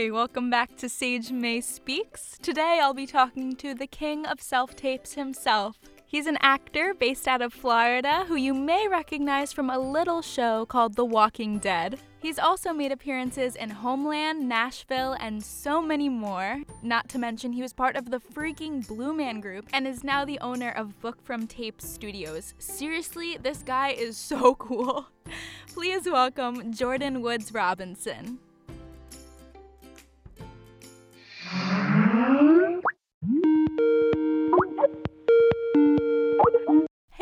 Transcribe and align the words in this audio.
Hi, 0.00 0.08
welcome 0.08 0.48
back 0.48 0.76
to 0.78 0.88
Sage 0.88 1.30
May 1.30 1.60
Speaks. 1.60 2.38
Today 2.40 2.80
I'll 2.82 2.94
be 2.94 3.06
talking 3.06 3.54
to 3.56 3.74
the 3.74 3.86
king 3.86 4.24
of 4.24 4.40
self 4.40 4.74
tapes 4.74 5.12
himself. 5.12 5.78
He's 6.06 6.26
an 6.26 6.38
actor 6.40 6.94
based 6.94 7.28
out 7.28 7.42
of 7.42 7.52
Florida 7.52 8.24
who 8.26 8.36
you 8.36 8.54
may 8.54 8.88
recognize 8.88 9.52
from 9.52 9.68
a 9.68 9.78
little 9.78 10.22
show 10.22 10.64
called 10.64 10.94
The 10.96 11.04
Walking 11.04 11.58
Dead. 11.58 12.00
He's 12.18 12.38
also 12.38 12.72
made 12.72 12.92
appearances 12.92 13.56
in 13.56 13.68
Homeland, 13.68 14.48
Nashville, 14.48 15.18
and 15.20 15.44
so 15.44 15.82
many 15.82 16.08
more. 16.08 16.62
Not 16.82 17.10
to 17.10 17.18
mention, 17.18 17.52
he 17.52 17.60
was 17.60 17.74
part 17.74 17.94
of 17.94 18.10
the 18.10 18.20
freaking 18.20 18.86
Blue 18.88 19.12
Man 19.12 19.38
Group 19.38 19.68
and 19.74 19.86
is 19.86 20.02
now 20.02 20.24
the 20.24 20.40
owner 20.40 20.70
of 20.70 20.98
Book 21.02 21.22
from 21.22 21.46
Tape 21.46 21.82
Studios. 21.82 22.54
Seriously, 22.58 23.36
this 23.36 23.62
guy 23.62 23.90
is 23.90 24.16
so 24.16 24.54
cool. 24.58 25.08
Please 25.66 26.06
welcome 26.06 26.72
Jordan 26.72 27.20
Woods 27.20 27.52
Robinson. 27.52 28.38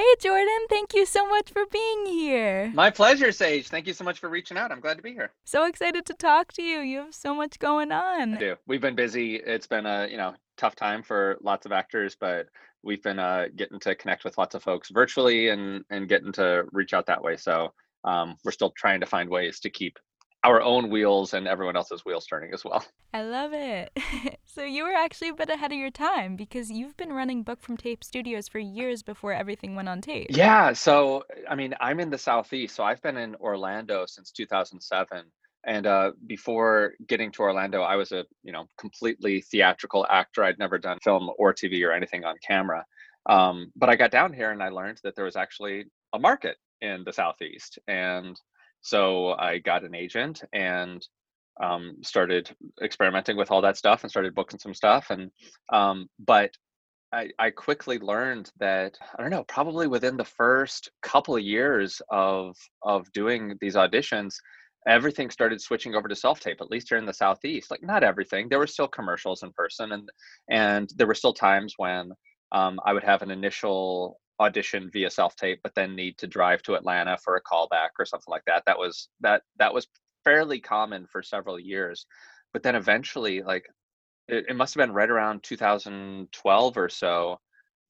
Hey, 0.09 0.15
Jordan, 0.21 0.67
thank 0.71 0.95
you 0.95 1.05
so 1.05 1.27
much 1.27 1.51
for 1.51 1.67
being 1.71 2.07
here. 2.07 2.73
My 2.75 2.89
pleasure, 2.89 3.31
Sage. 3.31 3.69
Thank 3.69 3.87
you 3.87 3.93
so 3.93 4.05
much 4.05 4.19
for 4.19 4.31
reaching 4.31 4.57
out. 4.57 4.73
I'm 4.73 4.81
glad 4.81 4.97
to 4.97 5.03
be 5.03 5.13
here. 5.13 5.33
So 5.45 5.67
excited 5.67 6.07
to 6.07 6.15
talk 6.15 6.51
to 6.55 6.63
you. 6.63 6.79
You 6.81 6.99
have 7.01 7.15
so 7.15 7.35
much 7.35 7.59
going 7.59 7.93
on. 7.93 8.37
I 8.37 8.39
do. 8.39 8.57
We've 8.67 8.81
been 8.81 8.95
busy. 8.95 9.37
It's 9.37 9.67
been 9.67 9.85
a, 9.85 10.09
you 10.11 10.17
know, 10.17 10.35
tough 10.57 10.75
time 10.75 11.03
for 11.03 11.37
lots 11.43 11.67
of 11.67 11.73
actors, 11.73 12.17
but 12.19 12.47
we've 12.83 13.03
been 13.03 13.19
uh, 13.19 13.49
getting 13.55 13.79
to 13.81 13.95
connect 13.97 14.25
with 14.25 14.39
lots 14.39 14.55
of 14.55 14.63
folks 14.63 14.89
virtually 14.89 15.51
and 15.51 15.85
and 15.91 16.09
getting 16.09 16.33
to 16.33 16.65
reach 16.73 16.95
out 16.95 17.05
that 17.05 17.23
way. 17.23 17.37
So 17.37 17.75
um, 18.05 18.37
we're 18.45 18.53
still 18.53 18.73
trying 18.79 19.01
to 19.01 19.07
find 19.07 19.29
ways 19.29 19.61
to 19.61 19.69
keep 19.69 19.99
our 20.49 20.63
own 20.63 20.89
wheels 20.89 21.35
and 21.35 21.47
everyone 21.47 21.77
else's 21.77 22.07
wheels 22.07 22.27
turning 22.27 22.55
as 22.55 22.65
well. 22.65 22.83
I 23.13 23.23
love 23.23 23.53
it. 23.53 23.93
so 24.47 24.65
you 24.65 24.83
were 24.85 24.95
actually 24.95 25.29
a 25.29 25.35
bit 25.35 25.51
ahead 25.51 25.73
of 25.73 25.79
your 25.79 25.91
time 25.91 26.37
because 26.37 26.71
you've 26.71 26.97
been 26.97 27.13
running 27.13 27.43
Book 27.43 27.61
from 27.61 27.77
Tape 27.77 28.03
Studios 28.03 28.49
for 28.49 28.59
years 28.59 29.03
before 29.03 29.35
everything 29.35 29.75
went 29.75 29.91
on 29.91 30.01
tape. 30.01 30.29
Yeah, 30.31 30.73
so 30.73 31.25
I 31.51 31.55
mean, 31.55 31.75
I'm 31.83 32.01
in 32.01 32.09
the 32.09 32.17
southeast, 32.17 32.75
so 32.75 32.83
I've 32.83 33.03
been 33.03 33.19
in 33.19 33.35
Orlando 33.37 34.07
since 34.07 34.31
2007. 34.31 35.25
And 35.67 35.87
uh, 35.87 36.13
before 36.27 36.95
getting 37.07 37.31
to 37.33 37.43
Orlando, 37.43 37.83
I 37.83 37.97
was 37.97 38.13
a 38.13 38.25
you 38.43 38.53
know 38.53 38.69
completely 38.79 39.43
theatrical 39.43 40.07
actor. 40.09 40.45
I'd 40.45 40.59
never 40.59 40.79
done 40.79 40.99
film 41.05 41.29
or 41.37 41.53
TV 41.53 41.87
or 41.87 41.93
anything 41.93 42.25
on 42.25 42.37
camera. 42.47 42.87
Um, 43.29 43.71
but 43.77 43.91
I 43.91 43.97
got 43.97 44.11
down 44.11 44.33
here 44.33 44.51
and 44.51 44.63
I 44.63 44.71
learned 44.71 45.01
that 45.05 45.15
there 45.15 45.27
was 45.27 45.37
actually 45.37 45.85
a 46.15 46.19
market 46.19 46.57
in 46.81 47.05
the 47.05 47.13
southeast, 47.13 47.79
and 47.87 48.41
so 48.81 49.33
I 49.33 49.59
got 49.59 49.85
an 49.85 49.95
agent 49.95 50.43
and 50.53 51.07
um, 51.63 51.97
started 52.03 52.51
experimenting 52.83 53.37
with 53.37 53.51
all 53.51 53.63
that 53.63 53.77
stuff 53.77 54.03
and 54.03 54.11
started 54.11 54.35
booking 54.35 54.59
some 54.59 54.75
stuff. 54.75 55.11
And 55.11 55.31
um, 55.73 56.09
but 56.19 56.51
I, 57.13 57.31
I 57.39 57.51
quickly 57.51 57.99
learned 57.99 58.51
that 58.59 58.97
I 59.19 59.23
don't 59.23 59.31
know, 59.31 59.45
probably 59.45 59.87
within 59.87 60.17
the 60.17 60.25
first 60.25 60.91
couple 61.03 61.37
of 61.37 61.43
years 61.43 62.01
of 62.11 62.57
of 62.83 63.11
doing 63.13 63.57
these 63.61 63.77
auditions, 63.77 64.35
everything 64.87 65.31
started 65.31 65.61
switching 65.61 65.95
over 65.95 66.09
to 66.09 66.17
self 66.17 66.41
tape. 66.41 66.59
At 66.61 66.71
least 66.71 66.89
here 66.91 66.99
in 66.99 67.07
the 67.07 67.13
southeast, 67.13 67.71
like 67.71 67.83
not 67.83 68.05
everything. 68.05 68.49
There 68.49 68.59
were 68.59 68.67
still 68.67 68.89
commercials 68.89 69.43
in 69.43 69.53
person, 69.53 69.93
and 69.93 70.09
and 70.51 70.91
there 70.97 71.07
were 71.07 71.15
still 71.15 71.33
times 71.33 71.75
when 71.79 72.13
um, 72.53 72.79
I 72.85 72.93
would 72.93 73.05
have 73.05 73.23
an 73.23 73.31
initial 73.31 74.21
audition 74.41 74.91
via 74.93 75.11
self 75.11 75.37
tape, 75.37 75.61
but 75.63 75.75
then 75.75 75.97
need 75.97 76.19
to 76.19 76.27
drive 76.27 76.63
to 76.63 76.75
Atlanta 76.75 77.17
for 77.19 77.37
a 77.37 77.43
callback 77.43 77.91
or 77.99 78.05
something 78.05 78.31
like 78.31 78.45
that. 78.47 78.63
That 78.67 78.79
was 78.79 79.09
that 79.21 79.43
that 79.59 79.75
was 79.75 79.87
fairly 80.25 80.61
common 80.61 81.07
for 81.07 81.23
several 81.23 81.59
years, 81.59 82.07
but 82.53 82.63
then 82.63 82.75
eventually, 82.75 83.43
like 83.43 83.65
it, 84.29 84.47
it 84.49 84.57
must 84.57 84.75
have 84.75 84.87
been 84.87 84.95
right 84.95 85.11
around 85.11 85.43
2012 85.43 86.77
or 86.77 86.89
so 86.89 87.39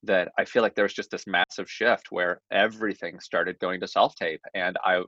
that 0.04 0.30
I 0.38 0.44
feel 0.44 0.62
like 0.62 0.74
there 0.74 0.84
was 0.84 0.94
just 0.94 1.10
this 1.10 1.26
massive 1.26 1.68
shift 1.68 2.10
where 2.10 2.40
everything 2.52 3.18
started 3.20 3.58
going 3.58 3.80
to 3.80 3.88
self 3.88 4.14
tape, 4.14 4.40
and 4.54 4.76
I 4.84 5.02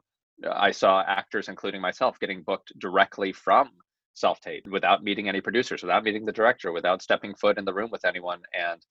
I 0.51 0.71
saw 0.73 1.03
actors, 1.07 1.49
including 1.49 1.81
myself, 1.81 2.19
getting 2.19 2.43
booked 2.43 2.73
directly 2.79 3.33
from 3.33 3.71
self 4.15 4.41
tape 4.41 4.67
without 4.69 5.05
meeting 5.05 5.29
any 5.29 5.41
producers, 5.41 5.83
without 5.83 6.05
meeting 6.05 6.25
the 6.25 6.33
director, 6.33 6.73
without 6.73 7.03
stepping 7.03 7.35
foot 7.35 7.59
in 7.59 7.65
the 7.65 7.75
room 7.75 7.91
with 7.91 8.05
anyone, 8.05 8.43
and 8.53 8.85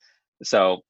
so 0.44 0.82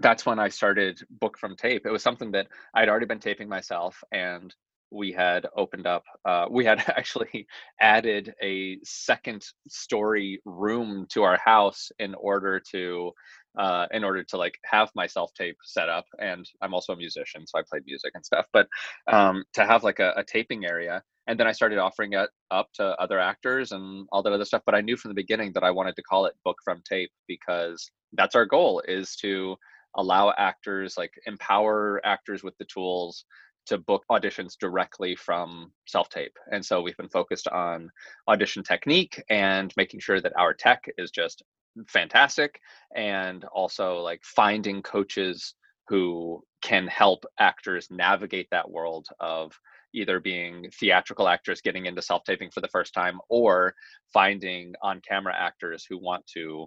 that's 0.00 0.24
when 0.26 0.38
I 0.38 0.48
started 0.48 1.00
book 1.10 1.38
from 1.38 1.56
tape. 1.56 1.86
It 1.86 1.90
was 1.90 2.02
something 2.02 2.30
that 2.32 2.48
I'd 2.74 2.88
already 2.88 3.06
been 3.06 3.18
taping 3.20 3.48
myself, 3.48 4.02
and 4.12 4.54
we 4.90 5.12
had 5.12 5.46
opened 5.56 5.86
up. 5.86 6.04
Uh, 6.24 6.46
we 6.50 6.64
had 6.64 6.78
actually 6.96 7.46
added 7.80 8.34
a 8.42 8.78
second 8.84 9.44
story 9.68 10.40
room 10.44 11.06
to 11.10 11.22
our 11.22 11.38
house 11.38 11.90
in 11.98 12.14
order 12.14 12.60
to, 12.72 13.12
uh, 13.58 13.86
in 13.90 14.04
order 14.04 14.22
to 14.24 14.36
like 14.36 14.58
have 14.64 14.90
my 14.94 15.06
self 15.06 15.32
tape 15.34 15.56
set 15.64 15.88
up. 15.88 16.04
And 16.20 16.48
I'm 16.62 16.74
also 16.74 16.92
a 16.92 16.96
musician, 16.96 17.46
so 17.46 17.58
I 17.58 17.62
played 17.68 17.82
music 17.86 18.12
and 18.14 18.24
stuff. 18.24 18.46
But 18.52 18.68
um, 19.08 19.44
to 19.54 19.66
have 19.66 19.84
like 19.84 19.98
a, 19.98 20.12
a 20.16 20.24
taping 20.24 20.64
area, 20.64 21.02
and 21.26 21.38
then 21.38 21.46
I 21.46 21.52
started 21.52 21.78
offering 21.78 22.14
it 22.14 22.30
up 22.50 22.68
to 22.74 22.84
other 22.98 23.18
actors 23.18 23.72
and 23.72 24.06
all 24.12 24.22
that 24.22 24.32
other 24.32 24.46
stuff. 24.46 24.62
But 24.64 24.74
I 24.74 24.80
knew 24.80 24.96
from 24.96 25.10
the 25.10 25.14
beginning 25.14 25.52
that 25.54 25.64
I 25.64 25.70
wanted 25.70 25.96
to 25.96 26.02
call 26.02 26.24
it 26.24 26.34
book 26.44 26.56
from 26.64 26.82
tape 26.88 27.10
because 27.26 27.90
that's 28.14 28.34
our 28.34 28.46
goal 28.46 28.82
is 28.88 29.14
to 29.16 29.56
allow 29.98 30.32
actors 30.38 30.96
like 30.96 31.12
empower 31.26 32.00
actors 32.04 32.42
with 32.42 32.56
the 32.58 32.64
tools 32.64 33.24
to 33.66 33.76
book 33.78 34.02
auditions 34.10 34.54
directly 34.58 35.14
from 35.14 35.70
self 35.86 36.08
tape. 36.08 36.32
And 36.50 36.64
so 36.64 36.80
we've 36.80 36.96
been 36.96 37.10
focused 37.10 37.48
on 37.48 37.90
audition 38.26 38.62
technique 38.62 39.22
and 39.28 39.72
making 39.76 40.00
sure 40.00 40.20
that 40.22 40.32
our 40.38 40.54
tech 40.54 40.84
is 40.96 41.10
just 41.10 41.42
fantastic 41.86 42.58
and 42.96 43.44
also 43.52 43.98
like 43.98 44.22
finding 44.24 44.82
coaches 44.82 45.54
who 45.86 46.42
can 46.62 46.86
help 46.86 47.24
actors 47.38 47.88
navigate 47.90 48.48
that 48.50 48.70
world 48.70 49.06
of 49.20 49.52
either 49.94 50.20
being 50.20 50.70
theatrical 50.78 51.28
actors 51.28 51.60
getting 51.60 51.86
into 51.86 52.02
self 52.02 52.22
taping 52.24 52.50
for 52.50 52.60
the 52.60 52.68
first 52.68 52.94
time 52.94 53.18
or 53.28 53.74
finding 54.12 54.72
on 54.82 55.00
camera 55.06 55.34
actors 55.36 55.86
who 55.88 55.98
want 55.98 56.26
to 56.26 56.66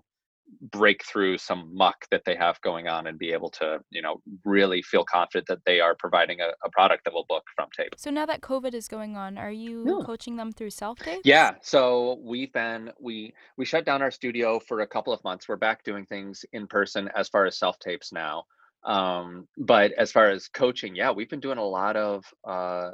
break 0.72 1.04
through 1.06 1.38
some 1.38 1.70
muck 1.74 2.06
that 2.12 2.24
they 2.26 2.36
have 2.36 2.60
going 2.62 2.88
on 2.88 3.08
and 3.08 3.18
be 3.18 3.32
able 3.32 3.50
to 3.50 3.80
you 3.90 4.02
know 4.02 4.22
really 4.46 4.82
feel 4.82 5.04
confident 5.04 5.48
that 5.48 5.60
they 5.66 5.80
are 5.80 5.96
providing 5.96 6.40
a, 6.42 6.50
a 6.66 6.70
product 6.72 7.04
that 7.04 7.14
will 7.14 7.26
book 7.28 7.44
from 7.56 7.68
tape. 7.76 7.94
So 7.98 8.10
now 8.10 8.26
that 8.26 8.42
covid 8.42 8.74
is 8.74 8.88
going 8.88 9.16
on 9.16 9.38
are 9.38 9.52
you 9.52 9.84
yeah. 9.88 10.06
coaching 10.06 10.36
them 10.36 10.52
through 10.52 10.72
self 10.72 11.00
tape? 11.00 11.22
Yeah 11.24 11.56
so 11.62 12.20
we've 12.24 12.52
been 12.54 12.92
we 13.00 13.34
we 13.58 13.66
shut 13.66 13.86
down 13.86 14.02
our 14.02 14.12
studio 14.12 14.60
for 14.60 14.82
a 14.82 14.88
couple 14.88 15.14
of 15.14 15.24
months. 15.24 15.48
We're 15.48 15.58
back 15.58 15.84
doing 15.84 16.06
things 16.06 16.46
in 16.54 16.68
person 16.68 17.10
as 17.16 17.30
far 17.30 17.46
as 17.46 17.58
self 17.58 17.80
tapes 17.80 18.12
now. 18.12 18.44
Um 18.84 19.48
but 19.58 19.92
as 19.94 20.12
far 20.12 20.30
as 20.30 20.48
coaching 20.48 20.96
yeah 20.96 21.12
we've 21.12 21.30
been 21.30 21.40
doing 21.40 21.58
a 21.58 21.64
lot 21.64 21.96
of 21.96 22.24
uh 22.48 22.92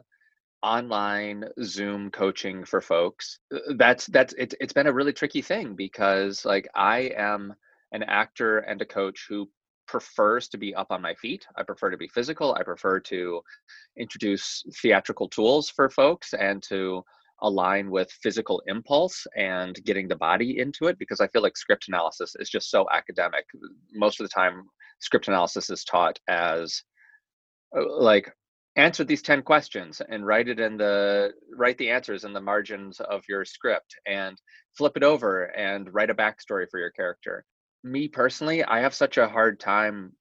online 0.64 1.46
zoom 1.64 2.10
coaching 2.10 2.66
for 2.66 2.82
folks 2.82 3.40
uh, 3.54 3.60
that's 3.78 4.08
that's 4.08 4.34
it's, 4.38 4.56
it's 4.60 4.74
been 4.74 4.88
a 4.88 4.94
really 4.94 5.14
tricky 5.14 5.42
thing 5.42 5.76
because 5.76 6.44
like 6.46 6.68
i 6.76 7.12
am 7.16 7.54
an 7.92 8.04
actor 8.04 8.60
and 8.60 8.82
a 8.82 8.86
coach 8.86 9.28
who 9.30 9.48
prefers 9.88 10.48
to 10.50 10.58
be 10.58 10.76
up 10.76 10.88
on 10.92 11.02
my 11.02 11.16
feet. 11.16 11.46
I 11.56 11.64
prefer 11.64 11.90
to 11.90 11.98
be 11.98 12.08
physical. 12.08 12.54
I 12.56 12.64
prefer 12.64 13.00
to 13.00 13.42
introduce 13.98 14.64
theatrical 14.82 15.30
tools 15.30 15.70
for 15.70 15.90
folks 15.90 16.34
and 16.34 16.62
to 16.64 17.04
align 17.42 17.90
with 17.90 18.12
physical 18.24 18.62
impulse 18.68 19.26
and 19.36 19.80
getting 19.86 20.08
the 20.08 20.16
body 20.16 20.58
into 20.58 20.88
it 20.88 20.98
because 20.98 21.22
i 21.22 21.28
feel 21.28 21.44
like 21.44 21.56
script 21.56 21.88
analysis 21.88 22.36
is 22.40 22.50
just 22.50 22.70
so 22.70 22.88
academic. 22.92 23.46
Most 23.94 24.20
of 24.20 24.26
the 24.26 24.34
time 24.34 24.64
script 25.00 25.28
analysis 25.28 25.70
is 25.70 25.84
taught 25.84 26.20
as 26.28 26.82
uh, 27.78 27.84
like 28.00 28.32
answer 28.78 29.04
these 29.04 29.24
10 29.24 29.42
questions 29.42 30.02
and 30.08 30.26
write 30.26 30.48
it 30.48 30.60
in 30.60 30.78
the 30.78 31.32
write 31.56 31.78
the 31.80 31.90
answers 31.90 32.24
in 32.24 32.32
the 32.32 32.40
margins 32.40 33.00
of 33.02 33.24
your 33.28 33.44
script 33.44 33.96
and 34.06 34.38
flip 34.78 34.96
it 34.96 35.04
over 35.04 35.46
and 35.58 35.94
write 35.94 36.12
a 36.12 36.16
backstory 36.16 36.68
for 36.70 36.80
your 36.80 36.92
character. 36.92 37.44
Me 37.84 38.08
personally 38.08 38.64
i 38.64 38.80
have 38.80 38.94
such 38.94 39.18
a 39.18 39.28
hard 39.28 39.60
time 39.60 40.14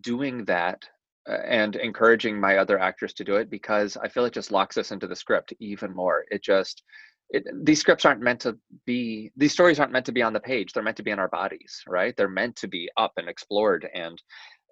doing 0.00 0.44
that 0.44 0.82
uh, 1.28 1.38
and 1.46 1.76
encouraging 1.76 2.40
my 2.40 2.56
other 2.56 2.78
actors 2.78 3.12
to 3.12 3.24
do 3.24 3.36
it 3.36 3.50
because 3.50 3.96
i 3.98 4.08
feel 4.08 4.24
it 4.24 4.32
just 4.32 4.52
locks 4.52 4.76
us 4.78 4.90
into 4.90 5.06
the 5.06 5.16
script 5.16 5.52
even 5.60 5.94
more. 5.94 6.24
It 6.30 6.42
just 6.42 6.82
it, 7.32 7.44
these 7.64 7.80
scripts 7.80 8.04
aren't 8.04 8.20
meant 8.22 8.40
to 8.40 8.58
be 8.86 9.30
these 9.36 9.52
stories 9.52 9.78
aren't 9.78 9.92
meant 9.92 10.06
to 10.06 10.12
be 10.12 10.22
on 10.22 10.32
the 10.32 10.40
page. 10.40 10.72
They're 10.72 10.82
meant 10.82 10.96
to 10.96 11.02
be 11.02 11.10
in 11.12 11.18
our 11.18 11.28
bodies 11.28 11.82
right? 11.86 12.14
They're 12.16 12.28
meant 12.28 12.56
to 12.56 12.68
be 12.68 12.88
up 12.96 13.12
and 13.18 13.28
explored 13.28 13.88
and 13.94 14.20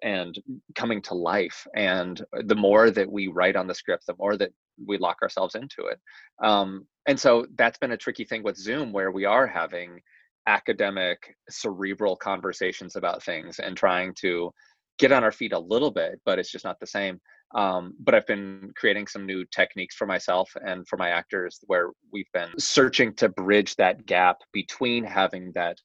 and 0.03 0.37
coming 0.75 1.01
to 1.01 1.13
life 1.13 1.65
and 1.75 2.23
the 2.45 2.55
more 2.55 2.91
that 2.91 3.11
we 3.11 3.27
write 3.27 3.55
on 3.55 3.67
the 3.67 3.73
script 3.73 4.05
the 4.07 4.15
more 4.17 4.37
that 4.37 4.51
we 4.85 4.97
lock 4.97 5.17
ourselves 5.21 5.55
into 5.55 5.87
it. 5.87 5.99
Um, 6.43 6.85
and 7.07 7.19
so 7.19 7.45
that's 7.55 7.77
been 7.77 7.91
a 7.91 7.97
tricky 7.97 8.23
thing 8.23 8.43
with 8.43 8.57
zoom 8.57 8.93
where 8.93 9.11
we 9.11 9.25
are 9.25 9.47
having 9.47 9.99
academic 10.47 11.35
cerebral 11.49 12.15
conversations 12.15 12.95
about 12.95 13.23
things 13.23 13.59
and 13.59 13.75
trying 13.75 14.13
to 14.15 14.51
get 14.97 15.11
on 15.11 15.23
our 15.23 15.31
feet 15.31 15.53
a 15.53 15.59
little 15.59 15.91
bit 15.91 16.19
but 16.25 16.39
it's 16.39 16.51
just 16.51 16.65
not 16.65 16.79
the 16.79 16.87
same. 16.87 17.19
Um, 17.55 17.95
but 17.99 18.13
I've 18.13 18.27
been 18.27 18.71
creating 18.75 19.07
some 19.07 19.25
new 19.25 19.43
techniques 19.45 19.95
for 19.95 20.05
myself 20.05 20.51
and 20.63 20.87
for 20.87 20.97
my 20.97 21.09
actors 21.09 21.59
where 21.65 21.89
we've 22.13 22.31
been 22.31 22.49
searching 22.59 23.13
to 23.15 23.29
bridge 23.29 23.75
that 23.77 24.05
gap 24.05 24.37
between 24.53 25.03
having 25.03 25.51
that 25.53 25.77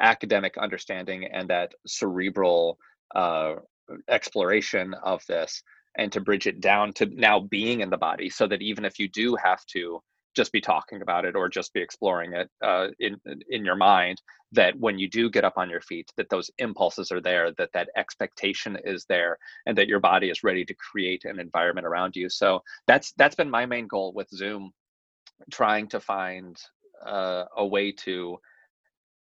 academic 0.00 0.56
understanding 0.58 1.24
and 1.24 1.48
that 1.50 1.72
cerebral 1.86 2.78
uh, 3.14 3.54
exploration 4.08 4.94
of 5.02 5.22
this 5.28 5.62
and 5.96 6.12
to 6.12 6.20
bridge 6.20 6.46
it 6.46 6.60
down 6.60 6.92
to 6.92 7.06
now 7.06 7.40
being 7.40 7.80
in 7.80 7.90
the 7.90 7.96
body 7.96 8.28
so 8.28 8.46
that 8.46 8.62
even 8.62 8.84
if 8.84 8.98
you 8.98 9.08
do 9.08 9.36
have 9.36 9.64
to 9.66 10.00
just 10.36 10.52
be 10.52 10.60
talking 10.60 11.02
about 11.02 11.24
it 11.24 11.34
or 11.34 11.48
just 11.48 11.72
be 11.72 11.80
exploring 11.80 12.32
it 12.34 12.48
uh, 12.62 12.88
in 13.00 13.16
in 13.48 13.64
your 13.64 13.74
mind 13.74 14.20
that 14.52 14.78
when 14.78 14.98
you 14.98 15.08
do 15.08 15.28
get 15.28 15.44
up 15.44 15.54
on 15.56 15.68
your 15.68 15.80
feet 15.80 16.10
that 16.16 16.28
those 16.30 16.50
impulses 16.58 17.10
are 17.10 17.20
there 17.20 17.52
that 17.58 17.70
that 17.72 17.88
expectation 17.96 18.78
is 18.84 19.04
there 19.08 19.36
and 19.66 19.76
that 19.76 19.88
your 19.88 20.00
body 20.00 20.30
is 20.30 20.44
ready 20.44 20.64
to 20.64 20.74
create 20.74 21.24
an 21.24 21.38
environment 21.38 21.86
around 21.86 22.16
you. 22.16 22.28
So 22.28 22.62
that's 22.86 23.12
that's 23.16 23.34
been 23.34 23.50
my 23.50 23.66
main 23.66 23.86
goal 23.86 24.12
with 24.14 24.28
zoom 24.30 24.72
trying 25.50 25.88
to 25.88 26.00
find 26.00 26.56
uh, 27.04 27.44
a 27.56 27.66
way 27.66 27.92
to 27.92 28.38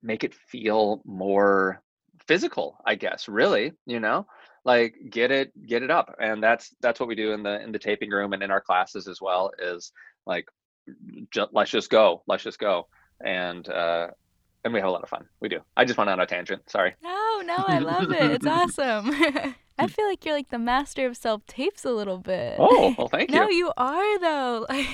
make 0.01 0.23
it 0.23 0.33
feel 0.33 1.01
more 1.05 1.81
physical 2.27 2.77
i 2.85 2.95
guess 2.95 3.27
really 3.27 3.71
you 3.85 3.99
know 3.99 4.25
like 4.65 4.95
get 5.09 5.31
it 5.31 5.51
get 5.67 5.83
it 5.83 5.91
up 5.91 6.15
and 6.19 6.41
that's 6.41 6.73
that's 6.81 6.99
what 6.99 7.09
we 7.09 7.15
do 7.15 7.33
in 7.33 7.43
the 7.43 7.61
in 7.61 7.71
the 7.71 7.79
taping 7.79 8.09
room 8.09 8.33
and 8.33 8.43
in 8.43 8.51
our 8.51 8.61
classes 8.61 9.07
as 9.07 9.19
well 9.21 9.51
is 9.59 9.91
like 10.25 10.45
just, 11.31 11.49
let's 11.53 11.71
just 11.71 11.89
go 11.89 12.23
let's 12.27 12.43
just 12.43 12.59
go 12.59 12.87
and 13.25 13.67
uh 13.69 14.07
and 14.63 14.73
we 14.73 14.79
have 14.79 14.87
a 14.87 14.91
lot 14.91 15.03
of 15.03 15.09
fun 15.09 15.25
we 15.41 15.49
do 15.49 15.59
i 15.75 15.83
just 15.83 15.97
went 15.97 16.09
on 16.09 16.19
a 16.19 16.25
tangent 16.25 16.61
sorry 16.69 16.95
no 17.03 17.41
no 17.45 17.57
i 17.57 17.79
love 17.79 18.11
it 18.11 18.31
it's 18.31 18.47
awesome 18.79 19.11
I 19.77 19.87
feel 19.87 20.05
like 20.05 20.23
you're 20.23 20.35
like 20.35 20.49
the 20.49 20.59
master 20.59 21.07
of 21.07 21.17
self 21.17 21.45
tapes 21.47 21.83
a 21.83 21.91
little 21.91 22.19
bit. 22.19 22.57
Oh, 22.59 22.93
well, 22.97 23.07
thank 23.11 23.31
you. 23.31 23.35
No, 23.35 23.49
you 23.49 23.71
are 23.75 24.19
though. 24.19 24.65
Like, 24.69 24.87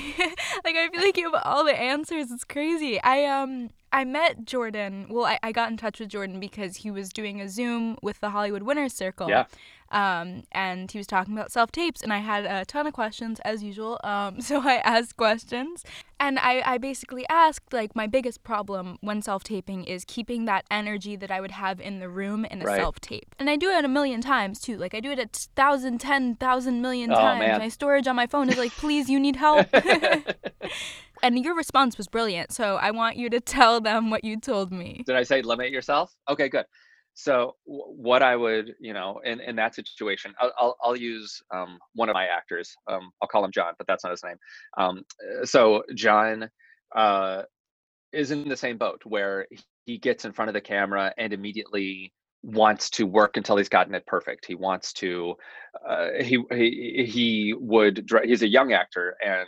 like 0.63 0.75
I 0.75 0.89
feel 0.91 1.01
like 1.01 1.17
you 1.17 1.31
have 1.31 1.41
all 1.43 1.65
the 1.65 1.77
answers. 1.77 2.31
It's 2.31 2.45
crazy. 2.45 3.01
I 3.01 3.25
um 3.25 3.71
I 3.91 4.03
met 4.05 4.45
Jordan. 4.45 5.07
Well, 5.09 5.25
I, 5.25 5.39
I 5.41 5.51
got 5.51 5.71
in 5.71 5.77
touch 5.77 5.99
with 5.99 6.09
Jordan 6.09 6.39
because 6.39 6.77
he 6.77 6.91
was 6.91 7.09
doing 7.11 7.41
a 7.41 7.49
Zoom 7.49 7.97
with 8.01 8.19
the 8.19 8.29
Hollywood 8.29 8.63
Winners 8.63 8.93
Circle. 8.93 9.29
Yeah. 9.29 9.45
Um, 9.91 10.43
and 10.51 10.91
he 10.91 10.99
was 10.99 11.07
talking 11.07 11.33
about 11.33 11.51
self 11.51 11.71
tapes, 11.71 12.03
and 12.03 12.13
I 12.13 12.19
had 12.19 12.45
a 12.45 12.63
ton 12.65 12.85
of 12.85 12.93
questions 12.93 13.39
as 13.43 13.63
usual. 13.63 13.99
Um, 14.03 14.39
so 14.49 14.61
I 14.61 14.75
asked 14.75 15.17
questions, 15.17 15.83
and 16.19 16.37
I, 16.37 16.61
I 16.63 16.77
basically 16.77 17.25
asked 17.27 17.73
like 17.73 17.95
my 17.95 18.05
biggest 18.05 18.43
problem 18.43 18.99
when 19.01 19.23
self 19.23 19.43
taping 19.43 19.85
is 19.85 20.05
keeping 20.05 20.45
that 20.45 20.65
energy 20.69 21.15
that 21.15 21.31
I 21.31 21.41
would 21.41 21.49
have 21.51 21.81
in 21.81 21.97
the 21.99 22.07
room 22.07 22.45
in 22.45 22.61
a 22.61 22.65
Right. 22.65 22.79
self 22.79 22.99
tape, 22.99 23.33
and 23.39 23.49
I 23.49 23.55
do 23.55 23.69
it 23.71 23.83
a 23.83 23.87
million 23.87 24.21
times 24.21 24.59
too. 24.61 24.77
Like 24.77 24.93
I 24.93 24.99
do 24.99 25.09
it 25.09 25.17
a 25.17 25.27
thousand, 25.55 25.97
ten 25.99 26.35
thousand 26.35 26.83
million 26.83 27.11
Oh, 27.11 27.15
times. 27.15 27.39
man. 27.39 27.57
My 27.57 27.69
storage 27.69 28.05
on 28.05 28.15
my 28.15 28.27
phone 28.27 28.47
is 28.49 28.59
like, 28.59 28.71
please, 28.73 29.09
you 29.09 29.19
need 29.19 29.37
help. 29.37 29.65
and 31.23 31.43
your 31.43 31.55
response 31.55 31.97
was 31.97 32.07
brilliant, 32.07 32.51
so 32.51 32.75
I 32.77 32.91
want 32.91 33.17
you 33.17 33.29
to 33.29 33.39
tell 33.57 33.81
them 33.81 34.09
what 34.09 34.23
you 34.23 34.39
told 34.39 34.71
me. 34.71 35.03
did 35.05 35.15
i 35.15 35.23
say 35.23 35.41
limit 35.41 35.71
yourself? 35.71 36.13
Okay 36.29 36.49
good. 36.49 36.65
So 37.15 37.55
w- 37.67 37.83
what 37.97 38.21
i 38.23 38.35
would 38.35 38.73
you 38.79 38.93
know 38.93 39.19
in 39.25 39.41
in 39.41 39.55
that 39.57 39.75
situation 39.75 40.33
i'll 40.39 40.53
i'll, 40.57 40.75
I'll 40.83 40.95
use 40.95 41.41
um 41.53 41.77
one 41.93 42.07
of 42.09 42.13
my 42.13 42.25
actors 42.27 42.73
um 42.89 43.11
i'll 43.21 43.27
call 43.27 43.43
him 43.43 43.51
john 43.51 43.73
but 43.77 43.87
that's 43.87 44.03
not 44.03 44.11
his 44.11 44.23
name. 44.23 44.37
Um 44.77 45.03
so 45.43 45.83
john 45.95 46.49
uh 46.95 47.41
is 48.13 48.31
in 48.31 48.47
the 48.47 48.55
same 48.57 48.77
boat 48.77 49.01
where 49.05 49.47
he 49.85 49.97
gets 49.97 50.25
in 50.25 50.31
front 50.31 50.49
of 50.49 50.53
the 50.53 50.61
camera 50.61 51.13
and 51.17 51.33
immediately 51.33 52.13
wants 52.43 52.89
to 52.91 53.05
work 53.05 53.37
until 53.37 53.57
he's 53.57 53.69
gotten 53.69 53.93
it 53.95 54.05
perfect. 54.05 54.45
He 54.45 54.55
wants 54.55 54.93
to. 54.93 55.35
Uh, 55.87 56.07
he 56.21 56.43
he 56.51 57.05
he 57.07 57.53
would. 57.57 58.09
He's 58.23 58.41
a 58.41 58.47
young 58.47 58.73
actor, 58.73 59.15
and 59.25 59.47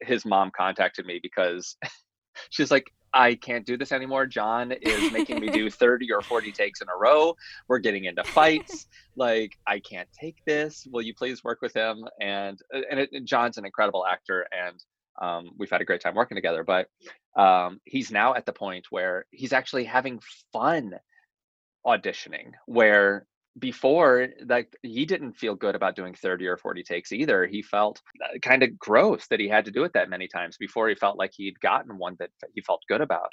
his 0.00 0.24
mom 0.24 0.50
contacted 0.56 1.06
me 1.06 1.20
because 1.22 1.76
she's 2.50 2.70
like, 2.70 2.92
I 3.12 3.34
can't 3.34 3.66
do 3.66 3.76
this 3.76 3.92
anymore. 3.92 4.26
John 4.26 4.72
is 4.72 5.12
making 5.12 5.40
me 5.40 5.48
do 5.48 5.68
30 5.70 6.12
or 6.12 6.20
40 6.20 6.52
takes 6.52 6.80
in 6.80 6.88
a 6.88 6.96
row. 6.96 7.34
We're 7.68 7.78
getting 7.78 8.04
into 8.04 8.24
fights. 8.24 8.86
Like, 9.16 9.58
I 9.66 9.80
can't 9.80 10.08
take 10.18 10.36
this. 10.46 10.86
Will 10.90 11.02
you 11.02 11.12
please 11.12 11.44
work 11.44 11.60
with 11.60 11.74
him? 11.74 12.06
And 12.22 12.58
and, 12.70 13.00
it, 13.00 13.10
and 13.12 13.26
John's 13.26 13.58
an 13.58 13.66
incredible 13.66 14.06
actor, 14.06 14.46
and 14.50 14.82
um, 15.20 15.50
we've 15.58 15.68
had 15.68 15.82
a 15.82 15.84
great 15.84 16.00
time 16.00 16.14
working 16.14 16.36
together. 16.36 16.64
But 16.64 16.86
um, 17.36 17.80
he's 17.84 18.10
now 18.10 18.34
at 18.34 18.46
the 18.46 18.52
point 18.52 18.86
where 18.88 19.26
he's 19.30 19.52
actually 19.52 19.84
having 19.84 20.20
fun 20.54 20.94
auditioning. 21.86 22.52
Where 22.66 23.26
before, 23.58 24.28
like, 24.46 24.74
he 24.82 25.04
didn't 25.04 25.32
feel 25.32 25.54
good 25.54 25.74
about 25.74 25.96
doing 25.96 26.14
30 26.14 26.46
or 26.46 26.56
40 26.56 26.82
takes 26.82 27.12
either. 27.12 27.46
He 27.46 27.62
felt 27.62 28.00
kind 28.42 28.62
of 28.62 28.78
gross 28.78 29.26
that 29.28 29.40
he 29.40 29.48
had 29.48 29.64
to 29.64 29.70
do 29.70 29.84
it 29.84 29.92
that 29.94 30.08
many 30.08 30.28
times 30.28 30.56
before 30.56 30.88
he 30.88 30.94
felt 30.94 31.18
like 31.18 31.32
he'd 31.34 31.58
gotten 31.60 31.98
one 31.98 32.16
that 32.18 32.30
he 32.54 32.60
felt 32.62 32.82
good 32.88 33.00
about 33.00 33.30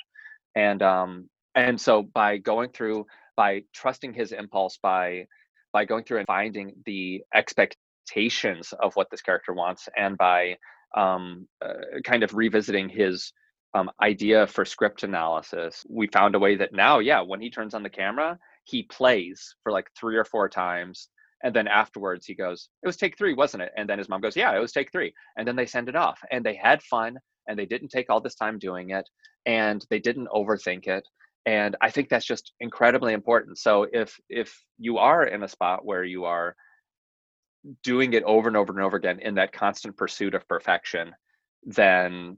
and 0.58 0.82
um 0.82 1.30
and 1.56 1.80
so 1.80 2.02
by 2.02 2.38
going 2.38 2.70
through 2.72 3.06
by 3.38 3.62
trusting 3.74 4.14
his 4.14 4.32
impulse 4.32 4.78
by 4.82 5.26
by 5.72 5.86
going 5.86 6.04
through 6.04 6.18
and 6.18 6.28
finding 6.28 6.74
the 6.86 7.22
expectations 7.34 8.74
of 8.82 8.94
what 8.96 9.10
this 9.12 9.22
character 9.22 9.54
wants 9.54 9.88
and 9.96 10.18
by 10.18 10.56
um 10.96 11.48
uh, 11.64 12.00
kind 12.04 12.24
of 12.24 12.34
revisiting 12.34 12.90
his 12.90 13.32
um, 13.74 13.92
idea 14.02 14.48
for 14.48 14.66
script 14.66 15.04
analysis 15.04 15.86
we 15.90 16.08
found 16.08 16.36
a 16.36 16.40
way 16.40 16.56
that 16.56 16.74
now 16.74 17.00
yeah 17.00 17.22
when 17.22 17.42
he 17.42 17.50
turns 17.50 17.74
on 17.74 17.84
the 17.84 17.90
camera 17.90 18.38
he 18.68 18.84
plays 18.84 19.56
for 19.64 19.72
like 19.72 19.90
three 19.98 20.18
or 20.18 20.25
four 20.25 20.50
times 20.50 21.10
and 21.44 21.56
then 21.56 21.68
afterwards 21.68 22.25
he 22.25 22.36
goes 22.36 22.69
it 22.84 22.88
was 22.88 22.98
take 22.98 23.18
three 23.18 23.34
wasn't 23.34 23.64
it? 23.64 23.72
And 23.78 23.90
then 23.90 23.98
his 23.98 24.10
mom 24.10 24.22
goes 24.22 24.36
yeah 24.36 24.56
it 24.56 24.60
was 24.60 24.72
take 24.72 24.92
three. 24.92 25.14
And 25.38 25.48
then 25.48 25.56
they 25.56 25.66
send 25.66 25.90
it 25.90 25.96
off 25.96 26.19
and 26.31 26.46
they 26.46 26.56
had 26.56 26.81
fun 26.84 27.18
and 27.48 27.58
they 27.58 27.66
didn't 27.66 27.90
take 27.90 28.10
all 28.10 28.22
this 28.22 28.36
time 28.36 28.60
doing 28.60 28.92
it 28.92 29.08
and 29.46 29.86
they 29.90 30.00
didn't 30.00 30.28
overthink 30.30 30.88
it 30.88 31.08
and 31.46 31.75
i 31.81 31.90
think 31.90 32.10
that's 32.10 32.25
just 32.25 32.54
incredibly 32.60 33.14
important. 33.14 33.58
So 33.58 33.88
if 33.92 34.19
if 34.30 34.58
you 34.78 34.98
are 34.98 35.25
in 35.25 35.44
a 35.44 35.48
spot 35.48 35.86
where 35.86 36.04
you 36.04 36.25
are 36.25 36.56
doing 37.84 38.14
it 38.14 38.24
over 38.24 38.48
and 38.48 38.58
over 38.58 38.74
and 38.74 38.81
over 38.81 38.98
again 38.98 39.19
in 39.19 39.36
that 39.36 39.52
constant 39.52 39.98
pursuit 39.98 40.34
of 40.36 40.48
perfection 40.48 41.14
then 41.64 42.38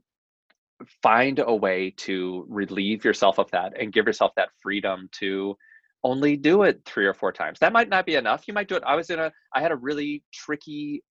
find 1.02 1.38
a 1.38 1.54
way 1.54 1.92
to 1.98 2.46
relieve 2.48 3.04
yourself 3.04 3.38
of 3.38 3.50
that 3.50 3.72
and 3.78 3.92
give 3.92 4.06
yourself 4.06 4.32
that 4.36 4.50
freedom 4.62 5.08
to 5.12 5.56
only 6.02 6.36
do 6.36 6.62
it 6.62 6.80
three 6.84 7.06
or 7.06 7.14
four 7.14 7.32
times. 7.32 7.58
That 7.58 7.72
might 7.72 7.88
not 7.88 8.06
be 8.06 8.14
enough. 8.14 8.48
You 8.48 8.54
might 8.54 8.68
do 8.68 8.76
it. 8.76 8.82
I 8.86 8.96
was 8.96 9.10
in 9.10 9.18
a 9.18 9.32
i 9.54 9.60
had 9.60 9.72
a 9.72 9.76
really 9.76 10.22
tricky 10.32 11.02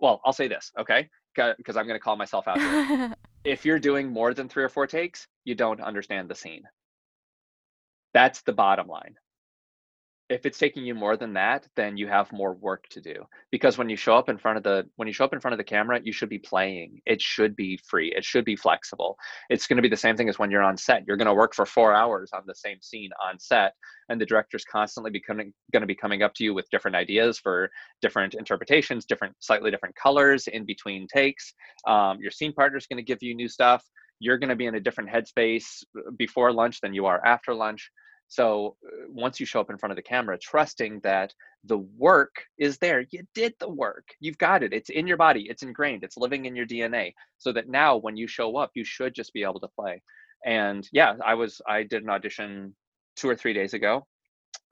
well 0.00 0.20
i'll 0.24 0.32
say 0.32 0.48
this 0.48 0.70
okay? 0.78 1.08
Because 1.34 1.76
i'm 1.76 1.86
going 1.86 1.98
to 1.98 2.00
call 2.00 2.16
myself 2.16 2.48
out 2.48 2.58
here. 2.58 3.14
If 3.44 3.64
you're 3.64 3.78
doing 3.78 4.12
more 4.12 4.34
than 4.34 4.48
three 4.48 4.64
or 4.64 4.68
four 4.68 4.86
takes, 4.86 5.26
you 5.44 5.54
don't 5.54 5.80
understand 5.80 6.28
the 6.28 6.34
scene. 6.34 6.64
That's 8.12 8.42
the 8.42 8.52
bottom 8.52 8.88
line. 8.88 9.14
If 10.28 10.44
it's 10.44 10.58
taking 10.58 10.84
you 10.84 10.94
more 10.94 11.16
than 11.16 11.32
that, 11.34 11.66
then 11.74 11.96
you 11.96 12.06
have 12.08 12.30
more 12.32 12.54
work 12.54 12.86
to 12.90 13.00
do. 13.00 13.24
Because 13.50 13.78
when 13.78 13.88
you 13.88 13.96
show 13.96 14.14
up 14.14 14.28
in 14.28 14.36
front 14.36 14.58
of 14.58 14.62
the 14.62 14.86
when 14.96 15.08
you 15.08 15.14
show 15.14 15.24
up 15.24 15.32
in 15.32 15.40
front 15.40 15.54
of 15.54 15.58
the 15.58 15.64
camera, 15.64 16.00
you 16.02 16.12
should 16.12 16.28
be 16.28 16.38
playing. 16.38 17.00
It 17.06 17.22
should 17.22 17.56
be 17.56 17.78
free. 17.88 18.12
It 18.14 18.24
should 18.24 18.44
be 18.44 18.56
flexible. 18.56 19.16
It's 19.48 19.66
going 19.66 19.76
to 19.76 19.82
be 19.82 19.88
the 19.88 19.96
same 19.96 20.16
thing 20.16 20.28
as 20.28 20.38
when 20.38 20.50
you're 20.50 20.62
on 20.62 20.76
set. 20.76 21.04
You're 21.06 21.16
going 21.16 21.26
to 21.26 21.34
work 21.34 21.54
for 21.54 21.64
4 21.64 21.94
hours 21.94 22.30
on 22.34 22.42
the 22.46 22.54
same 22.54 22.78
scene 22.82 23.10
on 23.26 23.38
set 23.38 23.72
and 24.08 24.20
the 24.20 24.26
director's 24.26 24.64
constantly 24.64 25.10
becoming 25.10 25.52
going 25.72 25.82
to 25.82 25.86
be 25.86 25.94
coming 25.94 26.22
up 26.22 26.34
to 26.34 26.44
you 26.44 26.54
with 26.54 26.68
different 26.70 26.96
ideas 26.96 27.38
for 27.38 27.70
different 28.00 28.34
interpretations, 28.34 29.04
different 29.04 29.34
slightly 29.40 29.70
different 29.70 29.94
colors 29.96 30.46
in 30.48 30.64
between 30.64 31.06
takes. 31.06 31.52
Um, 31.86 32.18
your 32.20 32.30
scene 32.30 32.52
partner's 32.52 32.86
going 32.86 32.98
to 32.98 33.02
give 33.02 33.18
you 33.22 33.34
new 33.34 33.48
stuff. 33.48 33.84
You're 34.20 34.38
going 34.38 34.50
to 34.50 34.56
be 34.56 34.66
in 34.66 34.74
a 34.74 34.80
different 34.80 35.10
headspace 35.10 35.84
uh, 35.96 36.10
before 36.16 36.52
lunch 36.52 36.80
than 36.80 36.94
you 36.94 37.06
are 37.06 37.24
after 37.24 37.54
lunch. 37.54 37.90
So 38.28 38.76
uh, 38.86 39.08
once 39.08 39.40
you 39.40 39.46
show 39.46 39.60
up 39.60 39.70
in 39.70 39.78
front 39.78 39.90
of 39.90 39.96
the 39.96 40.02
camera, 40.02 40.38
trusting 40.38 41.00
that 41.02 41.32
the 41.64 41.78
work 41.78 42.34
is 42.58 42.78
there, 42.78 43.04
you 43.10 43.22
did 43.34 43.54
the 43.58 43.68
work, 43.68 44.06
you've 44.20 44.38
got 44.38 44.62
it, 44.62 44.72
it's 44.72 44.90
in 44.90 45.06
your 45.06 45.16
body, 45.16 45.46
it's 45.48 45.62
ingrained, 45.62 46.04
it's 46.04 46.16
living 46.16 46.44
in 46.44 46.54
your 46.54 46.66
DNA. 46.66 47.12
So 47.38 47.52
that 47.52 47.68
now 47.68 47.96
when 47.96 48.16
you 48.16 48.28
show 48.28 48.56
up, 48.56 48.70
you 48.74 48.84
should 48.84 49.14
just 49.14 49.32
be 49.32 49.42
able 49.42 49.60
to 49.60 49.68
play. 49.68 50.02
And 50.44 50.86
yeah, 50.92 51.14
I 51.24 51.34
was, 51.34 51.60
I 51.66 51.82
did 51.82 52.02
an 52.02 52.10
audition 52.10 52.74
two 53.16 53.28
or 53.28 53.34
three 53.34 53.54
days 53.54 53.74
ago. 53.74 54.06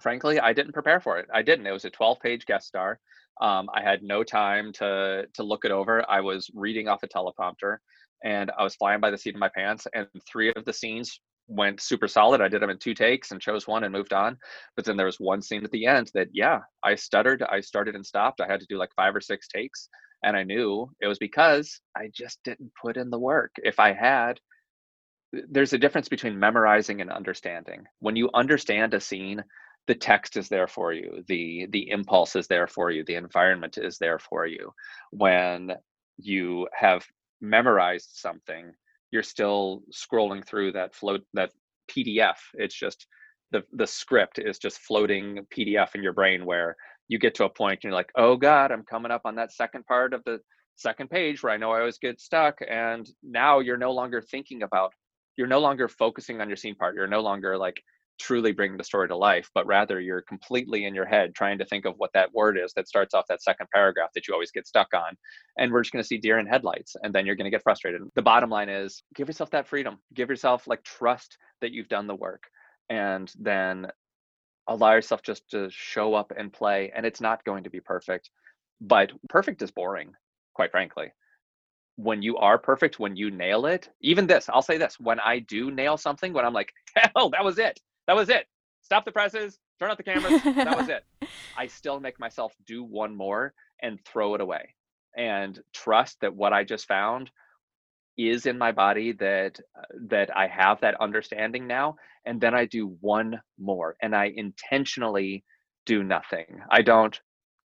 Frankly, 0.01 0.39
I 0.39 0.53
didn't 0.53 0.73
prepare 0.73 1.01
for 1.01 1.19
it. 1.19 1.27
I 1.35 1.43
didn't. 1.43 1.67
It 1.67 1.73
was 1.73 1.87
a 1.87 1.91
12 1.91 2.21
page 2.21 2.47
guest 2.47 2.69
star. 2.69 3.01
Um, 3.41 3.69
I 3.75 3.83
had 3.83 4.03
no 4.03 4.23
time 4.23 4.73
to 4.75 5.27
to 5.35 5.43
look 5.43 5.65
it 5.65 5.71
over. 5.71 6.09
I 6.09 6.21
was 6.21 6.51
reading 6.55 6.89
off 6.89 7.03
a 7.03 7.09
teleprompter, 7.09 7.79
and 8.25 8.51
I 8.59 8.63
was 8.63 8.77
flying 8.77 9.01
by 9.01 9.11
the 9.11 9.19
seat 9.19 9.35
of 9.35 9.41
my 9.41 9.51
pants. 9.55 9.87
And 9.95 10.07
three 10.27 10.53
of 10.55 10.65
the 10.65 10.73
scenes 10.73 11.21
went 11.49 11.81
super 11.81 12.09
solid. 12.09 12.41
I 12.41 12.49
did 12.49 12.63
them 12.63 12.71
in 12.71 12.79
two 12.79 12.95
takes 12.95 13.31
and 13.31 13.41
chose 13.41 13.67
one 13.67 13.85
and 13.85 13.93
moved 13.93 14.13
on. 14.13 14.37
But 14.75 14.85
then 14.85 14.97
there 14.97 15.07
was 15.07 15.21
one 15.21 15.43
scene 15.43 15.65
at 15.65 15.71
the 15.71 15.87
end 15.87 16.11
that, 16.15 16.29
yeah, 16.33 16.61
I 16.83 16.95
stuttered. 16.95 17.43
I 17.43 17.61
started 17.61 17.95
and 17.95 18.05
stopped. 18.05 18.41
I 18.41 18.47
had 18.47 18.61
to 18.61 18.67
do 18.69 18.79
like 18.79 18.91
five 18.97 19.15
or 19.15 19.21
six 19.21 19.49
takes. 19.49 19.89
And 20.23 20.37
I 20.37 20.43
knew 20.43 20.91
it 21.01 21.07
was 21.07 21.19
because 21.19 21.81
I 21.97 22.11
just 22.13 22.41
didn't 22.45 22.73
put 22.81 22.97
in 22.97 23.11
the 23.11 23.19
work. 23.19 23.53
If 23.59 23.79
I 23.79 23.93
had, 23.93 24.41
there's 25.33 25.73
a 25.73 25.79
difference 25.79 26.09
between 26.09 26.39
memorizing 26.39 27.01
and 27.01 27.11
understanding. 27.11 27.85
When 28.01 28.17
you 28.17 28.31
understand 28.35 28.95
a 28.95 29.01
scene, 29.01 29.45
the 29.87 29.95
text 29.95 30.37
is 30.37 30.49
there 30.49 30.67
for 30.67 30.93
you 30.93 31.23
the 31.29 31.67
the 31.71 31.91
impulse 31.91 32.37
is 32.37 32.47
there 32.49 32.67
for 32.67 32.91
you 32.91 33.05
the 33.05 33.15
environment 33.15 33.79
is 33.79 33.99
there 33.99 34.19
for 34.19 34.47
you 34.47 34.73
when 35.11 35.73
you 36.19 36.67
have 36.75 37.07
memorized 37.41 38.11
something 38.15 38.73
you're 39.11 39.23
still 39.23 39.83
scrolling 39.93 40.47
through 40.47 40.73
that 40.73 40.95
float 40.95 41.23
that 41.35 41.51
pdf 41.91 42.37
it's 42.55 42.75
just 42.75 43.07
the 43.53 43.63
the 43.73 43.87
script 43.87 44.39
is 44.39 44.59
just 44.59 44.79
floating 44.79 45.47
pdf 45.57 45.95
in 45.95 46.03
your 46.03 46.13
brain 46.13 46.45
where 46.45 46.77
you 47.09 47.19
get 47.19 47.35
to 47.35 47.45
a 47.45 47.49
point 47.49 47.81
and 47.83 47.85
you're 47.85 47.93
like 47.93 48.11
oh 48.17 48.37
god 48.37 48.73
i'm 48.73 48.85
coming 48.85 49.13
up 49.13 49.23
on 49.25 49.37
that 49.37 49.53
second 49.53 49.85
part 49.87 50.13
of 50.13 50.23
the 50.25 50.39
second 50.75 51.09
page 51.09 51.43
where 51.43 51.53
i 51.53 51.57
know 51.57 51.71
i 51.73 51.79
always 51.79 51.99
get 51.99 52.21
stuck 52.21 52.59
and 52.69 53.09
now 53.23 53.61
you're 53.61 53.77
no 53.77 53.93
longer 53.93 54.21
thinking 54.21 54.63
about 54.63 54.93
you're 55.37 55.47
no 55.47 55.61
longer 55.61 55.89
focusing 55.89 56.41
on 56.41 56.49
your 56.49 56.57
scene 56.57 56.75
part. 56.75 56.95
You're 56.95 57.07
no 57.07 57.21
longer 57.21 57.57
like 57.57 57.83
truly 58.19 58.53
bring 58.53 58.77
the 58.77 58.85
story 58.85 59.09
to 59.09 59.17
life, 59.17 59.51
but 59.55 59.67
rather 59.67 60.01
you're 60.01 60.23
completely 60.23 60.85
in 60.85 60.95
your 60.95 61.07
head 61.07 61.35
trying 61.35 61.59
to 61.59 61.65
think 61.65 61.85
of 61.85 61.95
what 61.99 62.11
that 62.15 62.33
word 62.33 62.59
is 62.59 62.73
that 62.75 62.89
starts 62.89 63.15
off 63.15 63.27
that 63.29 63.43
second 63.43 63.67
paragraph 63.73 64.11
that 64.15 64.27
you 64.27 64.35
always 64.35 64.51
get 64.51 64.67
stuck 64.67 64.89
on. 64.95 65.17
And 65.59 65.73
we're 65.73 65.83
just 65.83 65.93
going 65.93 66.03
to 66.03 66.07
see 66.07 66.19
deer 66.19 66.39
in 66.39 66.47
headlights 66.47 66.97
and 67.03 67.15
then 67.15 67.27
you're 67.27 67.37
going 67.37 67.45
to 67.45 67.51
get 67.51 67.63
frustrated. 67.63 68.03
The 68.15 68.23
bottom 68.23 68.51
line 68.51 68.69
is 68.69 69.03
give 69.15 69.29
yourself 69.29 69.51
that 69.51 69.67
freedom, 69.67 69.99
give 70.15 70.29
yourself 70.31 70.67
like 70.67 70.83
trust 70.83 71.39
that 71.61 71.73
you've 71.73 71.89
done 71.89 72.07
the 72.07 72.15
work 72.15 72.45
and 72.89 73.33
then 73.39 73.89
allow 74.69 74.93
yourself 74.93 75.23
just 75.23 75.49
to 75.51 75.69
show 75.71 76.15
up 76.15 76.33
and 76.37 76.53
play. 76.53 76.93
And 76.95 77.07
it's 77.07 77.21
not 77.21 77.45
going 77.45 77.65
to 77.65 77.71
be 77.71 77.81
perfect, 77.81 78.31
but 78.81 79.13
perfect 79.29 79.63
is 79.63 79.71
boring, 79.71 80.13
quite 80.55 80.71
frankly 80.71 81.13
when 81.97 82.23
you 82.23 82.37
are 82.37 82.59
perfect, 82.59 82.99
when 82.99 83.17
you 83.17 83.31
nail 83.31 83.67
it, 83.67 83.89
even 84.03 84.27
this, 84.27 84.49
I'll 84.49 84.63
say 84.63 84.79
this 84.79 85.01
when 85.01 85.19
I 85.19 85.41
do 85.41 85.71
nail 85.71 85.97
something, 85.97 86.33
when 86.33 86.45
I'm 86.45 86.53
like, 86.53 86.73
hell, 87.17 87.31
that 87.31 87.45
was 87.45 87.59
it, 87.59 87.81
that 88.07 88.17
was 88.17 88.29
it. 88.29 88.47
Stop 88.83 89.05
the 89.05 89.13
presses, 89.13 89.59
turn 89.79 89.91
off 89.91 89.97
the 89.97 90.03
cameras. 90.03 90.43
that 90.43 90.77
was 90.77 90.89
it. 90.89 91.05
I 91.57 91.67
still 91.67 92.01
make 92.01 92.21
myself 92.21 92.55
do 92.67 92.85
one 92.85 93.15
more 93.15 93.53
and 93.83 93.99
throw 94.05 94.35
it 94.35 94.41
away 94.41 94.75
and 95.17 95.61
trust 95.73 96.21
that 96.21 96.35
what 96.35 96.53
I 96.53 96.65
just 96.65 96.87
found 96.87 97.31
is 98.17 98.47
in 98.47 98.57
my 98.57 98.73
body 98.73 99.13
that 99.13 99.61
uh, 99.79 99.83
that 100.09 100.35
I 100.37 100.47
have 100.47 100.81
that 100.81 101.01
understanding 101.01 101.67
now 101.67 101.97
and 102.25 102.41
then 102.41 102.55
I 102.55 102.65
do 102.65 102.97
one 103.01 103.41
more 103.59 103.97
and 104.01 104.15
I 104.15 104.33
intentionally 104.37 105.45
do 105.85 106.03
nothing. 106.03 106.61
I 106.71 106.83
don't 106.83 107.19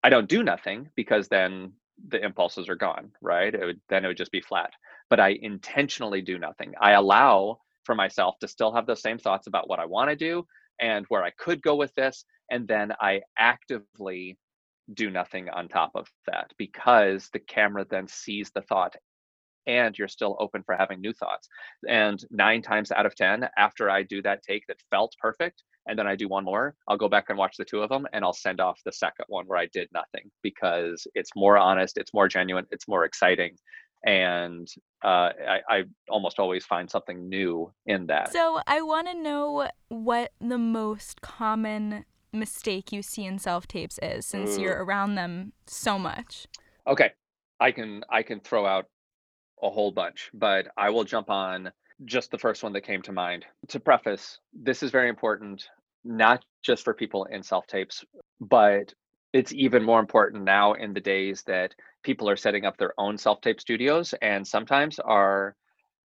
I 0.04 0.10
don't 0.10 0.30
do 0.30 0.44
nothing 0.44 0.90
because 0.96 1.28
then 1.28 1.74
the 2.08 2.24
impulses 2.24 2.70
are 2.70 2.76
gone, 2.76 3.12
right? 3.22 3.54
It 3.54 3.66
would, 3.66 3.82
then 3.90 4.06
it 4.06 4.08
would 4.08 4.18
just 4.18 4.32
be 4.32 4.42
flat. 4.42 4.72
But 5.10 5.20
I 5.20 5.38
intentionally 5.42 6.22
do 6.22 6.38
nothing. 6.40 6.74
I 6.80 6.92
allow 6.92 7.60
for 7.90 7.96
myself 7.96 8.38
to 8.40 8.48
still 8.48 8.72
have 8.72 8.86
those 8.86 9.02
same 9.02 9.18
thoughts 9.18 9.48
about 9.48 9.68
what 9.68 9.80
I 9.80 9.86
want 9.86 10.12
to 10.12 10.16
do 10.16 10.46
and 10.80 11.08
where 11.10 11.24
I 11.24 11.32
could 11.40 11.60
go 11.64 11.76
with 11.76 11.92
this. 11.96 12.24
And 12.52 12.68
then 12.68 12.94
I 13.02 13.22
actively 13.40 14.38
do 14.94 15.10
nothing 15.10 15.50
on 15.50 15.68
top 15.68 15.90
of 15.96 16.06
that 16.28 16.52
because 16.60 17.30
the 17.34 17.40
camera 17.40 17.88
then 17.90 18.08
sees 18.08 18.52
the 18.54 18.62
thought 18.62 18.96
and 19.66 19.98
you're 19.98 20.08
still 20.08 20.38
open 20.40 20.62
for 20.62 20.76
having 20.76 21.02
new 21.02 21.14
thoughts. 21.14 21.48
And 21.88 22.24
nine 22.30 22.62
times 22.62 22.92
out 22.92 23.08
of 23.08 23.16
10, 23.16 23.50
after 23.58 23.90
I 23.90 24.04
do 24.04 24.22
that 24.22 24.44
take 24.48 24.68
that 24.68 24.78
felt 24.92 25.16
perfect, 25.20 25.64
and 25.88 25.98
then 25.98 26.06
I 26.06 26.16
do 26.16 26.28
one 26.28 26.46
more, 26.46 26.76
I'll 26.88 26.98
go 26.98 27.10
back 27.10 27.26
and 27.30 27.40
watch 27.40 27.56
the 27.58 27.66
two 27.66 27.82
of 27.82 27.90
them 27.90 28.06
and 28.14 28.24
I'll 28.24 28.34
send 28.34 28.62
off 28.62 28.80
the 28.86 28.92
second 28.92 29.26
one 29.30 29.46
where 29.48 29.58
I 29.58 29.66
did 29.74 29.90
nothing 29.92 30.30
because 30.44 31.08
it's 31.16 31.32
more 31.36 31.58
honest, 31.58 31.98
it's 31.98 32.14
more 32.14 32.28
genuine, 32.28 32.68
it's 32.70 32.88
more 32.88 33.06
exciting 33.06 33.56
and 34.06 34.68
uh, 35.04 35.32
I, 35.48 35.60
I, 35.70 35.84
almost 36.10 36.40
always 36.40 36.66
find 36.66 36.90
something 36.90 37.28
new 37.30 37.72
in 37.86 38.08
that. 38.08 38.32
So 38.32 38.62
I 38.68 38.82
want 38.82 39.08
to 39.08 39.14
know 39.14 39.70
what 39.90 40.32
the 40.40 40.58
most 40.58 41.22
common 41.22 42.06
mistake 42.32 42.92
you 42.92 43.02
see 43.02 43.26
in 43.26 43.40
self 43.40 43.68
tapes 43.68 44.00
is, 44.02 44.26
since 44.26 44.58
Ooh. 44.58 44.62
you're 44.62 44.84
around 44.84 45.16
them 45.16 45.54
so 45.68 46.00
much. 46.00 46.48
Okay, 46.88 47.12
I 47.60 47.72
can 47.72 48.04
I 48.10 48.24
can 48.24 48.40
throw 48.40 48.66
out 48.66 48.86
a 49.62 49.70
whole 49.70 49.92
bunch, 49.92 50.30
but 50.34 50.68
I 50.78 50.90
will 50.90 51.04
jump 51.04 51.30
on 51.30 51.72
just 52.06 52.32
the 52.32 52.38
first 52.38 52.64
one 52.64 52.74
that 52.74 52.82
came 52.82 53.02
to 53.04 53.12
mind. 53.12 53.46
To 53.70 53.80
preface, 53.80 54.40
this 54.54 54.84
is 54.84 54.92
very 54.92 55.10
important, 55.10 55.68
not 56.04 56.44
just 56.64 56.84
for 56.84 56.94
people 56.94 57.26
in 57.26 57.44
self 57.44 57.68
tapes, 57.68 58.06
but 58.40 58.94
it's 59.34 59.54
even 59.54 59.84
more 59.84 60.00
important 60.00 60.44
now 60.44 60.74
in 60.74 60.94
the 60.94 61.02
days 61.02 61.44
that 61.44 61.76
people 62.04 62.30
are 62.30 62.38
setting 62.38 62.66
up 62.66 62.78
their 62.78 62.94
own 62.98 63.18
self 63.18 63.42
tape 63.42 63.60
studios 63.60 64.14
and 64.22 64.46
sometimes 64.46 65.00
are 65.00 65.56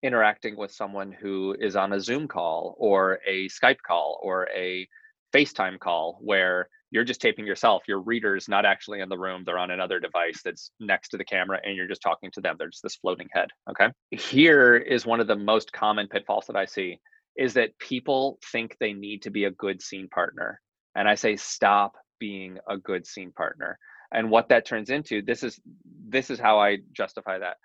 interacting 0.01 0.55
with 0.55 0.71
someone 0.71 1.11
who 1.11 1.55
is 1.59 1.75
on 1.75 1.93
a 1.93 1.99
Zoom 1.99 2.27
call 2.27 2.75
or 2.77 3.19
a 3.27 3.47
Skype 3.49 3.81
call 3.85 4.19
or 4.21 4.47
a 4.55 4.87
FaceTime 5.33 5.79
call 5.79 6.17
where 6.21 6.69
you're 6.91 7.03
just 7.03 7.21
taping 7.21 7.45
yourself. 7.45 7.83
Your 7.87 7.99
reader's 7.99 8.47
not 8.47 8.65
actually 8.65 9.01
in 9.01 9.09
the 9.09 9.17
room. 9.17 9.43
They're 9.45 9.59
on 9.59 9.71
another 9.71 9.99
device 9.99 10.41
that's 10.43 10.71
next 10.79 11.09
to 11.09 11.17
the 11.17 11.25
camera 11.25 11.59
and 11.63 11.75
you're 11.75 11.87
just 11.87 12.01
talking 12.01 12.31
to 12.31 12.41
them. 12.41 12.55
They're 12.57 12.69
just 12.69 12.83
this 12.83 12.95
floating 12.95 13.27
head. 13.31 13.49
Okay. 13.69 13.89
Here 14.11 14.75
is 14.75 15.05
one 15.05 15.19
of 15.19 15.27
the 15.27 15.35
most 15.35 15.71
common 15.71 16.07
pitfalls 16.07 16.45
that 16.47 16.55
I 16.55 16.65
see 16.65 16.99
is 17.37 17.53
that 17.53 17.77
people 17.77 18.39
think 18.51 18.75
they 18.79 18.93
need 18.93 19.21
to 19.23 19.29
be 19.29 19.45
a 19.45 19.51
good 19.51 19.81
scene 19.81 20.09
partner. 20.09 20.59
And 20.95 21.07
I 21.07 21.15
say, 21.15 21.35
stop 21.35 21.95
being 22.19 22.57
a 22.67 22.77
good 22.77 23.05
scene 23.05 23.31
partner. 23.31 23.77
And 24.13 24.29
what 24.29 24.49
that 24.49 24.65
turns 24.65 24.89
into, 24.89 25.21
this 25.21 25.43
is 25.43 25.59
this 26.07 26.29
is 26.29 26.39
how 26.39 26.59
I 26.59 26.77
justify 26.93 27.39
that. 27.39 27.57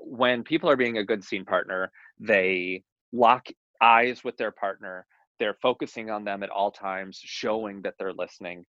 When 0.00 0.42
people 0.42 0.70
are 0.70 0.76
being 0.76 0.98
a 0.98 1.04
good 1.04 1.22
scene 1.24 1.44
partner, 1.44 1.90
they 2.18 2.82
lock 3.12 3.46
eyes 3.80 4.24
with 4.24 4.36
their 4.36 4.50
partner 4.50 5.06
they're 5.38 5.56
focusing 5.60 6.10
on 6.10 6.24
them 6.24 6.42
at 6.42 6.50
all 6.50 6.70
times, 6.70 7.20
showing 7.22 7.82
that 7.82 7.94
they're 7.98 8.12
listening 8.12 8.64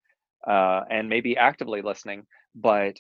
uh, 0.48 0.82
and 0.90 1.10
maybe 1.10 1.38
actively 1.38 1.82
listening, 1.82 2.26
but 2.56 2.96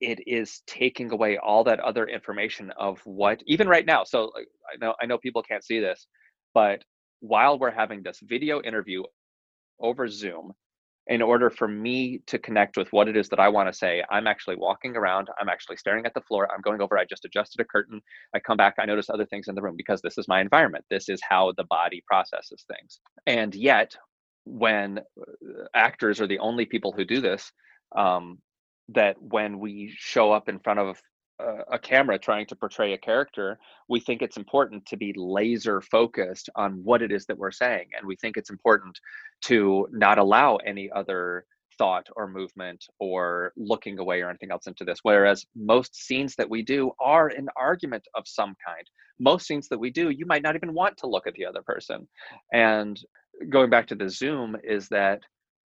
it 0.00 0.18
is 0.26 0.62
taking 0.66 1.12
away 1.12 1.36
all 1.36 1.62
that 1.64 1.80
other 1.80 2.06
information 2.06 2.72
of 2.78 2.98
what 3.04 3.42
even 3.46 3.68
right 3.68 3.84
now. 3.84 4.02
So 4.04 4.32
I 4.72 4.76
know 4.80 4.94
I 5.00 5.06
know 5.06 5.18
people 5.18 5.42
can't 5.42 5.64
see 5.64 5.78
this, 5.78 6.06
but 6.54 6.82
while 7.20 7.58
we're 7.58 7.70
having 7.70 8.02
this 8.02 8.18
video 8.22 8.62
interview 8.62 9.02
over 9.78 10.08
Zoom, 10.08 10.52
in 11.10 11.20
order 11.20 11.50
for 11.50 11.66
me 11.66 12.22
to 12.28 12.38
connect 12.38 12.76
with 12.76 12.90
what 12.92 13.08
it 13.08 13.16
is 13.16 13.28
that 13.28 13.40
I 13.40 13.48
want 13.48 13.68
to 13.68 13.76
say, 13.76 14.02
I'm 14.12 14.28
actually 14.28 14.54
walking 14.54 14.96
around, 14.96 15.28
I'm 15.40 15.48
actually 15.48 15.76
staring 15.76 16.06
at 16.06 16.14
the 16.14 16.20
floor, 16.20 16.48
I'm 16.54 16.60
going 16.60 16.80
over, 16.80 16.96
I 16.96 17.04
just 17.04 17.24
adjusted 17.24 17.60
a 17.60 17.64
curtain, 17.64 18.00
I 18.32 18.38
come 18.38 18.56
back, 18.56 18.76
I 18.78 18.86
notice 18.86 19.10
other 19.10 19.26
things 19.26 19.48
in 19.48 19.56
the 19.56 19.60
room 19.60 19.74
because 19.76 20.00
this 20.00 20.16
is 20.18 20.28
my 20.28 20.40
environment. 20.40 20.84
This 20.88 21.08
is 21.08 21.20
how 21.28 21.52
the 21.56 21.64
body 21.64 22.00
processes 22.06 22.64
things. 22.68 23.00
And 23.26 23.52
yet, 23.56 23.96
when 24.44 25.00
uh, 25.20 25.64
actors 25.74 26.20
are 26.20 26.28
the 26.28 26.38
only 26.38 26.64
people 26.64 26.92
who 26.92 27.04
do 27.04 27.20
this, 27.20 27.50
um, 27.96 28.38
that 28.90 29.20
when 29.20 29.58
we 29.58 29.92
show 29.96 30.30
up 30.30 30.48
in 30.48 30.60
front 30.60 30.78
of 30.78 30.96
Uh, 31.40 31.62
a 31.72 31.78
camera 31.78 32.18
trying 32.18 32.46
to 32.46 32.56
portray 32.56 32.92
a 32.92 32.98
character, 32.98 33.58
we 33.88 34.00
think 34.00 34.20
it's 34.20 34.36
important 34.36 34.84
to 34.86 34.96
be 34.96 35.12
laser 35.16 35.80
focused 35.80 36.50
on 36.56 36.72
what 36.84 37.02
it 37.02 37.10
is 37.10 37.24
that 37.26 37.38
we're 37.38 37.50
saying. 37.50 37.86
And 37.96 38.06
we 38.06 38.16
think 38.16 38.36
it's 38.36 38.50
important 38.50 38.98
to 39.46 39.88
not 39.90 40.18
allow 40.18 40.56
any 40.56 40.90
other 40.94 41.44
thought 41.78 42.06
or 42.14 42.28
movement 42.28 42.84
or 42.98 43.52
looking 43.56 43.98
away 43.98 44.20
or 44.20 44.28
anything 44.28 44.50
else 44.50 44.66
into 44.66 44.84
this. 44.84 44.98
Whereas 45.02 45.46
most 45.56 45.94
scenes 45.96 46.34
that 46.36 46.50
we 46.50 46.62
do 46.62 46.90
are 47.00 47.28
an 47.28 47.48
argument 47.56 48.06
of 48.14 48.24
some 48.26 48.54
kind. 48.66 48.86
Most 49.18 49.46
scenes 49.46 49.68
that 49.68 49.78
we 49.80 49.90
do, 49.90 50.10
you 50.10 50.26
might 50.26 50.42
not 50.42 50.56
even 50.56 50.74
want 50.74 50.98
to 50.98 51.06
look 51.06 51.26
at 51.26 51.34
the 51.34 51.46
other 51.46 51.62
person. 51.62 52.06
And 52.52 53.00
going 53.48 53.70
back 53.70 53.86
to 53.88 53.94
the 53.94 54.10
Zoom, 54.10 54.56
is 54.62 54.88
that 54.88 55.20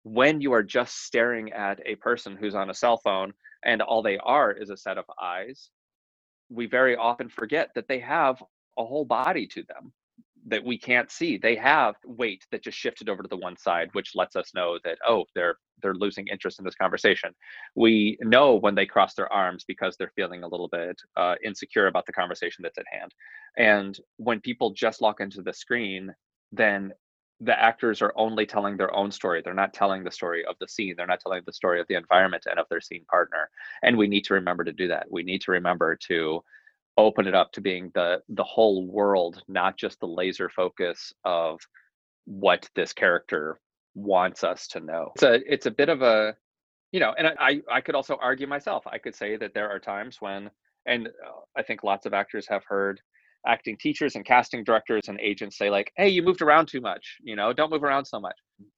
when 0.03 0.41
you 0.41 0.53
are 0.53 0.63
just 0.63 1.03
staring 1.05 1.51
at 1.53 1.79
a 1.85 1.95
person 1.95 2.35
who's 2.35 2.55
on 2.55 2.69
a 2.69 2.73
cell 2.73 2.97
phone 2.97 3.33
and 3.65 3.81
all 3.81 4.01
they 4.01 4.17
are 4.19 4.51
is 4.51 4.69
a 4.69 4.77
set 4.77 4.97
of 4.97 5.05
eyes, 5.21 5.69
we 6.49 6.65
very 6.65 6.95
often 6.95 7.29
forget 7.29 7.69
that 7.75 7.87
they 7.87 7.99
have 7.99 8.41
a 8.77 8.85
whole 8.85 9.05
body 9.05 9.47
to 9.47 9.63
them 9.63 9.93
that 10.47 10.63
we 10.63 10.77
can't 10.77 11.11
see. 11.11 11.37
They 11.37 11.55
have 11.55 11.95
weight 12.05 12.45
that 12.51 12.63
just 12.63 12.77
shifted 12.77 13.09
over 13.09 13.23
to 13.23 13.29
the 13.29 13.37
one 13.37 13.57
side, 13.57 13.89
which 13.93 14.11
lets 14.15 14.35
us 14.35 14.51
know 14.53 14.77
that 14.83 14.97
oh, 15.07 15.25
they're 15.35 15.55
they're 15.81 15.93
losing 15.93 16.27
interest 16.27 16.59
in 16.59 16.65
this 16.65 16.75
conversation. 16.75 17.31
We 17.75 18.17
know 18.21 18.55
when 18.55 18.75
they 18.75 18.85
cross 18.85 19.13
their 19.13 19.31
arms 19.31 19.65
because 19.67 19.95
they're 19.97 20.11
feeling 20.15 20.43
a 20.43 20.47
little 20.47 20.69
bit 20.69 20.97
uh, 21.17 21.35
insecure 21.43 21.87
about 21.87 22.05
the 22.05 22.13
conversation 22.13 22.61
that's 22.61 22.77
at 22.77 22.85
hand. 22.91 23.13
And 23.57 23.97
when 24.17 24.39
people 24.39 24.71
just 24.71 25.01
lock 25.01 25.19
into 25.19 25.41
the 25.41 25.53
screen, 25.53 26.13
then 26.51 26.93
the 27.43 27.59
actors 27.59 28.01
are 28.01 28.13
only 28.15 28.45
telling 28.45 28.77
their 28.77 28.95
own 28.95 29.11
story. 29.11 29.41
They're 29.41 29.53
not 29.53 29.73
telling 29.73 30.03
the 30.03 30.11
story 30.11 30.45
of 30.45 30.55
the 30.59 30.67
scene. 30.67 30.95
They're 30.95 31.07
not 31.07 31.19
telling 31.19 31.41
the 31.45 31.53
story 31.53 31.81
of 31.81 31.87
the 31.87 31.95
environment 31.95 32.45
and 32.49 32.59
of 32.59 32.67
their 32.69 32.81
scene 32.81 33.05
partner. 33.09 33.49
And 33.81 33.97
we 33.97 34.07
need 34.07 34.23
to 34.25 34.33
remember 34.33 34.63
to 34.63 34.71
do 34.71 34.87
that. 34.87 35.07
We 35.09 35.23
need 35.23 35.41
to 35.41 35.51
remember 35.51 35.97
to 36.07 36.43
open 36.97 37.27
it 37.27 37.35
up 37.35 37.51
to 37.53 37.61
being 37.61 37.91
the 37.93 38.21
the 38.29 38.43
whole 38.43 38.87
world, 38.87 39.41
not 39.47 39.77
just 39.77 39.99
the 39.99 40.07
laser 40.07 40.49
focus 40.49 41.13
of 41.25 41.59
what 42.25 42.69
this 42.75 42.93
character 42.93 43.59
wants 43.95 44.43
us 44.43 44.67
to 44.67 44.79
know. 44.79 45.11
It's 45.15 45.23
a 45.23 45.53
it's 45.53 45.65
a 45.65 45.71
bit 45.71 45.89
of 45.89 46.01
a 46.01 46.35
you 46.91 46.99
know, 46.99 47.13
and 47.17 47.27
I 47.27 47.61
I 47.71 47.81
could 47.81 47.95
also 47.95 48.17
argue 48.21 48.47
myself. 48.47 48.85
I 48.87 48.99
could 48.99 49.15
say 49.15 49.35
that 49.37 49.53
there 49.53 49.69
are 49.69 49.79
times 49.79 50.17
when 50.21 50.49
and 50.85 51.07
uh, 51.07 51.41
I 51.57 51.63
think 51.63 51.83
lots 51.83 52.05
of 52.05 52.13
actors 52.13 52.47
have 52.47 52.63
heard 52.65 53.01
acting 53.47 53.77
teachers 53.77 54.15
and 54.15 54.25
casting 54.25 54.63
directors 54.63 55.07
and 55.07 55.19
agents 55.19 55.57
say 55.57 55.69
like 55.69 55.91
hey 55.97 56.07
you 56.07 56.21
moved 56.21 56.41
around 56.41 56.67
too 56.67 56.81
much 56.81 57.17
you 57.23 57.35
know 57.35 57.51
don't 57.53 57.71
move 57.71 57.83
around 57.83 58.05
so 58.05 58.19
much 58.19 58.35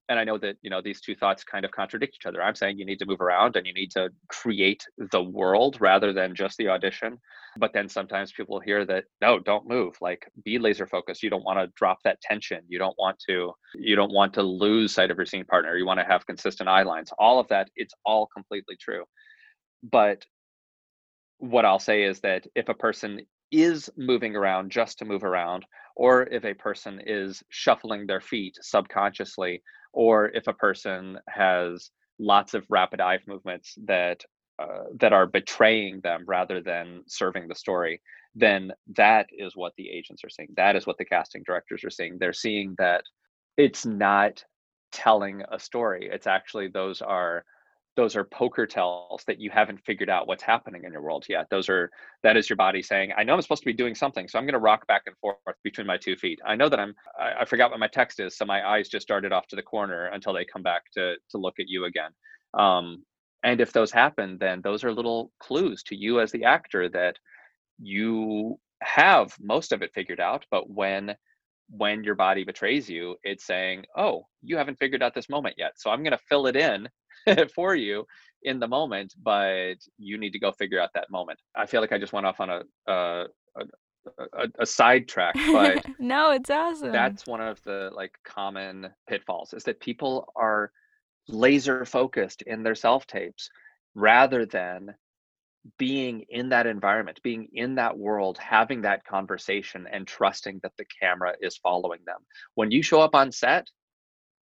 and 0.09 0.19
I 0.19 0.23
know 0.23 0.37
that 0.37 0.57
you 0.61 0.69
know 0.69 0.81
these 0.81 1.01
two 1.01 1.15
thoughts 1.15 1.43
kind 1.43 1.65
of 1.65 1.71
contradict 1.71 2.15
each 2.19 2.25
other. 2.25 2.41
I'm 2.41 2.55
saying 2.55 2.77
you 2.77 2.85
need 2.85 2.99
to 2.99 3.05
move 3.05 3.21
around 3.21 3.55
and 3.55 3.65
you 3.65 3.73
need 3.73 3.91
to 3.91 4.09
create 4.27 4.83
the 5.11 5.23
world 5.23 5.77
rather 5.79 6.13
than 6.13 6.35
just 6.35 6.57
the 6.57 6.69
audition. 6.69 7.17
But 7.57 7.73
then 7.73 7.89
sometimes 7.89 8.31
people 8.31 8.59
hear 8.59 8.85
that 8.85 9.05
no, 9.21 9.39
don't 9.39 9.67
move. 9.67 9.95
Like 10.01 10.29
be 10.43 10.59
laser 10.59 10.85
focused. 10.85 11.23
You 11.23 11.29
don't 11.29 11.43
want 11.43 11.59
to 11.59 11.71
drop 11.75 11.99
that 12.03 12.21
tension. 12.21 12.61
You 12.67 12.77
don't 12.77 12.95
want 12.99 13.17
to 13.29 13.53
you 13.75 13.95
don't 13.95 14.13
want 14.13 14.33
to 14.35 14.43
lose 14.43 14.93
sight 14.93 15.11
of 15.11 15.17
your 15.17 15.25
scene 15.25 15.45
partner. 15.45 15.75
You 15.75 15.85
want 15.85 15.99
to 15.99 16.05
have 16.05 16.25
consistent 16.25 16.69
eye 16.69 16.83
lines. 16.83 17.11
All 17.17 17.39
of 17.39 17.47
that, 17.47 17.69
it's 17.75 17.93
all 18.05 18.27
completely 18.27 18.77
true. 18.79 19.05
But 19.83 20.25
what 21.39 21.65
I'll 21.65 21.79
say 21.79 22.03
is 22.03 22.19
that 22.21 22.47
if 22.55 22.69
a 22.69 22.73
person 22.73 23.21
is 23.51 23.89
moving 23.97 24.35
around 24.35 24.71
just 24.71 24.99
to 24.99 25.05
move 25.05 25.23
around, 25.23 25.65
or 25.95 26.23
if 26.23 26.43
a 26.43 26.53
person 26.53 27.01
is 27.05 27.43
shuffling 27.49 28.05
their 28.05 28.21
feet 28.21 28.57
subconsciously, 28.61 29.61
or 29.93 30.29
if 30.29 30.47
a 30.47 30.53
person 30.53 31.17
has 31.29 31.91
lots 32.19 32.53
of 32.53 32.65
rapid 32.69 33.01
eye 33.01 33.19
movements 33.27 33.75
that 33.85 34.21
uh, 34.57 34.85
that 34.99 35.11
are 35.11 35.27
betraying 35.27 35.99
them 36.01 36.23
rather 36.25 36.61
than 36.61 37.03
serving 37.07 37.45
the 37.47 37.55
story, 37.55 38.01
then 38.35 38.71
that 38.95 39.27
is 39.31 39.55
what 39.55 39.73
the 39.77 39.89
agents 39.89 40.23
are 40.23 40.29
seeing. 40.29 40.47
That 40.55 40.77
is 40.77 40.87
what 40.87 40.97
the 40.97 41.03
casting 41.03 41.43
directors 41.45 41.83
are 41.83 41.89
seeing. 41.89 42.17
They're 42.17 42.31
seeing 42.31 42.73
that 42.77 43.03
it's 43.57 43.85
not 43.85 44.43
telling 44.93 45.43
a 45.51 45.59
story. 45.59 46.09
It's 46.11 46.27
actually 46.27 46.69
those 46.69 47.01
are 47.01 47.43
those 47.95 48.15
are 48.15 48.25
poker 48.25 48.65
tells 48.65 49.23
that 49.25 49.39
you 49.39 49.49
haven't 49.49 49.79
figured 49.85 50.09
out 50.09 50.27
what's 50.27 50.43
happening 50.43 50.83
in 50.83 50.91
your 50.91 51.01
world 51.01 51.25
yet. 51.29 51.47
Those 51.49 51.69
are 51.69 51.89
that 52.23 52.37
is 52.37 52.49
your 52.49 52.57
body 52.57 52.81
saying, 52.81 53.11
I 53.17 53.23
know 53.23 53.33
I'm 53.33 53.41
supposed 53.41 53.61
to 53.63 53.67
be 53.67 53.73
doing 53.73 53.95
something, 53.95 54.27
so 54.27 54.37
I'm 54.37 54.45
going 54.45 54.53
to 54.53 54.59
rock 54.59 54.85
back 54.87 55.03
and 55.05 55.15
forth 55.17 55.37
between 55.63 55.87
my 55.87 55.97
two 55.97 56.15
feet. 56.15 56.39
I 56.45 56.55
know 56.55 56.69
that 56.69 56.79
I'm 56.79 56.93
I, 57.19 57.41
I, 57.41 57.45
forgot 57.45 57.71
what 57.71 57.79
my 57.79 57.87
text 57.87 58.19
is, 58.19 58.37
so 58.37 58.45
my 58.45 58.67
eyes 58.67 58.89
just 58.89 59.07
darted 59.07 59.31
off 59.31 59.47
to 59.47 59.55
the 59.55 59.61
corner 59.61 60.07
until 60.07 60.33
they 60.33 60.45
come 60.45 60.63
back 60.63 60.83
to 60.93 61.15
to 61.31 61.37
look 61.37 61.55
at 61.59 61.69
you 61.69 61.85
again. 61.85 62.11
Um, 62.53 63.03
and 63.43 63.61
if 63.61 63.71
those 63.71 63.91
happen, 63.91 64.37
then 64.39 64.61
those 64.61 64.83
are 64.83 64.91
little 64.91 65.31
clues 65.39 65.83
to 65.83 65.95
you 65.95 66.19
as 66.19 66.31
the 66.31 66.43
actor 66.43 66.89
that 66.89 67.17
you 67.79 68.59
have 68.81 69.35
most 69.39 69.71
of 69.71 69.81
it 69.81 69.91
figured 69.93 70.19
out, 70.19 70.45
but 70.51 70.69
when 70.69 71.15
when 71.69 72.03
your 72.03 72.15
body 72.15 72.43
betrays 72.43 72.89
you, 72.89 73.15
it's 73.23 73.45
saying, 73.45 73.85
"Oh, 73.97 74.27
you 74.43 74.57
haven't 74.57 74.79
figured 74.79 75.01
out 75.01 75.15
this 75.15 75.29
moment 75.29 75.55
yet, 75.57 75.73
so 75.77 75.89
I'm 75.89 76.03
going 76.03 76.11
to 76.11 76.19
fill 76.29 76.47
it 76.47 76.55
in 76.55 76.87
for 77.55 77.75
you 77.75 78.05
in 78.43 78.59
the 78.59 78.67
moment, 78.67 79.13
but 79.21 79.75
you 79.97 80.17
need 80.17 80.31
to 80.31 80.39
go 80.39 80.51
figure 80.51 80.79
out 80.79 80.89
that 80.93 81.09
moment. 81.09 81.39
I 81.55 81.65
feel 81.65 81.81
like 81.81 81.91
I 81.91 81.97
just 81.97 82.13
went 82.13 82.25
off 82.25 82.39
on 82.39 82.49
a 82.49 82.61
a, 82.87 83.25
a, 84.33 84.47
a 84.59 84.65
sidetrack, 84.65 85.35
but 85.51 85.85
no, 85.99 86.31
it's 86.31 86.49
awesome. 86.49 86.91
That's 86.91 87.25
one 87.25 87.41
of 87.41 87.61
the 87.63 87.89
like 87.93 88.13
common 88.23 88.89
pitfalls 89.07 89.53
is 89.53 89.63
that 89.63 89.79
people 89.79 90.31
are 90.35 90.71
laser 91.27 91.85
focused 91.85 92.43
in 92.43 92.63
their 92.63 92.75
self 92.75 93.07
tapes 93.07 93.49
rather 93.95 94.45
than 94.45 94.93
being 95.77 96.25
in 96.29 96.49
that 96.49 96.67
environment, 96.67 97.19
being 97.23 97.47
in 97.53 97.75
that 97.75 97.97
world, 97.97 98.37
having 98.37 98.81
that 98.81 99.03
conversation 99.03 99.87
and 99.91 100.05
trusting 100.05 100.59
that 100.61 100.73
the 100.77 100.85
camera 101.01 101.33
is 101.41 101.57
following 101.57 102.01
them. 102.05 102.19
When 102.53 102.69
you 102.69 102.83
show 102.83 103.01
up 103.01 103.15
on 103.15 103.31
set, 103.31 103.67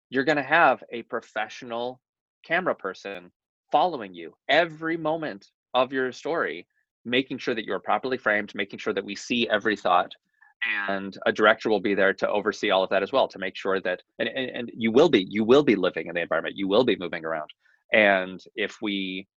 you're 0.10 0.24
going 0.24 0.38
to 0.38 0.44
have 0.44 0.84
a 0.92 1.04
professional 1.04 2.02
camera 2.44 2.76
person 2.76 3.32
following 3.72 4.14
you 4.14 4.34
every 4.50 4.98
moment 4.98 5.48
of 5.74 5.94
your 5.94 6.12
story, 6.12 6.68
making 7.06 7.38
sure 7.38 7.56
that 7.56 7.66
you're 7.66 7.80
properly 7.80 8.18
framed, 8.18 8.54
making 8.56 8.80
sure 8.80 8.94
that 8.94 9.06
we 9.06 9.16
see 9.16 9.48
every 9.50 9.76
thought. 9.76 10.12
And 10.88 11.18
a 11.26 11.32
director 11.32 11.70
will 11.70 11.80
be 11.80 11.96
there 11.96 12.14
to 12.14 12.30
oversee 12.30 12.70
all 12.70 12.84
of 12.84 12.90
that 12.92 13.02
as 13.02 13.12
well, 13.12 13.28
to 13.30 13.40
make 13.40 13.56
sure 13.56 13.82
that 13.82 14.02
and, 14.20 14.30
and, 14.30 14.50
and 14.52 14.72
you 14.76 14.92
will 14.92 15.10
be, 15.10 15.26
you 15.28 15.44
will 15.44 15.64
be 15.64 15.76
living 15.76 16.08
in 16.08 16.14
the 16.14 16.22
environment, 16.22 16.56
you 16.56 16.68
will 16.68 16.84
be 16.84 16.96
moving 16.98 17.26
around. 17.26 17.50
And 17.92 18.40
if 18.56 18.78
we 18.82 19.28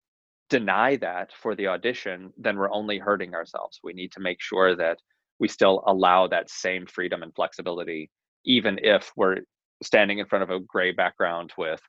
deny 0.50 0.96
that 0.96 1.32
for 1.32 1.54
the 1.54 1.68
audition, 1.68 2.32
then 2.36 2.56
we're 2.56 2.72
only 2.72 2.98
hurting 2.98 3.34
ourselves. 3.34 3.80
We 3.82 3.94
need 3.94 4.12
to 4.12 4.20
make 4.20 4.40
sure 4.40 4.76
that 4.76 4.98
we 5.38 5.48
still 5.48 5.82
allow 5.86 6.26
that 6.28 6.50
same 6.50 6.86
freedom 6.86 7.22
and 7.22 7.34
flexibility, 7.34 8.10
even 8.44 8.78
if 8.82 9.10
we're 9.16 9.38
standing 9.82 10.18
in 10.18 10.26
front 10.26 10.42
of 10.42 10.50
a 10.50 10.60
gray 10.60 10.92
background 10.92 11.52
with 11.56 11.80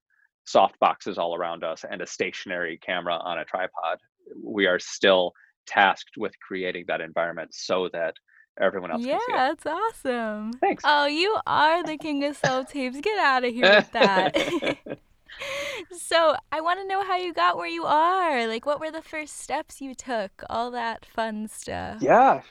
soft 0.46 0.80
boxes 0.80 1.18
all 1.18 1.36
around 1.36 1.64
us 1.64 1.84
and 1.90 2.02
a 2.02 2.08
stationary 2.08 2.78
camera 2.78 3.16
on 3.16 3.40
a 3.40 3.46
tripod 3.46 4.00
we 4.44 4.66
are 4.66 4.80
still 4.80 5.34
tasked 5.66 6.18
with 6.18 6.34
creating 6.40 6.86
that 6.88 7.02
environment 7.02 7.54
so 7.54 7.90
that 7.92 8.16
everyone 8.62 8.92
else 8.92 9.04
yeah, 9.04 9.18
that's 9.30 9.66
awesome. 9.66 10.54
Thanks. 10.54 10.84
Oh, 10.86 11.06
you 11.08 11.38
are 11.46 11.84
the 11.84 11.98
king 11.98 12.24
of 12.24 12.38
self 12.38 12.72
tapes. 12.72 13.00
Get 13.02 13.18
out 13.20 13.44
of 13.44 13.54
here 13.54 13.70
with 13.70 13.92
that. 13.92 14.78
so, 15.98 16.36
I 16.52 16.62
want 16.62 16.80
to 16.80 16.88
know 16.88 17.04
how 17.04 17.18
you 17.18 17.34
got 17.34 17.58
where 17.58 17.68
you 17.68 17.84
are. 17.86 18.48
Like, 18.48 18.66
what 18.66 18.80
were 18.80 18.92
the 18.92 19.02
first 19.02 19.40
steps 19.40 19.82
you 19.82 19.94
took? 19.94 20.44
All 20.50 20.72
that 20.72 21.06
fun 21.06 21.48
stuff. 21.48 22.02
Yeah, 22.02 22.42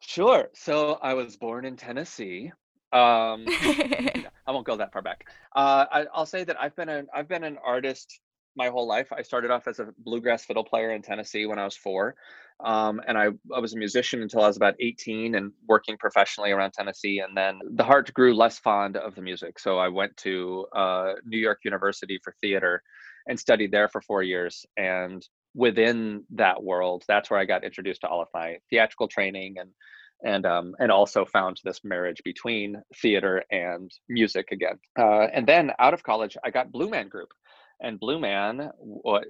sure. 0.00 0.48
So, 0.54 0.98
I 1.02 1.14
was 1.14 1.36
born 1.36 1.64
in 1.64 1.76
Tennessee. 1.76 2.52
Um, 2.92 3.46
I 4.48 4.52
won't 4.52 4.66
go 4.66 4.76
that 4.76 4.92
far 4.92 5.02
back. 5.02 5.26
Uh, 5.54 5.84
I, 5.92 6.06
I'll 6.14 6.26
say 6.26 6.42
that 6.42 6.60
I've 6.60 6.74
been 6.74 6.88
an 6.88 7.06
I've 7.14 7.28
been 7.28 7.44
an 7.44 7.58
artist 7.64 8.20
my 8.56 8.70
whole 8.70 8.88
life. 8.88 9.12
I 9.12 9.22
started 9.22 9.50
off 9.50 9.68
as 9.68 9.78
a 9.78 9.88
bluegrass 9.98 10.46
fiddle 10.46 10.64
player 10.64 10.90
in 10.90 11.02
Tennessee 11.02 11.44
when 11.44 11.58
I 11.58 11.64
was 11.64 11.76
four, 11.76 12.16
um, 12.64 13.00
and 13.06 13.18
I, 13.18 13.26
I 13.54 13.60
was 13.60 13.74
a 13.74 13.76
musician 13.76 14.22
until 14.22 14.42
I 14.42 14.46
was 14.46 14.56
about 14.56 14.74
18 14.80 15.34
and 15.34 15.52
working 15.68 15.98
professionally 15.98 16.50
around 16.50 16.72
Tennessee. 16.72 17.20
And 17.20 17.36
then 17.36 17.60
the 17.74 17.84
heart 17.84 18.12
grew 18.14 18.34
less 18.34 18.58
fond 18.58 18.96
of 18.96 19.14
the 19.14 19.22
music, 19.22 19.58
so 19.58 19.78
I 19.78 19.88
went 19.88 20.16
to 20.18 20.66
uh, 20.74 21.12
New 21.26 21.38
York 21.38 21.60
University 21.64 22.18
for 22.24 22.34
theater 22.40 22.82
and 23.28 23.38
studied 23.38 23.70
there 23.70 23.88
for 23.88 24.00
four 24.00 24.22
years. 24.22 24.64
And 24.78 25.24
within 25.54 26.24
that 26.30 26.62
world, 26.62 27.04
that's 27.06 27.30
where 27.30 27.38
I 27.38 27.44
got 27.44 27.64
introduced 27.64 28.00
to 28.00 28.08
all 28.08 28.22
of 28.22 28.28
my 28.32 28.56
theatrical 28.70 29.08
training 29.08 29.56
and 29.58 29.70
and 30.24 30.46
um, 30.46 30.74
and 30.78 30.90
also 30.90 31.24
found 31.24 31.60
this 31.64 31.80
marriage 31.84 32.20
between 32.24 32.82
theater 32.96 33.44
and 33.50 33.90
music 34.08 34.48
again. 34.52 34.78
Uh, 34.98 35.26
and 35.32 35.46
then 35.46 35.72
out 35.78 35.94
of 35.94 36.02
college, 36.02 36.36
I 36.44 36.50
got 36.50 36.72
Blue 36.72 36.88
Man 36.88 37.08
Group, 37.08 37.28
and 37.80 38.00
Blue 38.00 38.18
Man 38.18 38.70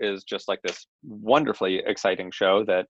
is 0.00 0.24
just 0.24 0.48
like 0.48 0.60
this 0.62 0.86
wonderfully 1.02 1.82
exciting 1.86 2.30
show 2.30 2.64
that 2.64 2.86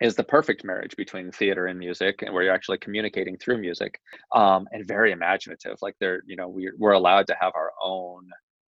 is 0.00 0.14
the 0.14 0.24
perfect 0.24 0.64
marriage 0.64 0.96
between 0.96 1.30
theater 1.30 1.66
and 1.66 1.78
music 1.78 2.22
and 2.22 2.32
where 2.32 2.42
you're 2.42 2.54
actually 2.54 2.78
communicating 2.78 3.36
through 3.36 3.58
music 3.58 4.00
um, 4.34 4.66
and 4.72 4.88
very 4.88 5.12
imaginative 5.12 5.76
like 5.82 5.94
they're 6.00 6.22
you 6.26 6.36
know 6.36 6.48
we're, 6.48 6.72
we're 6.78 6.92
allowed 6.92 7.26
to 7.26 7.36
have 7.38 7.52
our 7.54 7.72
own 7.82 8.26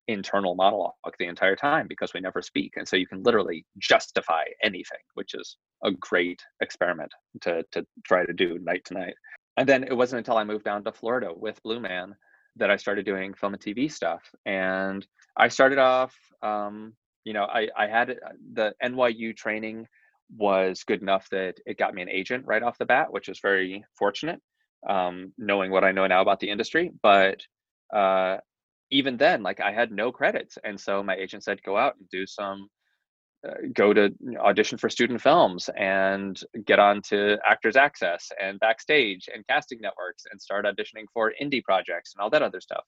internal 0.09 0.55
monologue 0.55 0.93
the 1.19 1.27
entire 1.27 1.55
time 1.55 1.87
because 1.87 2.13
we 2.15 2.21
never 2.21 2.43
speak. 2.43 2.73
And 2.77 2.89
so 2.89 2.97
you 2.97 3.07
can 3.07 3.23
literally 3.23 3.65
justify 3.79 4.45
anything, 4.63 4.99
which 5.15 5.35
is 5.35 5.57
a 5.85 5.91
great 5.93 6.43
experiment 6.61 7.13
to, 7.43 7.63
to 7.73 7.87
try 8.05 8.25
to 8.25 8.33
do 8.33 8.59
night 8.59 8.85
to 8.87 8.95
night. 8.95 9.15
And 9.57 9.69
then 9.69 9.85
it 9.85 9.97
wasn't 9.97 10.19
until 10.19 10.39
I 10.39 10.45
moved 10.45 10.65
down 10.65 10.83
to 10.85 10.93
Florida 10.93 11.31
with 11.35 11.63
Blue 11.63 11.81
Man 11.81 12.15
that 12.57 12.71
I 12.71 12.77
started 12.77 13.05
doing 13.05 13.35
film 13.35 13.55
and 13.55 13.63
TV 13.63 13.91
stuff. 13.91 14.23
And 14.47 15.07
I 15.37 15.49
started 15.49 15.79
off, 15.79 16.17
um, 16.43 16.95
you 17.25 17.33
know, 17.33 17.45
I, 17.45 17.69
I 17.77 17.87
had 17.87 18.11
uh, 18.11 18.15
the 18.55 18.75
NYU 18.83 19.37
training 19.37 19.87
was 20.37 20.85
good 20.85 21.03
enough 21.03 21.29
that 21.31 21.55
it 21.67 21.79
got 21.79 21.95
me 21.95 22.03
an 22.03 22.09
agent 22.09 22.45
right 22.47 22.63
off 22.63 22.79
the 22.79 22.85
bat, 22.87 23.13
which 23.13 23.29
is 23.29 23.41
very 23.41 23.85
fortunate, 23.99 24.41
um, 24.89 25.33
knowing 25.39 25.71
what 25.71 25.85
I 25.85 25.93
know 25.93 26.07
now 26.07 26.23
about 26.23 26.41
the 26.41 26.51
industry. 26.51 26.91
But 27.03 27.41
uh, 27.95 28.39
even 28.91 29.17
then, 29.17 29.43
like 29.43 29.61
I 29.61 29.73
had 29.73 29.93
no 29.93 30.13
credits, 30.13 30.59
and 30.65 30.79
so 30.81 31.03
my 31.03 31.15
agent 31.15 31.45
said, 31.45 31.63
"Go 31.63 31.77
out 31.77 31.97
and 31.99 32.09
do 32.11 32.27
some, 32.27 32.69
uh, 33.47 33.55
go 33.75 33.93
to 33.93 34.11
audition 34.39 34.79
for 34.79 34.89
student 34.89 35.21
films 35.21 35.69
and 35.77 36.41
get 36.65 36.79
on 36.79 37.03
to 37.03 37.39
Actors 37.45 37.77
Access 37.77 38.31
and 38.41 38.59
Backstage 38.61 39.29
and 39.33 39.47
casting 39.47 39.81
networks 39.81 40.25
and 40.31 40.41
start 40.41 40.65
auditioning 40.65 41.07
for 41.13 41.33
indie 41.43 41.63
projects 41.63 42.15
and 42.15 42.23
all 42.23 42.31
that 42.31 42.43
other 42.43 42.61
stuff." 42.61 42.85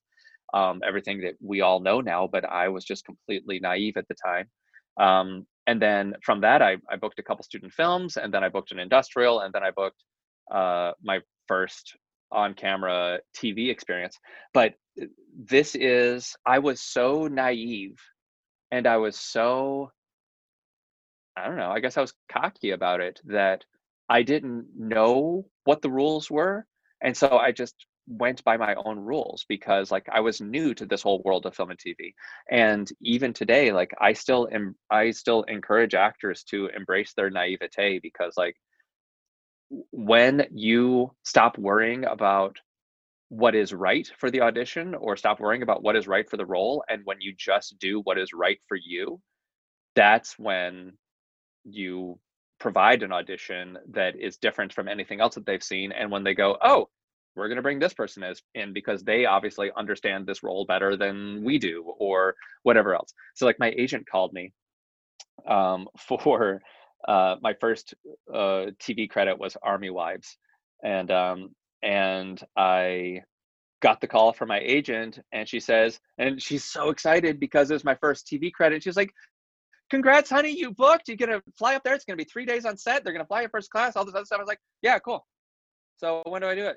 Um, 0.52 0.80
everything 0.84 1.20
that 1.20 1.34
we 1.40 1.60
all 1.60 1.78
know 1.80 2.00
now, 2.00 2.26
but 2.26 2.44
I 2.44 2.68
was 2.68 2.84
just 2.84 3.04
completely 3.04 3.60
naive 3.60 3.96
at 3.96 4.08
the 4.08 4.16
time. 4.16 4.50
Um, 4.98 5.46
and 5.68 5.80
then 5.80 6.14
from 6.24 6.40
that, 6.40 6.62
I, 6.62 6.78
I 6.90 6.96
booked 6.96 7.20
a 7.20 7.22
couple 7.22 7.44
student 7.44 7.72
films, 7.72 8.16
and 8.16 8.34
then 8.34 8.42
I 8.42 8.48
booked 8.48 8.72
an 8.72 8.80
industrial, 8.80 9.40
and 9.40 9.52
then 9.52 9.62
I 9.62 9.70
booked 9.70 10.02
uh, 10.50 10.92
my 11.02 11.20
first 11.46 11.96
on 12.32 12.54
camera 12.54 13.20
TV 13.36 13.70
experience. 13.70 14.18
But 14.52 14.74
uh, 15.00 15.06
this 15.36 15.74
is, 15.74 16.36
I 16.46 16.58
was 16.58 16.80
so 16.80 17.26
naive 17.26 17.98
and 18.70 18.86
I 18.86 18.96
was 18.98 19.16
so, 19.18 19.92
I 21.36 21.46
don't 21.46 21.56
know, 21.56 21.70
I 21.70 21.80
guess 21.80 21.96
I 21.96 22.02
was 22.02 22.14
cocky 22.30 22.70
about 22.70 23.00
it 23.00 23.20
that 23.24 23.64
I 24.08 24.22
didn't 24.22 24.66
know 24.76 25.46
what 25.64 25.82
the 25.82 25.90
rules 25.90 26.30
were. 26.30 26.66
And 27.00 27.16
so 27.16 27.38
I 27.38 27.52
just 27.52 27.74
went 28.08 28.42
by 28.42 28.56
my 28.56 28.74
own 28.74 28.98
rules 28.98 29.44
because 29.48 29.90
like 29.90 30.06
I 30.12 30.20
was 30.20 30.40
new 30.40 30.74
to 30.74 30.84
this 30.84 31.02
whole 31.02 31.22
world 31.24 31.46
of 31.46 31.54
film 31.54 31.70
and 31.70 31.78
TV. 31.78 32.12
And 32.50 32.90
even 33.00 33.32
today, 33.32 33.72
like 33.72 33.92
I 34.00 34.12
still 34.12 34.48
am, 34.52 34.74
I 34.90 35.12
still 35.12 35.44
encourage 35.44 35.94
actors 35.94 36.42
to 36.44 36.68
embrace 36.76 37.12
their 37.14 37.30
naivete 37.30 38.00
because 38.00 38.34
like 38.36 38.56
when 39.92 40.46
you 40.52 41.12
stop 41.22 41.58
worrying 41.58 42.04
about 42.04 42.56
what 43.28 43.54
is 43.54 43.72
right 43.72 44.10
for 44.18 44.30
the 44.30 44.40
audition 44.40 44.94
or 44.94 45.16
stop 45.16 45.38
worrying 45.38 45.62
about 45.62 45.82
what 45.82 45.96
is 45.96 46.08
right 46.08 46.28
for 46.28 46.36
the 46.36 46.46
role 46.46 46.82
and 46.88 47.02
when 47.04 47.20
you 47.20 47.32
just 47.38 47.78
do 47.78 48.00
what 48.00 48.18
is 48.18 48.32
right 48.32 48.58
for 48.66 48.76
you 48.76 49.20
that's 49.94 50.38
when 50.38 50.92
you 51.64 52.18
provide 52.58 53.02
an 53.02 53.12
audition 53.12 53.78
that 53.92 54.16
is 54.16 54.36
different 54.38 54.72
from 54.72 54.88
anything 54.88 55.20
else 55.20 55.36
that 55.36 55.46
they've 55.46 55.62
seen 55.62 55.92
and 55.92 56.10
when 56.10 56.24
they 56.24 56.34
go 56.34 56.56
oh 56.62 56.88
we're 57.36 57.48
going 57.48 57.56
to 57.56 57.62
bring 57.62 57.78
this 57.78 57.94
person 57.94 58.22
as 58.22 58.42
in 58.54 58.72
because 58.72 59.02
they 59.02 59.24
obviously 59.24 59.70
understand 59.76 60.26
this 60.26 60.42
role 60.42 60.64
better 60.66 60.96
than 60.96 61.44
we 61.44 61.58
do 61.58 61.94
or 61.98 62.34
whatever 62.64 62.94
else. 62.94 63.12
So 63.34 63.46
like 63.46 63.58
my 63.58 63.72
agent 63.76 64.06
called 64.10 64.32
me 64.32 64.52
um, 65.48 65.88
for 66.20 66.60
uh, 67.08 67.36
my 67.40 67.54
first 67.54 67.94
uh, 68.32 68.66
tv 68.82 69.08
credit 69.08 69.38
was 69.38 69.56
army 69.62 69.90
wives 69.90 70.36
and 70.82 71.10
um, 71.10 71.50
and 71.82 72.42
i 72.56 73.20
got 73.82 74.00
the 74.00 74.06
call 74.06 74.32
from 74.32 74.48
my 74.48 74.60
agent 74.60 75.18
and 75.32 75.48
she 75.48 75.58
says 75.58 75.98
and 76.18 76.42
she's 76.42 76.64
so 76.64 76.90
excited 76.90 77.40
because 77.40 77.70
it 77.70 77.74
was 77.74 77.84
my 77.84 77.94
first 77.94 78.26
tv 78.26 78.52
credit 78.52 78.82
she's 78.82 78.96
like 78.96 79.12
congrats, 79.90 80.30
honey, 80.30 80.56
you 80.56 80.70
booked. 80.70 81.08
You're 81.08 81.16
gonna 81.16 81.42
fly 81.58 81.74
up 81.74 81.82
there. 81.82 81.94
It's 81.94 82.04
gonna 82.04 82.16
be 82.16 82.24
three 82.24 82.46
days 82.46 82.64
on 82.64 82.76
set. 82.76 83.04
They're 83.04 83.12
gonna 83.12 83.26
fly 83.26 83.42
you 83.42 83.48
first 83.48 83.70
class, 83.70 83.96
all 83.96 84.04
this 84.04 84.14
other 84.14 84.24
stuff. 84.24 84.38
I 84.38 84.42
was 84.42 84.48
like, 84.48 84.60
yeah, 84.82 84.98
cool. 85.00 85.26
So 85.98 86.22
when 86.26 86.40
do 86.40 86.48
I 86.48 86.54
do 86.54 86.66
it? 86.66 86.76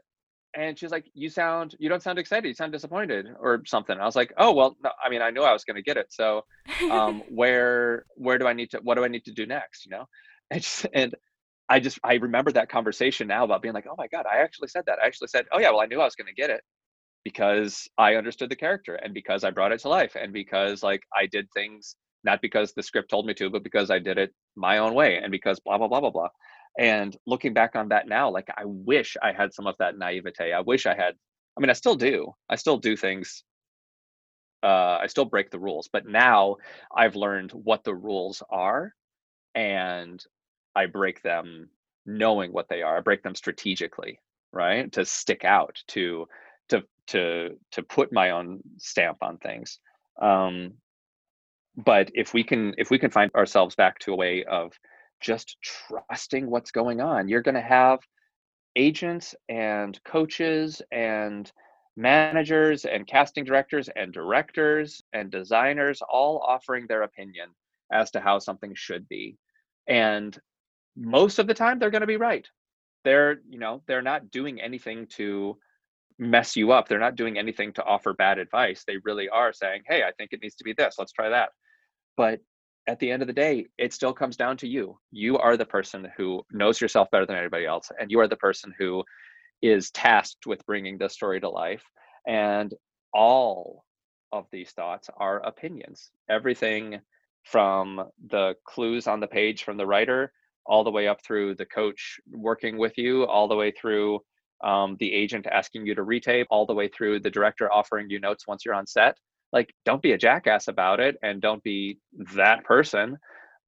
And 0.55 0.77
she's 0.77 0.91
like, 0.91 1.05
you 1.13 1.29
sound, 1.29 1.75
you 1.79 1.89
don't 1.89 2.03
sound 2.03 2.19
excited. 2.19 2.47
You 2.47 2.53
sound 2.53 2.71
disappointed 2.73 3.27
or 3.39 3.63
something. 3.65 3.97
I 3.99 4.05
was 4.05 4.15
like, 4.15 4.33
oh 4.37 4.53
well, 4.53 4.77
no, 4.83 4.91
I 5.03 5.09
mean, 5.09 5.21
I 5.21 5.31
knew 5.31 5.41
I 5.41 5.53
was 5.53 5.63
gonna 5.63 5.81
get 5.81 5.97
it. 5.97 6.07
So 6.09 6.45
um, 6.91 7.23
where 7.29 8.05
where 8.15 8.37
do 8.37 8.47
I 8.47 8.53
need 8.53 8.71
to? 8.71 8.79
What 8.83 8.95
do 8.95 9.03
I 9.03 9.07
need 9.07 9.25
to 9.25 9.31
do 9.31 9.45
next? 9.45 9.85
You 9.85 9.91
know, 9.91 10.05
and 10.51 10.61
just, 10.61 10.87
and 10.93 11.15
I 11.69 11.79
just 11.79 11.99
I 12.03 12.15
remember 12.15 12.51
that 12.51 12.69
conversation 12.69 13.27
now 13.27 13.43
about 13.43 13.61
being 13.61 13.73
like, 13.73 13.87
oh 13.89 13.95
my 13.97 14.07
god, 14.07 14.25
I 14.31 14.37
actually 14.37 14.67
said 14.67 14.83
that. 14.87 14.99
I 15.01 15.07
actually 15.07 15.29
said, 15.29 15.45
oh 15.51 15.59
yeah, 15.59 15.71
well, 15.71 15.81
I 15.81 15.87
knew 15.87 15.99
I 16.01 16.05
was 16.05 16.15
gonna 16.15 16.33
get 16.33 16.49
it 16.49 16.61
because 17.23 17.87
I 17.97 18.15
understood 18.15 18.49
the 18.49 18.55
character 18.55 18.95
and 18.95 19.13
because 19.13 19.43
I 19.43 19.51
brought 19.51 19.71
it 19.71 19.79
to 19.81 19.89
life 19.89 20.15
and 20.19 20.33
because 20.33 20.83
like 20.83 21.01
I 21.15 21.25
did 21.25 21.47
things 21.53 21.95
not 22.23 22.41
because 22.41 22.73
the 22.73 22.83
script 22.83 23.09
told 23.09 23.25
me 23.25 23.33
to, 23.35 23.49
but 23.49 23.63
because 23.63 23.91
I 23.91 23.99
did 23.99 24.17
it 24.17 24.33
my 24.55 24.77
own 24.77 24.93
way 24.93 25.17
and 25.17 25.31
because 25.31 25.59
blah, 25.59 25.77
blah, 25.77 25.87
blah, 25.87 25.99
blah, 25.99 26.09
blah. 26.09 26.29
And 26.77 27.15
looking 27.27 27.53
back 27.53 27.75
on 27.75 27.89
that 27.89 28.07
now, 28.07 28.29
like 28.29 28.47
I 28.57 28.65
wish 28.65 29.15
I 29.21 29.31
had 29.31 29.53
some 29.53 29.67
of 29.67 29.75
that 29.79 29.97
naivete. 29.97 30.53
I 30.53 30.62
wish 30.62 30.86
I 30.86 30.95
had, 30.95 31.15
I 31.57 31.62
mean, 31.62 31.69
I 31.69 31.73
still 31.73 31.95
do. 31.95 32.33
I 32.49 32.55
still 32.55 32.77
do 32.77 32.95
things. 32.97 33.43
Uh, 34.63 34.97
I 35.01 35.07
still 35.07 35.25
break 35.25 35.51
the 35.51 35.59
rules, 35.59 35.89
but 35.91 36.07
now 36.07 36.55
I've 36.95 37.15
learned 37.15 37.51
what 37.51 37.83
the 37.83 37.93
rules 37.93 38.41
are 38.49 38.93
and 39.55 40.23
I 40.75 40.86
break 40.88 41.21
them 41.21 41.69
knowing 42.05 42.51
what 42.51 42.69
they 42.69 42.81
are. 42.81 42.97
I 42.97 43.01
break 43.01 43.23
them 43.23 43.36
strategically, 43.36 44.19
right? 44.51 44.91
To 44.93 45.05
stick 45.05 45.43
out, 45.45 45.81
to 45.89 46.27
to 46.69 46.83
to 47.07 47.59
to 47.71 47.83
put 47.83 48.13
my 48.13 48.31
own 48.31 48.62
stamp 48.77 49.17
on 49.21 49.38
things. 49.38 49.79
Um, 50.21 50.73
but 51.75 52.09
if 52.13 52.33
we 52.33 52.43
can 52.43 52.73
if 52.77 52.89
we 52.89 52.99
can 52.99 53.12
find 53.12 53.31
ourselves 53.36 53.75
back 53.75 53.99
to 53.99 54.13
a 54.13 54.15
way 54.15 54.43
of 54.45 54.73
just 55.23 55.57
trusting 55.62 56.49
what's 56.49 56.71
going 56.71 57.01
on. 57.01 57.27
You're 57.27 57.41
going 57.41 57.55
to 57.55 57.62
have 57.62 57.99
agents 58.75 59.33
and 59.49 59.99
coaches 60.03 60.81
and 60.91 61.51
managers 61.95 62.86
and 62.86 63.07
casting 63.07 63.43
directors 63.43 63.89
and 63.95 64.12
directors 64.12 65.01
and 65.13 65.31
designers 65.31 66.01
all 66.07 66.39
offering 66.39 66.86
their 66.88 67.03
opinion 67.03 67.49
as 67.91 68.12
to 68.12 68.19
how 68.19 68.39
something 68.39 68.73
should 68.75 69.07
be. 69.07 69.38
And 69.88 70.38
most 70.95 71.39
of 71.39 71.47
the 71.47 71.53
time 71.53 71.79
they're 71.79 71.91
going 71.91 72.01
to 72.01 72.07
be 72.07 72.17
right. 72.17 72.47
They're 73.03 73.41
you 73.49 73.59
know 73.59 73.81
they're 73.88 74.01
not 74.01 74.31
doing 74.31 74.62
anything 74.62 75.07
to 75.17 75.57
mess 76.17 76.55
you 76.55 76.71
up. 76.71 76.88
They're 76.88 76.99
not 76.99 77.15
doing 77.15 77.38
anything 77.38 77.73
to 77.73 77.83
offer 77.83 78.13
bad 78.13 78.39
advice. 78.39 78.83
They 78.86 78.97
really 79.03 79.29
are 79.29 79.51
saying 79.51 79.83
hey 79.88 80.03
i 80.03 80.12
think 80.13 80.31
it 80.31 80.41
needs 80.41 80.55
to 80.55 80.63
be 80.63 80.73
this. 80.73 80.95
Let's 80.97 81.12
try 81.12 81.29
that. 81.29 81.49
But 82.15 82.39
at 82.88 83.00
the 83.00 83.10
end 83.10 83.22
of 83.22 83.28
the 83.28 83.34
day, 83.34 83.67
it 83.78 83.93
still 83.93 84.13
comes 84.13 84.36
down 84.36 84.58
to 84.58 84.67
you. 84.67 84.98
You 85.12 85.38
are 85.38 85.56
the 85.56 85.65
person 85.65 86.08
who 86.17 86.46
knows 86.52 86.82
yourself 86.82 87.10
better 87.12 87.26
than 87.26 87.38
anybody 87.38 87.65
else, 87.65 87.91
and 88.00 88.12
you 88.12 88.19
are 88.19 88.28
the 88.28 88.36
person 88.36 88.74
who 88.78 89.04
is 89.62 89.91
tasked 89.91 90.46
with 90.46 90.65
bringing 90.65 90.98
the 90.98 91.10
story 91.10 91.39
to 91.39 91.50
life. 91.50 91.84
And 92.28 92.74
all 93.13 93.86
of 94.32 94.48
these 94.52 94.72
thoughts 94.72 95.10
are 95.17 95.46
opinions. 95.46 96.12
Everything 96.30 97.00
from 97.43 98.04
the 98.30 98.56
clues 98.65 99.08
on 99.08 99.19
the 99.19 99.28
page 99.28 99.63
from 99.63 99.78
the 99.78 99.86
writer, 99.86 100.34
all 100.65 100.84
the 100.84 100.91
way 100.91 101.08
up 101.08 101.24
through 101.24 101.56
the 101.56 101.65
coach 101.65 102.19
working 102.32 102.78
with 102.78 102.98
you, 102.98 103.26
all 103.26 103.48
the 103.48 103.56
way 103.56 103.72
through 103.72 104.19
um, 104.63 104.96
the 105.00 105.13
agent 105.13 105.46
asking 105.48 105.86
you 105.86 105.96
to 105.96 106.04
retape, 106.04 106.46
all 106.50 106.65
the 106.65 106.74
way 106.74 106.88
through 106.88 107.19
the 107.19 107.30
director 107.30 107.72
offering 107.72 108.10
you 108.10 108.19
notes 108.19 108.48
once 108.48 108.63
you're 108.65 108.74
on 108.74 108.88
set 108.88 109.17
like 109.53 109.73
don't 109.85 110.01
be 110.01 110.11
a 110.11 110.17
jackass 110.17 110.67
about 110.67 110.99
it 110.99 111.15
and 111.23 111.41
don't 111.41 111.63
be 111.63 111.99
that 112.35 112.65
person 112.65 113.17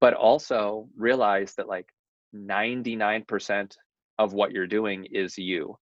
but 0.00 0.12
also 0.12 0.88
realize 0.96 1.54
that 1.56 1.68
like 1.68 1.86
99% 2.34 3.72
of 4.18 4.34
what 4.34 4.52
you're 4.52 4.66
doing 4.66 5.06
is 5.10 5.38
you 5.38 5.78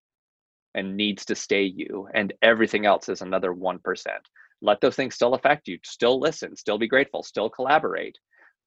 and 0.74 0.96
needs 0.96 1.24
to 1.26 1.36
stay 1.36 1.62
you 1.62 2.08
and 2.14 2.32
everything 2.42 2.86
else 2.86 3.08
is 3.08 3.22
another 3.22 3.52
1% 3.52 3.78
let 4.62 4.80
those 4.80 4.96
things 4.96 5.14
still 5.14 5.34
affect 5.34 5.68
you 5.68 5.78
still 5.84 6.18
listen 6.18 6.56
still 6.56 6.78
be 6.78 6.88
grateful 6.88 7.22
still 7.22 7.50
collaborate 7.50 8.16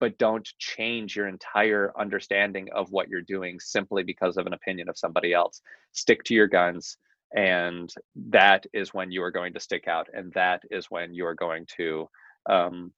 but 0.04 0.18
don't 0.18 0.50
change 0.60 1.16
your 1.16 1.30
entire 1.30 1.94
understanding 1.98 2.68
of 2.76 2.92
what 2.92 3.08
you're 3.08 3.22
doing 3.22 3.58
simply 3.58 4.04
because 4.04 4.36
of 4.36 4.46
an 4.46 4.52
opinion 4.52 4.90
of 4.90 4.98
somebody 4.98 5.32
else. 5.32 5.62
Stick 5.94 6.26
to 6.26 6.34
your 6.34 6.48
guns 6.48 6.98
and 7.34 7.94
that 8.30 8.66
is 8.74 8.94
when 8.94 9.12
you 9.12 9.24
are 9.24 9.32
going 9.32 9.54
to 9.54 9.60
stick 9.60 9.88
out 9.88 10.08
and 10.14 10.32
that 10.34 10.62
is 10.72 10.88
when 10.90 11.14
you 11.14 11.26
are 11.26 11.36
going 11.36 11.66
to 11.78 12.08
um, 12.50 12.92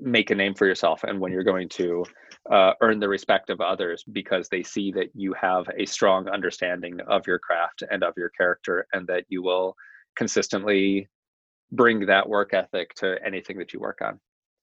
make 0.00 0.30
a 0.30 0.34
name 0.34 0.54
for 0.54 0.66
yourself 0.66 1.02
and 1.04 1.20
when 1.20 1.32
you're 1.32 1.44
going 1.44 1.68
to 1.68 2.04
uh, 2.50 2.72
earn 2.80 2.98
the 2.98 3.08
respect 3.08 3.50
of 3.50 3.60
others 3.60 4.04
because 4.12 4.48
they 4.48 4.62
see 4.62 4.92
that 4.92 5.08
you 5.14 5.34
have 5.34 5.66
a 5.78 5.84
strong 5.84 6.28
understanding 6.28 6.98
of 7.08 7.26
your 7.26 7.38
craft 7.38 7.82
and 7.90 8.02
of 8.02 8.14
your 8.16 8.30
character 8.30 8.86
and 8.92 9.06
that 9.06 9.24
you 9.28 9.42
will 9.42 9.74
consistently 10.16 11.08
bring 11.72 12.06
that 12.06 12.28
work 12.28 12.54
ethic 12.54 12.94
to 12.94 13.16
anything 13.24 13.58
that 13.58 13.72
you 13.72 13.80
work 13.80 13.98
on. 14.00 14.18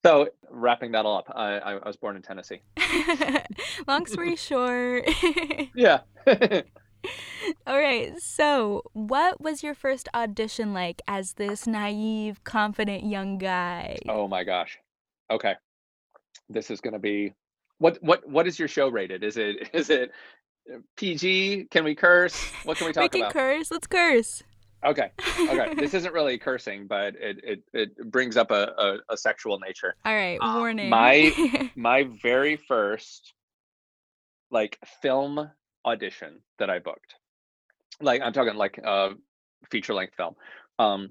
So 0.06 0.30
wrapping 0.50 0.92
that 0.92 1.06
all 1.06 1.20
up 1.20 1.32
i, 1.34 1.58
I 1.60 1.88
was 1.88 1.96
born 1.96 2.16
in 2.16 2.22
tennessee. 2.22 2.62
Long 3.88 4.06
story 4.06 4.36
short. 4.36 5.10
Yeah 5.76 6.02
All 7.68 7.78
right. 7.78 8.20
So, 8.20 8.84
what 8.94 9.42
was 9.42 9.64
your 9.64 9.74
first 9.74 10.08
audition 10.14 10.74
like 10.74 11.02
as 11.08 11.34
this 11.34 11.68
naive, 11.68 12.44
confident 12.44 13.06
young 13.06 13.38
guy? 13.38 13.98
Oh 14.08 14.28
my 14.28 14.44
gosh. 14.44 14.78
Okay. 15.32 15.56
This 16.50 16.70
is 16.72 16.82
going 16.82 16.94
to 16.94 17.00
be 17.00 17.34
what 17.80 17.98
what 18.02 18.28
what 18.28 18.48
is 18.48 18.60
your 18.60 18.68
show 18.68 18.90
rated? 18.90 19.24
Is 19.24 19.38
it 19.38 19.70
is 19.74 19.90
it 19.90 20.12
uh, 20.74 20.78
PG? 20.98 21.68
Can 21.72 21.84
we 21.84 21.96
curse? 21.96 22.52
What 22.64 22.78
can 22.78 22.88
we 22.88 22.94
talk 22.94 23.04
about? 23.04 23.14
we 23.14 23.20
can 23.20 23.22
about? 23.22 23.34
curse. 23.34 23.72
Let's 23.72 23.88
curse. 23.88 24.44
Okay. 24.86 25.12
Okay. 25.40 25.74
this 25.76 25.94
isn't 26.00 26.14
really 26.14 26.38
cursing, 26.38 26.88
but 26.88 27.16
it 27.16 27.40
it, 27.44 27.64
it 27.74 28.12
brings 28.12 28.38
up 28.38 28.52
a, 28.52 28.74
a, 28.78 29.14
a 29.14 29.18
sexual 29.18 29.60
nature. 29.60 29.96
All 30.06 30.14
right. 30.14 30.38
Um, 30.42 30.60
warning. 30.60 30.90
My 30.90 31.70
my 31.76 32.04
very 32.22 32.58
first 32.58 33.34
like 34.52 34.78
film 35.02 35.50
audition 35.86 36.40
that 36.60 36.70
I 36.70 36.80
booked, 36.80 37.16
like 38.02 38.22
I'm 38.22 38.34
talking 38.34 38.56
like 38.56 38.78
a 38.78 39.12
feature 39.70 39.94
length 39.94 40.16
film, 40.16 40.36
um, 40.80 41.10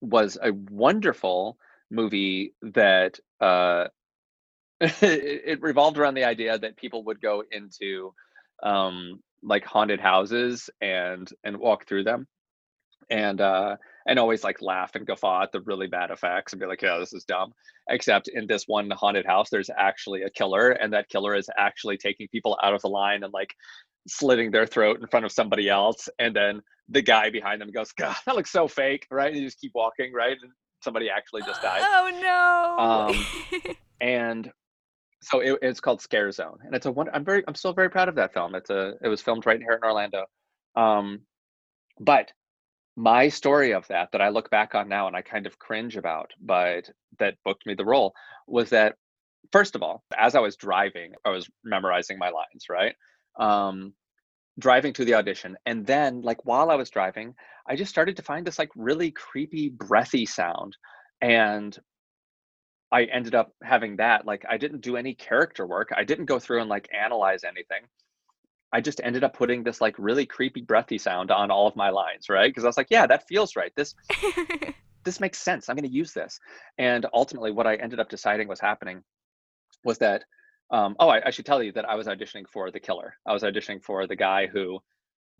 was 0.00 0.38
a 0.42 0.52
wonderful 0.52 1.58
movie 1.90 2.54
that 2.62 3.18
uh, 3.40 3.86
it, 4.80 5.02
it, 5.02 5.62
revolved 5.62 5.98
around 5.98 6.14
the 6.14 6.24
idea 6.24 6.58
that 6.58 6.76
people 6.76 7.04
would 7.04 7.20
go 7.20 7.42
into 7.50 8.14
um, 8.62 9.20
like 9.42 9.64
haunted 9.64 10.00
houses 10.00 10.70
and 10.80 11.30
and 11.44 11.56
walk 11.56 11.86
through 11.86 12.04
them 12.04 12.26
and 13.10 13.40
uh 13.40 13.76
and 14.06 14.18
always 14.18 14.44
like 14.44 14.62
laugh 14.62 14.94
and 14.94 15.06
guffaw 15.06 15.42
at 15.42 15.52
the 15.52 15.60
really 15.62 15.86
bad 15.86 16.10
effects 16.10 16.52
and 16.52 16.60
be 16.60 16.66
like 16.66 16.82
yeah 16.82 16.98
this 16.98 17.12
is 17.12 17.24
dumb. 17.24 17.52
Except 17.88 18.28
in 18.28 18.46
this 18.46 18.64
one 18.66 18.90
haunted 18.90 19.26
house 19.26 19.50
there's 19.50 19.70
actually 19.76 20.22
a 20.22 20.30
killer 20.30 20.70
and 20.70 20.92
that 20.92 21.08
killer 21.08 21.34
is 21.34 21.48
actually 21.58 21.96
taking 21.96 22.28
people 22.28 22.58
out 22.62 22.74
of 22.74 22.82
the 22.82 22.88
line 22.88 23.24
and 23.24 23.32
like 23.32 23.54
slitting 24.08 24.50
their 24.50 24.66
throat 24.66 24.98
in 25.00 25.06
front 25.06 25.26
of 25.26 25.32
somebody 25.32 25.68
else 25.68 26.08
and 26.18 26.34
then 26.34 26.60
the 26.88 27.02
guy 27.02 27.30
behind 27.30 27.60
them 27.60 27.70
goes 27.70 27.92
god 27.92 28.16
that 28.26 28.36
looks 28.36 28.50
so 28.50 28.66
fake 28.66 29.06
right? 29.10 29.32
And 29.32 29.40
you 29.40 29.46
just 29.46 29.60
keep 29.60 29.72
walking 29.74 30.12
right? 30.12 30.36
And 30.40 30.52
somebody 30.82 31.10
actually 31.10 31.42
just 31.42 31.60
died. 31.60 31.82
Oh 31.84 32.10
no. 32.22 33.64
Um, 33.64 33.74
and 34.00 34.50
so 35.22 35.40
it, 35.40 35.58
it's 35.60 35.80
called 35.80 36.00
scare 36.00 36.32
zone 36.32 36.58
and 36.64 36.74
it's 36.74 36.86
a 36.86 36.90
one 36.90 37.06
i'm 37.12 37.24
very 37.24 37.44
i'm 37.46 37.54
still 37.54 37.74
very 37.74 37.90
proud 37.90 38.08
of 38.08 38.14
that 38.16 38.32
film. 38.32 38.54
It's 38.54 38.70
a 38.70 38.94
it 39.02 39.08
was 39.08 39.20
filmed 39.20 39.46
right 39.46 39.60
here 39.60 39.72
in 39.72 39.84
orlando. 39.84 40.24
Um, 40.76 41.20
but 41.98 42.32
my 42.96 43.28
story 43.28 43.72
of 43.72 43.86
that 43.88 44.10
that 44.12 44.20
i 44.20 44.28
look 44.28 44.50
back 44.50 44.74
on 44.74 44.88
now 44.88 45.06
and 45.06 45.16
i 45.16 45.22
kind 45.22 45.46
of 45.46 45.58
cringe 45.58 45.96
about 45.96 46.30
but 46.40 46.90
that 47.18 47.36
booked 47.44 47.64
me 47.64 47.74
the 47.74 47.84
role 47.84 48.12
was 48.48 48.70
that 48.70 48.96
first 49.52 49.76
of 49.76 49.82
all 49.82 50.02
as 50.18 50.34
i 50.34 50.40
was 50.40 50.56
driving 50.56 51.12
i 51.24 51.30
was 51.30 51.48
memorizing 51.64 52.18
my 52.18 52.30
lines 52.30 52.66
right 52.68 52.94
um, 53.40 53.94
driving 54.58 54.92
to 54.92 55.04
the 55.04 55.14
audition. 55.14 55.56
And 55.66 55.86
then 55.86 56.20
like 56.22 56.44
while 56.44 56.70
i 56.70 56.76
was 56.76 56.90
driving 56.90 57.34
i 57.66 57.74
just 57.74 57.90
started 57.90 58.16
to 58.16 58.22
find 58.22 58.46
this 58.46 58.58
like 58.58 58.70
really 58.76 59.10
creepy 59.10 59.70
breathy 59.70 60.26
sound. 60.26 60.76
And 61.20 61.76
i 62.92 63.04
ended 63.04 63.34
up 63.34 63.52
having 63.62 63.96
that 63.96 64.26
like 64.26 64.44
i 64.48 64.56
didn't 64.56 64.82
do 64.82 64.96
any 64.96 65.14
character 65.14 65.66
work. 65.66 65.90
I 65.96 66.04
didn't 66.04 66.26
go 66.26 66.38
through 66.38 66.60
and 66.60 66.70
like 66.70 66.88
analyze 66.92 67.42
anything. 67.44 67.82
I 68.72 68.80
just 68.80 69.00
ended 69.02 69.24
up 69.24 69.34
putting 69.34 69.64
this 69.64 69.80
like 69.80 69.96
really 69.98 70.26
creepy 70.26 70.60
breathy 70.60 70.98
sound 70.98 71.32
on 71.32 71.50
all 71.50 71.66
of 71.66 71.74
my 71.74 71.90
lines 71.90 72.28
right? 72.28 72.50
Because 72.50 72.64
i 72.64 72.68
was 72.68 72.76
like 72.76 72.90
yeah 72.90 73.06
that 73.06 73.26
feels 73.26 73.56
right. 73.56 73.72
This 73.76 73.94
this 75.04 75.20
makes 75.20 75.38
sense. 75.38 75.68
I'm 75.68 75.76
going 75.76 75.88
to 75.88 75.94
use 75.94 76.12
this. 76.12 76.38
And 76.78 77.06
ultimately 77.14 77.52
what 77.52 77.66
i 77.66 77.76
ended 77.76 78.00
up 78.00 78.10
deciding 78.10 78.48
was 78.48 78.60
happening 78.60 79.02
was 79.84 79.98
that 79.98 80.24
um, 80.70 80.96
oh, 80.98 81.08
I, 81.08 81.26
I, 81.26 81.30
should 81.30 81.46
tell 81.46 81.62
you 81.62 81.72
that 81.72 81.88
I 81.88 81.96
was 81.96 82.06
auditioning 82.06 82.48
for 82.48 82.70
the 82.70 82.80
killer. 82.80 83.14
I 83.26 83.32
was 83.32 83.42
auditioning 83.42 83.82
for 83.82 84.06
the 84.06 84.16
guy 84.16 84.46
who 84.46 84.78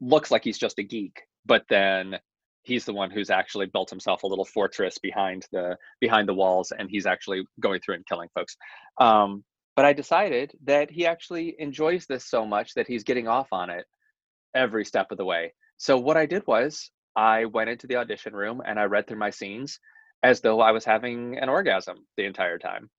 looks 0.01 0.31
like 0.31 0.43
he's 0.43 0.59
just 0.59 0.79
a 0.79 0.83
geek, 0.83 1.23
but 1.47 1.65
then 1.69 2.19
he's 2.63 2.85
the 2.85 2.93
one 2.93 3.11
who's 3.11 3.31
actually 3.31 3.67
built 3.67 3.91
himself 3.91 4.23
a 4.23 4.27
little 4.27 4.45
fortress 4.45 4.99
behind 4.99 5.47
the 5.53 5.77
behind 6.01 6.29
the 6.29 6.35
walls, 6.35 6.73
and 6.77 6.91
he's 6.91 7.07
actually 7.07 7.45
going 7.61 7.81
through 7.81 7.95
and 7.97 8.07
killing 8.07 8.29
folks. 8.35 8.57
Um, 8.99 9.45
but 9.77 9.85
I 9.85 9.93
decided 9.93 10.53
that 10.65 10.91
he 10.91 11.07
actually 11.07 11.55
enjoys 11.59 12.07
this 12.07 12.27
so 12.27 12.45
much 12.45 12.75
that 12.75 12.89
he's 12.89 13.05
getting 13.05 13.29
off 13.29 13.49
on 13.53 13.71
it 13.71 13.85
every 14.55 14.85
step 14.85 15.13
of 15.13 15.19
the 15.19 15.25
way. 15.25 15.55
So 15.77 15.97
what 15.97 16.17
I 16.17 16.27
did 16.27 16.47
was 16.47 16.91
I 17.17 17.45
went 17.47 17.71
into 17.71 17.87
the 17.87 17.97
audition 17.97 18.35
room 18.35 18.61
and 18.67 18.79
I 18.79 18.85
read 18.85 19.07
through 19.07 19.19
my 19.19 19.31
scenes 19.31 19.79
as 20.23 20.41
though 20.41 20.61
I 20.61 20.73
was 20.73 20.85
having 20.85 21.39
an 21.39 21.49
orgasm 21.49 22.07
the 22.17 22.27
entire 22.27 22.59
time 22.59 22.91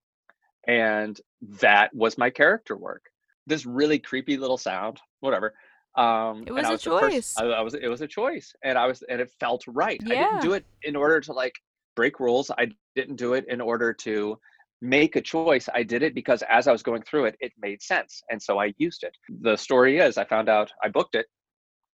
and 0.67 1.19
that 1.60 1.93
was 1.93 2.17
my 2.17 2.30
character 2.30 2.78
work. 2.78 3.04
This 3.47 3.65
really 3.65 4.00
creepy 4.00 4.38
little 4.38 4.58
sound 4.58 5.00
whatever 5.19 5.54
um 5.97 6.43
it 6.47 6.54
was, 6.54 6.65
a 6.65 6.71
was 6.71 6.82
choice. 6.82 7.34
I, 7.38 7.45
I, 7.45 7.62
was 7.62 7.74
it 7.74 7.88
was 7.88 8.02
a 8.02 8.08
choice 8.08 8.54
and 8.63 8.78
i 8.78 8.86
was 8.88 9.04
and 9.10 9.19
it 9.19 9.30
felt 9.39 9.63
right. 9.67 10.00
Yeah. 10.06 10.13
i 10.13 10.24
didn't 10.24 10.41
do 10.41 10.54
it 10.54 10.65
in 10.84 10.95
order 10.95 11.19
to 11.19 11.34
like 11.34 11.54
break 11.95 12.21
rules. 12.21 12.50
I 12.58 12.67
didn't 12.95 13.17
do 13.17 13.34
it 13.34 13.45
in 13.50 13.60
order 13.60 13.91
to 13.93 14.39
make 14.82 15.17
a 15.17 15.21
choice. 15.21 15.67
I 15.74 15.84
did 15.84 16.02
it 16.02 16.15
because 16.15 16.43
as 16.50 16.67
i 16.67 16.71
was 16.71 16.82
going 16.82 17.02
through 17.02 17.26
it 17.26 17.36
it 17.41 17.52
made 17.62 17.82
sense 17.82 18.21
and 18.30 18.41
so 18.41 18.58
i 18.60 18.74
used 18.78 19.04
it. 19.04 19.15
The 19.41 19.58
story 19.58 20.00
is 20.00 20.17
i 20.17 20.24
found 20.24 20.47
out 20.47 20.71
i 20.84 20.88
booked 20.88 21.15
it 21.15 21.26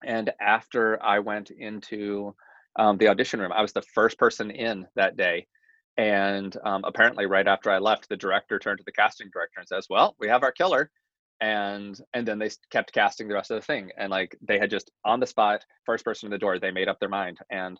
and 0.04 0.32
after 0.40 1.00
i 1.02 1.20
went 1.20 1.50
into 1.50 2.34
um, 2.76 2.98
the 2.98 3.06
audition 3.06 3.38
room 3.38 3.52
i 3.52 3.62
was 3.62 3.72
the 3.72 3.82
first 3.94 4.18
person 4.18 4.50
in 4.50 4.86
that 4.96 5.16
day 5.16 5.46
and 5.96 6.56
um, 6.64 6.82
apparently, 6.84 7.26
right 7.26 7.46
after 7.46 7.70
I 7.70 7.78
left, 7.78 8.08
the 8.08 8.16
director 8.16 8.58
turned 8.58 8.78
to 8.78 8.84
the 8.84 8.92
casting 8.92 9.30
director 9.32 9.60
and 9.60 9.68
says, 9.68 9.86
"Well, 9.88 10.16
we 10.18 10.28
have 10.28 10.42
our 10.42 10.52
killer." 10.52 10.90
And 11.40 11.98
and 12.14 12.26
then 12.26 12.38
they 12.38 12.50
kept 12.70 12.92
casting 12.92 13.28
the 13.28 13.34
rest 13.34 13.50
of 13.50 13.56
the 13.56 13.66
thing, 13.66 13.90
and 13.96 14.10
like 14.10 14.36
they 14.40 14.58
had 14.58 14.70
just 14.70 14.90
on 15.04 15.20
the 15.20 15.26
spot, 15.26 15.64
first 15.86 16.04
person 16.04 16.26
in 16.26 16.30
the 16.30 16.38
door, 16.38 16.58
they 16.58 16.70
made 16.70 16.88
up 16.88 16.98
their 16.98 17.08
mind. 17.08 17.38
And 17.50 17.78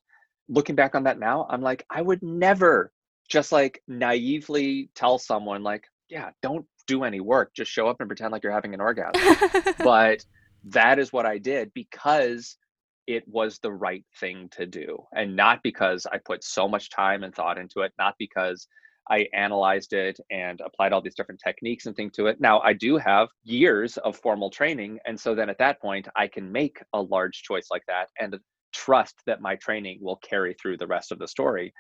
looking 0.49 0.77
back 0.77 0.95
on 0.95 1.05
that 1.05 1.19
now, 1.19 1.47
I'm 1.49 1.63
like, 1.63 1.85
I 1.91 2.03
would 2.03 2.23
never 2.23 2.93
just 3.29 3.53
like 3.53 3.83
naively 3.89 4.91
tell 4.95 5.19
someone 5.19 5.63
like, 5.63 5.85
"Yeah, 6.09 6.31
don't 6.43 6.67
do 6.87 7.05
any 7.05 7.21
work, 7.21 7.53
just 7.55 7.71
show 7.71 7.89
up 7.89 8.01
and 8.01 8.09
pretend 8.09 8.33
like 8.33 8.45
you're 8.45 8.53
having 8.53 8.75
an 8.75 8.81
orgasm." 8.81 9.37
but 9.79 10.25
that 10.65 10.99
is 10.99 11.13
what 11.13 11.27
I 11.27 11.39
did 11.39 11.73
because 11.75 12.57
it 13.07 13.27
was 13.29 13.59
the 13.59 13.73
right 13.73 14.05
thing 14.19 14.49
to 14.51 14.67
do 14.67 14.99
and 15.15 15.35
not 15.37 15.63
because 15.63 16.07
i 16.13 16.19
put 16.19 16.43
so 16.43 16.69
much 16.69 16.91
time 16.91 17.25
and 17.25 17.35
thought 17.35 17.59
into 17.59 17.81
it 17.81 17.93
not 17.99 18.15
because 18.19 18.67
i 19.11 19.27
analyzed 19.35 19.93
it 19.93 20.19
and 20.31 20.61
applied 20.61 20.93
all 20.93 21.03
these 21.03 21.15
different 21.15 21.41
techniques 21.45 21.87
and 21.87 21.95
things 21.95 22.13
to 22.13 22.27
it. 22.27 22.41
Now 22.41 22.61
i 22.61 22.73
do 22.73 22.97
have 22.97 23.29
years 23.43 23.97
of 23.99 24.17
formal 24.17 24.51
training 24.51 24.99
and 25.07 25.19
so 25.19 25.35
then 25.35 25.51
at 25.51 25.59
that 25.59 25.81
point 25.81 26.09
i 26.17 26.27
can 26.27 26.51
make 26.51 26.79
a 26.93 27.01
large 27.01 27.43
choice 27.43 27.67
like 27.71 27.85
that 27.87 28.09
and 28.19 28.39
trust 28.73 29.15
that 29.27 29.41
my 29.41 29.55
training 29.57 29.99
will 30.03 30.17
carry 30.17 30.55
through 30.55 30.77
the 30.77 30.87
rest 30.87 31.13
of 31.13 31.19
the 31.19 31.29
story. 31.29 31.73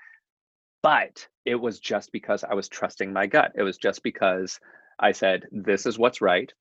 But 0.82 1.26
it 1.44 1.56
was 1.56 1.80
just 1.80 2.12
because 2.12 2.44
i 2.44 2.54
was 2.54 2.68
trusting 2.68 3.12
my 3.12 3.26
gut. 3.26 3.52
It 3.56 3.62
was 3.62 3.78
just 3.78 4.02
because 4.02 4.58
i 5.00 5.12
said 5.12 5.46
this 5.50 5.86
is 5.86 5.98
what's 5.98 6.20
right. 6.20 6.52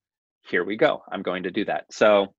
Here 0.48 0.64
we 0.64 0.76
go. 0.76 1.02
I'm 1.10 1.22
going 1.22 1.44
to 1.44 1.50
do 1.50 1.64
that. 1.66 1.86
So 1.90 2.34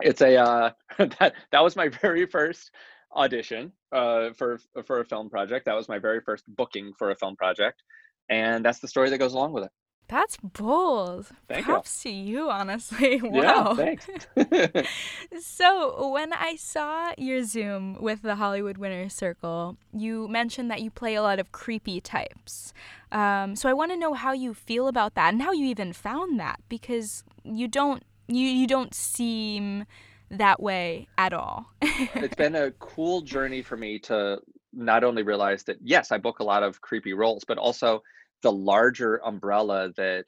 it's 0.00 0.20
a 0.20 0.36
uh, 0.36 0.70
that 0.98 1.34
that 1.52 1.62
was 1.62 1.76
my 1.76 1.88
very 2.02 2.26
first 2.26 2.70
audition 3.14 3.72
uh, 3.92 4.30
for 4.32 4.58
for 4.84 5.00
a 5.00 5.04
film 5.04 5.30
project. 5.30 5.66
That 5.66 5.76
was 5.76 5.88
my 5.88 5.98
very 5.98 6.20
first 6.20 6.44
booking 6.48 6.92
for 6.98 7.10
a 7.10 7.16
film 7.16 7.36
project, 7.36 7.82
and 8.28 8.64
that's 8.64 8.80
the 8.80 8.88
story 8.88 9.10
that 9.10 9.18
goes 9.18 9.34
along 9.34 9.52
with 9.52 9.64
it. 9.64 9.70
That's 10.08 10.38
bold. 10.38 11.28
Thank 11.48 11.66
Props 11.66 12.06
you. 12.06 12.10
to 12.10 12.16
you, 12.16 12.50
honestly. 12.50 13.20
Wow. 13.28 13.76
Yeah, 13.76 13.94
thanks. 13.94 15.46
so, 15.46 16.08
when 16.08 16.32
I 16.32 16.56
saw 16.56 17.12
your 17.18 17.44
Zoom 17.44 18.00
with 18.00 18.22
the 18.22 18.36
Hollywood 18.36 18.78
Winners 18.78 19.12
Circle, 19.12 19.76
you 19.92 20.26
mentioned 20.26 20.70
that 20.70 20.80
you 20.80 20.90
play 20.90 21.14
a 21.14 21.20
lot 21.20 21.38
of 21.38 21.52
creepy 21.52 22.00
types. 22.00 22.72
Um, 23.12 23.54
so, 23.54 23.68
I 23.68 23.74
want 23.74 23.92
to 23.92 23.98
know 23.98 24.14
how 24.14 24.32
you 24.32 24.54
feel 24.54 24.88
about 24.88 25.14
that 25.14 25.34
and 25.34 25.42
how 25.42 25.52
you 25.52 25.66
even 25.66 25.92
found 25.92 26.40
that 26.40 26.60
because 26.70 27.22
you 27.44 27.68
don't 27.68 28.02
you 28.28 28.46
you 28.46 28.66
don't 28.66 28.94
seem 28.94 29.84
that 30.30 30.62
way 30.62 31.08
at 31.16 31.32
all. 31.32 31.66
it's 31.82 32.36
been 32.36 32.54
a 32.54 32.70
cool 32.72 33.22
journey 33.22 33.62
for 33.62 33.76
me 33.76 33.98
to 33.98 34.38
not 34.72 35.02
only 35.04 35.22
realize 35.22 35.64
that 35.64 35.78
yes, 35.82 36.12
I 36.12 36.18
book 36.18 36.40
a 36.40 36.44
lot 36.44 36.62
of 36.62 36.80
creepy 36.80 37.14
roles, 37.14 37.44
but 37.44 37.58
also 37.58 38.02
the 38.42 38.52
larger 38.52 39.16
umbrella 39.24 39.90
that 39.96 40.26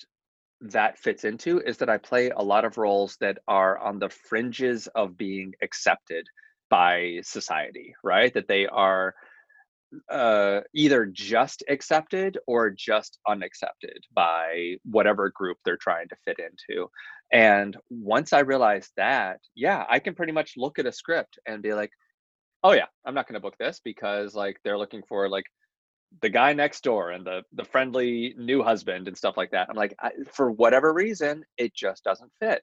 that 0.63 0.99
fits 0.99 1.25
into 1.25 1.61
is 1.61 1.79
that 1.79 1.89
I 1.89 1.97
play 1.97 2.31
a 2.31 2.43
lot 2.43 2.65
of 2.65 2.77
roles 2.77 3.17
that 3.21 3.39
are 3.49 3.79
on 3.79 3.99
the 3.99 4.11
fringes 4.11 4.89
of 4.89 5.17
being 5.17 5.55
accepted 5.63 6.27
by 6.69 7.21
society, 7.23 7.95
right? 8.05 8.33
That 8.33 8.49
they 8.49 8.67
are 8.67 9.15
uh, 10.09 10.61
either 10.75 11.07
just 11.07 11.63
accepted 11.69 12.39
or 12.47 12.71
just 12.71 13.19
unaccepted 13.29 13.99
by 14.15 14.77
whatever 14.85 15.31
group 15.31 15.59
they're 15.65 15.77
trying 15.77 16.09
to 16.09 16.17
fit 16.25 16.39
into. 16.39 16.89
And 17.33 17.77
once 17.91 18.33
I 18.33 18.41
realized 18.41 18.91
that, 18.97 19.41
yeah, 19.55 19.85
I 19.89 19.99
can 19.99 20.15
pretty 20.15 20.33
much 20.33 20.55
look 20.57 20.79
at 20.79 20.87
a 20.87 20.93
script 20.93 21.39
and 21.47 21.63
be 21.63 21.75
like, 21.75 21.91
oh 22.63 22.73
yeah, 22.73 22.87
I'm 23.05 23.15
not 23.15 23.27
going 23.27 23.35
to 23.35 23.41
book 23.41 23.57
this 23.59 23.81
because 23.85 24.35
like 24.35 24.59
they're 24.65 24.79
looking 24.79 25.03
for 25.09 25.29
like 25.29 25.47
the 26.23 26.29
guy 26.29 26.53
next 26.53 26.83
door 26.83 27.11
and 27.11 27.25
the 27.25 27.43
the 27.53 27.65
friendly 27.65 28.35
new 28.37 28.63
husband 28.63 29.09
and 29.09 29.17
stuff 29.17 29.37
like 29.37 29.53
that. 29.53 29.69
I'm 29.71 29.77
like, 29.77 29.95
I, 30.01 30.11
for 30.33 30.51
whatever 30.51 30.93
reason, 30.93 31.45
it 31.57 31.75
just 31.75 32.05
doesn't 32.05 32.33
fit. 32.41 32.63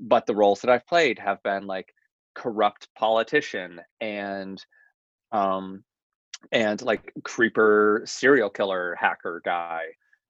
But 0.00 0.26
the 0.26 0.34
roles 0.34 0.60
that 0.60 0.70
I've 0.70 0.86
played 0.86 1.18
have 1.18 1.42
been 1.42 1.66
like 1.66 1.92
corrupt 2.34 2.88
politician 2.96 3.80
and 4.00 4.64
um 5.32 5.84
and 6.52 6.80
like 6.82 7.12
creeper 7.24 8.02
serial 8.04 8.50
killer 8.50 8.96
hacker 8.98 9.40
guy 9.44 9.84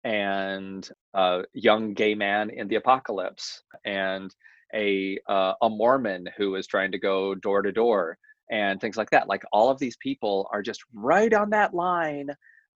and 0.04 0.88
a 1.14 1.42
young 1.54 1.94
gay 1.94 2.14
man 2.14 2.50
in 2.50 2.68
the 2.68 2.76
apocalypse 2.76 3.62
and 3.84 4.34
a 4.74 5.18
uh, 5.28 5.54
a 5.62 5.70
Mormon 5.70 6.28
who 6.36 6.56
is 6.56 6.66
trying 6.66 6.92
to 6.92 6.98
go 6.98 7.34
door 7.34 7.62
to 7.62 7.72
door 7.72 8.18
and 8.50 8.80
things 8.80 8.96
like 8.96 9.10
that. 9.10 9.28
Like 9.28 9.42
all 9.52 9.70
of 9.70 9.78
these 9.78 9.96
people 9.96 10.48
are 10.52 10.62
just 10.62 10.82
right 10.92 11.32
on 11.32 11.50
that 11.50 11.74
line 11.74 12.30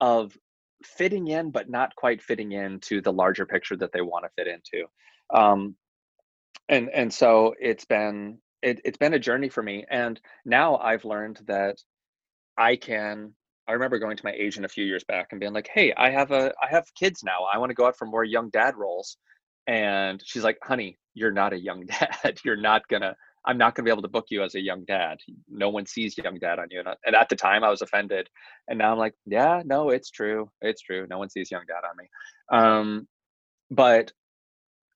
of 0.02 0.38
fitting 0.84 1.28
in, 1.28 1.52
but 1.52 1.70
not 1.70 1.96
quite 1.96 2.22
fitting 2.22 2.52
into 2.52 3.02
the 3.02 3.14
larger 3.14 3.46
picture 3.46 3.76
that 3.78 3.92
they 3.92 4.02
want 4.02 4.26
to 4.26 4.32
fit 4.36 4.48
into. 4.48 4.86
Um, 5.34 5.76
and 6.70 6.90
and 6.90 7.14
so 7.14 7.56
it's 7.60 7.86
been 7.86 8.40
it, 8.62 8.82
it's 8.84 8.98
been 8.98 9.14
a 9.14 9.20
journey 9.20 9.50
for 9.50 9.64
me. 9.64 9.86
And 9.90 10.20
now 10.46 10.78
I've 10.78 11.06
learned 11.06 11.40
that 11.48 11.78
I 12.58 12.76
can 12.76 13.34
I 13.68 13.74
remember 13.74 13.98
going 13.98 14.18
to 14.18 14.26
my 14.26 14.34
agent 14.34 14.66
a 14.66 14.70
few 14.70 14.86
years 14.86 15.04
back 15.04 15.28
and 15.32 15.40
being 15.40 15.54
like, 15.54 15.70
"Hey, 15.74 15.94
I 15.98 16.12
have 16.12 16.32
a 16.32 16.54
I 16.62 16.68
have 16.70 16.86
kids 16.96 17.24
now. 17.24 17.46
I 17.52 17.58
want 17.58 17.72
to 17.72 17.74
go 17.76 17.88
out 17.88 17.98
for 17.98 18.06
more 18.06 18.24
young 18.24 18.50
dad 18.50 18.76
roles." 18.76 19.18
And 19.68 20.22
she's 20.24 20.44
like, 20.44 20.58
"Honey, 20.64 20.98
you're 21.16 21.32
not 21.32 21.54
a 21.54 21.60
young 21.60 21.86
dad. 21.88 22.40
you're 22.44 22.56
not 22.56 22.88
gonna. 22.88 23.16
I'm 23.48 23.58
not 23.58 23.76
gonna 23.76 23.86
be 23.86 23.92
able 23.92 24.02
to 24.04 24.08
book 24.08 24.26
you 24.30 24.44
as 24.44 24.56
a 24.56 24.62
young 24.62 24.86
dad. 24.86 25.18
No 25.50 25.70
one 25.70 25.86
sees 25.88 26.18
young 26.18 26.38
dad 26.40 26.60
on 26.60 26.68
you." 26.70 26.84
And 27.06 27.16
at 27.16 27.30
the 27.30 27.36
time, 27.36 27.64
I 27.64 27.70
was 27.70 27.82
offended, 27.82 28.30
and 28.68 28.78
now 28.78 28.92
I'm 28.92 29.00
like, 29.00 29.16
"Yeah, 29.26 29.64
no, 29.66 29.90
it's 29.90 30.12
true. 30.12 30.50
It's 30.62 30.82
true. 30.82 31.08
No 31.10 31.18
one 31.18 31.30
sees 31.30 31.52
young 31.52 31.64
dad 31.68 31.88
on 31.90 31.98
me." 31.98 32.10
Um, 32.52 33.08
but 33.72 34.12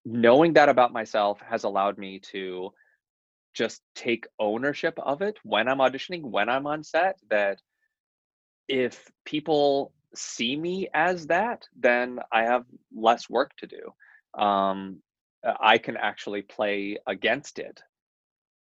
knowing 0.05 0.53
that 0.53 0.69
about 0.69 0.93
myself 0.93 1.39
has 1.41 1.63
allowed 1.63 1.97
me 1.97 2.19
to 2.19 2.71
just 3.59 3.81
take 3.93 4.25
ownership 4.39 4.97
of 4.97 5.21
it 5.21 5.37
when 5.43 5.67
I'm 5.67 5.79
auditioning, 5.79 6.23
when 6.23 6.49
I'm 6.49 6.65
on 6.65 6.83
set. 6.83 7.19
That 7.29 7.59
if 8.67 8.93
people 9.25 9.91
see 10.15 10.55
me 10.55 10.87
as 10.93 11.27
that, 11.27 11.63
then 11.77 12.19
I 12.31 12.43
have 12.43 12.63
less 12.95 13.29
work 13.29 13.51
to 13.57 13.67
do. 13.67 14.41
Um, 14.41 15.01
uh, 15.45 15.53
I 15.73 15.77
can 15.77 15.97
actually 15.97 16.41
play 16.41 16.97
against 17.07 17.59
it 17.59 17.81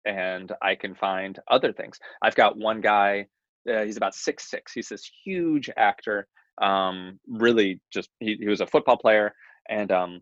and 0.05 0.51
I 0.61 0.75
can 0.75 0.95
find 0.95 1.39
other 1.49 1.73
things. 1.73 1.99
I've 2.21 2.35
got 2.35 2.57
one 2.57 2.81
guy, 2.81 3.27
uh, 3.69 3.83
he's 3.83 3.97
about 3.97 4.15
six 4.15 4.49
six. 4.49 4.73
He's 4.73 4.89
this 4.89 5.09
huge 5.25 5.69
actor. 5.75 6.27
Um, 6.61 7.19
really, 7.27 7.81
just 7.91 8.09
he, 8.19 8.37
he 8.39 8.47
was 8.47 8.61
a 8.61 8.67
football 8.67 8.97
player, 8.97 9.33
and 9.69 9.91
um, 9.91 10.21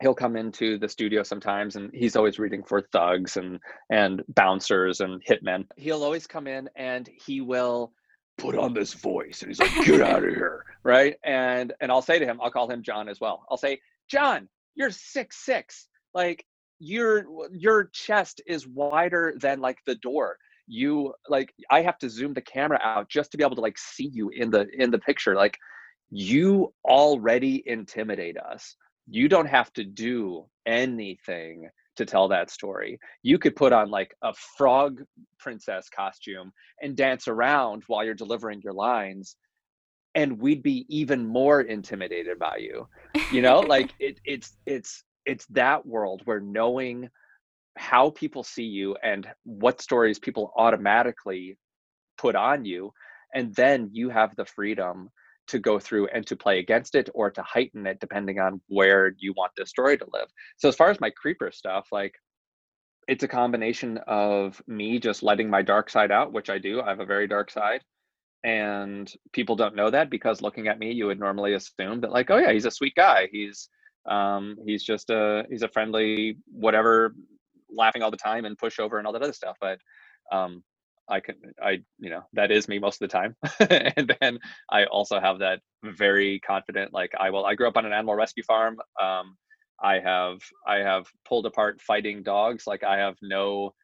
he'll 0.00 0.14
come 0.14 0.36
into 0.36 0.78
the 0.78 0.88
studio 0.88 1.22
sometimes 1.22 1.76
and 1.76 1.90
he's 1.94 2.16
always 2.16 2.38
reading 2.38 2.62
for 2.62 2.82
thugs 2.92 3.36
and 3.36 3.58
and 3.90 4.22
bouncers 4.28 5.00
and 5.00 5.22
hitmen. 5.24 5.64
He'll 5.76 6.04
always 6.04 6.26
come 6.26 6.46
in 6.46 6.68
and 6.76 7.08
he 7.24 7.40
will 7.40 7.92
put 8.38 8.56
on 8.56 8.74
this 8.74 8.92
voice 8.92 9.40
and 9.40 9.50
he's 9.50 9.58
like 9.58 9.86
get 9.86 10.00
out 10.02 10.22
of 10.24 10.30
here 10.30 10.64
right? 10.82 11.16
And 11.24 11.72
and 11.80 11.90
i'll 11.90 12.02
say 12.02 12.18
to 12.18 12.26
him 12.26 12.38
i'll 12.42 12.50
call 12.50 12.70
him 12.70 12.82
john 12.82 13.08
as 13.08 13.20
well. 13.20 13.44
I'll 13.50 13.56
say 13.56 13.80
john 14.10 14.48
you're 14.76 14.90
six 14.90 15.44
six. 15.44 15.88
Like 16.14 16.44
your 16.78 17.24
your 17.52 17.90
chest 17.92 18.40
is 18.46 18.66
wider 18.66 19.34
than 19.40 19.60
like 19.60 19.78
the 19.86 19.96
door. 19.96 20.36
You 20.68 21.14
like 21.28 21.52
i 21.70 21.80
have 21.82 21.98
to 21.98 22.10
zoom 22.10 22.34
the 22.34 22.42
camera 22.42 22.80
out 22.82 23.08
just 23.08 23.30
to 23.32 23.38
be 23.38 23.44
able 23.44 23.56
to 23.56 23.62
like 23.62 23.78
see 23.78 24.10
you 24.12 24.30
in 24.30 24.50
the 24.50 24.66
in 24.78 24.90
the 24.90 24.98
picture. 24.98 25.34
Like 25.34 25.56
you 26.10 26.72
already 26.84 27.62
intimidate 27.66 28.36
us 28.36 28.76
you 29.08 29.28
don't 29.28 29.46
have 29.46 29.72
to 29.74 29.84
do 29.84 30.46
anything 30.66 31.68
to 31.96 32.04
tell 32.04 32.28
that 32.28 32.50
story. 32.50 32.98
You 33.22 33.38
could 33.38 33.56
put 33.56 33.72
on 33.72 33.90
like 33.90 34.14
a 34.22 34.34
frog 34.56 35.02
princess 35.38 35.88
costume 35.88 36.52
and 36.82 36.96
dance 36.96 37.28
around 37.28 37.84
while 37.86 38.04
you're 38.04 38.14
delivering 38.14 38.60
your 38.62 38.74
lines 38.74 39.36
and 40.14 40.40
we'd 40.40 40.62
be 40.62 40.86
even 40.88 41.26
more 41.26 41.62
intimidated 41.62 42.38
by 42.38 42.56
you. 42.58 42.88
You 43.32 43.42
know, 43.42 43.60
like 43.60 43.92
it, 44.00 44.18
it's 44.24 44.56
it's 44.66 45.04
it's 45.24 45.46
that 45.46 45.84
world 45.86 46.22
where 46.24 46.40
knowing 46.40 47.08
how 47.76 48.10
people 48.10 48.42
see 48.42 48.64
you 48.64 48.96
and 49.02 49.28
what 49.44 49.82
stories 49.82 50.18
people 50.18 50.52
automatically 50.56 51.58
put 52.16 52.34
on 52.34 52.64
you 52.64 52.90
and 53.34 53.54
then 53.54 53.90
you 53.92 54.08
have 54.08 54.34
the 54.36 54.46
freedom 54.46 55.10
to 55.48 55.58
go 55.58 55.78
through 55.78 56.08
and 56.08 56.26
to 56.26 56.36
play 56.36 56.58
against 56.58 56.94
it 56.94 57.08
or 57.14 57.30
to 57.30 57.42
heighten 57.42 57.86
it 57.86 58.00
depending 58.00 58.38
on 58.38 58.60
where 58.68 59.14
you 59.18 59.32
want 59.36 59.52
the 59.56 59.66
story 59.66 59.96
to 59.98 60.06
live. 60.12 60.28
So 60.56 60.68
as 60.68 60.76
far 60.76 60.90
as 60.90 61.00
my 61.00 61.10
creeper 61.10 61.50
stuff, 61.52 61.88
like 61.92 62.14
it's 63.08 63.22
a 63.22 63.28
combination 63.28 63.98
of 64.06 64.60
me 64.66 64.98
just 64.98 65.22
letting 65.22 65.48
my 65.48 65.62
dark 65.62 65.90
side 65.90 66.10
out, 66.10 66.32
which 66.32 66.50
I 66.50 66.58
do. 66.58 66.80
I 66.80 66.88
have 66.88 67.00
a 67.00 67.06
very 67.06 67.28
dark 67.28 67.50
side. 67.50 67.82
And 68.44 69.12
people 69.32 69.56
don't 69.56 69.74
know 69.74 69.90
that 69.90 70.10
because 70.10 70.42
looking 70.42 70.68
at 70.68 70.78
me, 70.78 70.92
you 70.92 71.06
would 71.06 71.18
normally 71.18 71.54
assume 71.54 72.00
that 72.00 72.12
like, 72.12 72.30
oh 72.30 72.38
yeah, 72.38 72.52
he's 72.52 72.66
a 72.66 72.70
sweet 72.70 72.94
guy. 72.94 73.28
He's 73.30 73.68
um 74.08 74.56
he's 74.64 74.84
just 74.84 75.10
a 75.10 75.44
he's 75.50 75.62
a 75.62 75.68
friendly 75.68 76.38
whatever 76.46 77.14
laughing 77.68 78.02
all 78.02 78.10
the 78.12 78.16
time 78.16 78.44
and 78.44 78.56
pushover 78.56 78.98
and 78.98 79.06
all 79.06 79.12
that 79.12 79.22
other 79.22 79.32
stuff. 79.32 79.56
But 79.60 79.78
um 80.32 80.62
I 81.08 81.20
can 81.20 81.36
I 81.62 81.78
you 81.98 82.10
know 82.10 82.22
that 82.32 82.50
is 82.50 82.68
me 82.68 82.78
most 82.78 83.00
of 83.00 83.08
the 83.08 83.12
time, 83.12 83.36
and 83.96 84.14
then 84.20 84.38
I 84.70 84.84
also 84.86 85.20
have 85.20 85.38
that 85.40 85.60
very 85.84 86.40
confident 86.40 86.92
like 86.92 87.12
I 87.18 87.30
will. 87.30 87.44
I 87.46 87.54
grew 87.54 87.68
up 87.68 87.76
on 87.76 87.86
an 87.86 87.92
animal 87.92 88.14
rescue 88.14 88.42
farm. 88.42 88.78
Um, 89.00 89.36
I 89.82 90.00
have 90.00 90.38
I 90.66 90.76
have 90.78 91.06
pulled 91.28 91.46
apart 91.46 91.80
fighting 91.80 92.22
dogs. 92.22 92.66
Like 92.66 92.82
I 92.84 92.98
have 92.98 93.16
no 93.22 93.74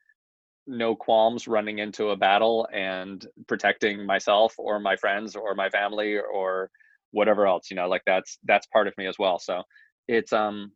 no 0.67 0.95
qualms 0.95 1.49
running 1.49 1.79
into 1.81 2.11
a 2.11 2.17
battle 2.17 2.69
and 2.73 3.27
protecting 3.49 4.07
myself 4.07 4.55
or 4.59 4.79
my 4.79 4.97
friends 4.97 5.35
or 5.37 5.55
my 5.55 5.69
family 5.71 6.19
or 6.19 6.71
whatever 7.11 7.47
else. 7.47 7.71
You 7.71 7.77
know, 7.77 7.89
like 7.89 8.03
that's 8.07 8.39
that's 8.45 8.67
part 8.69 8.87
of 8.89 8.95
me 8.99 9.07
as 9.07 9.19
well. 9.19 9.39
So 9.39 9.63
it's 10.09 10.33
um 10.33 10.73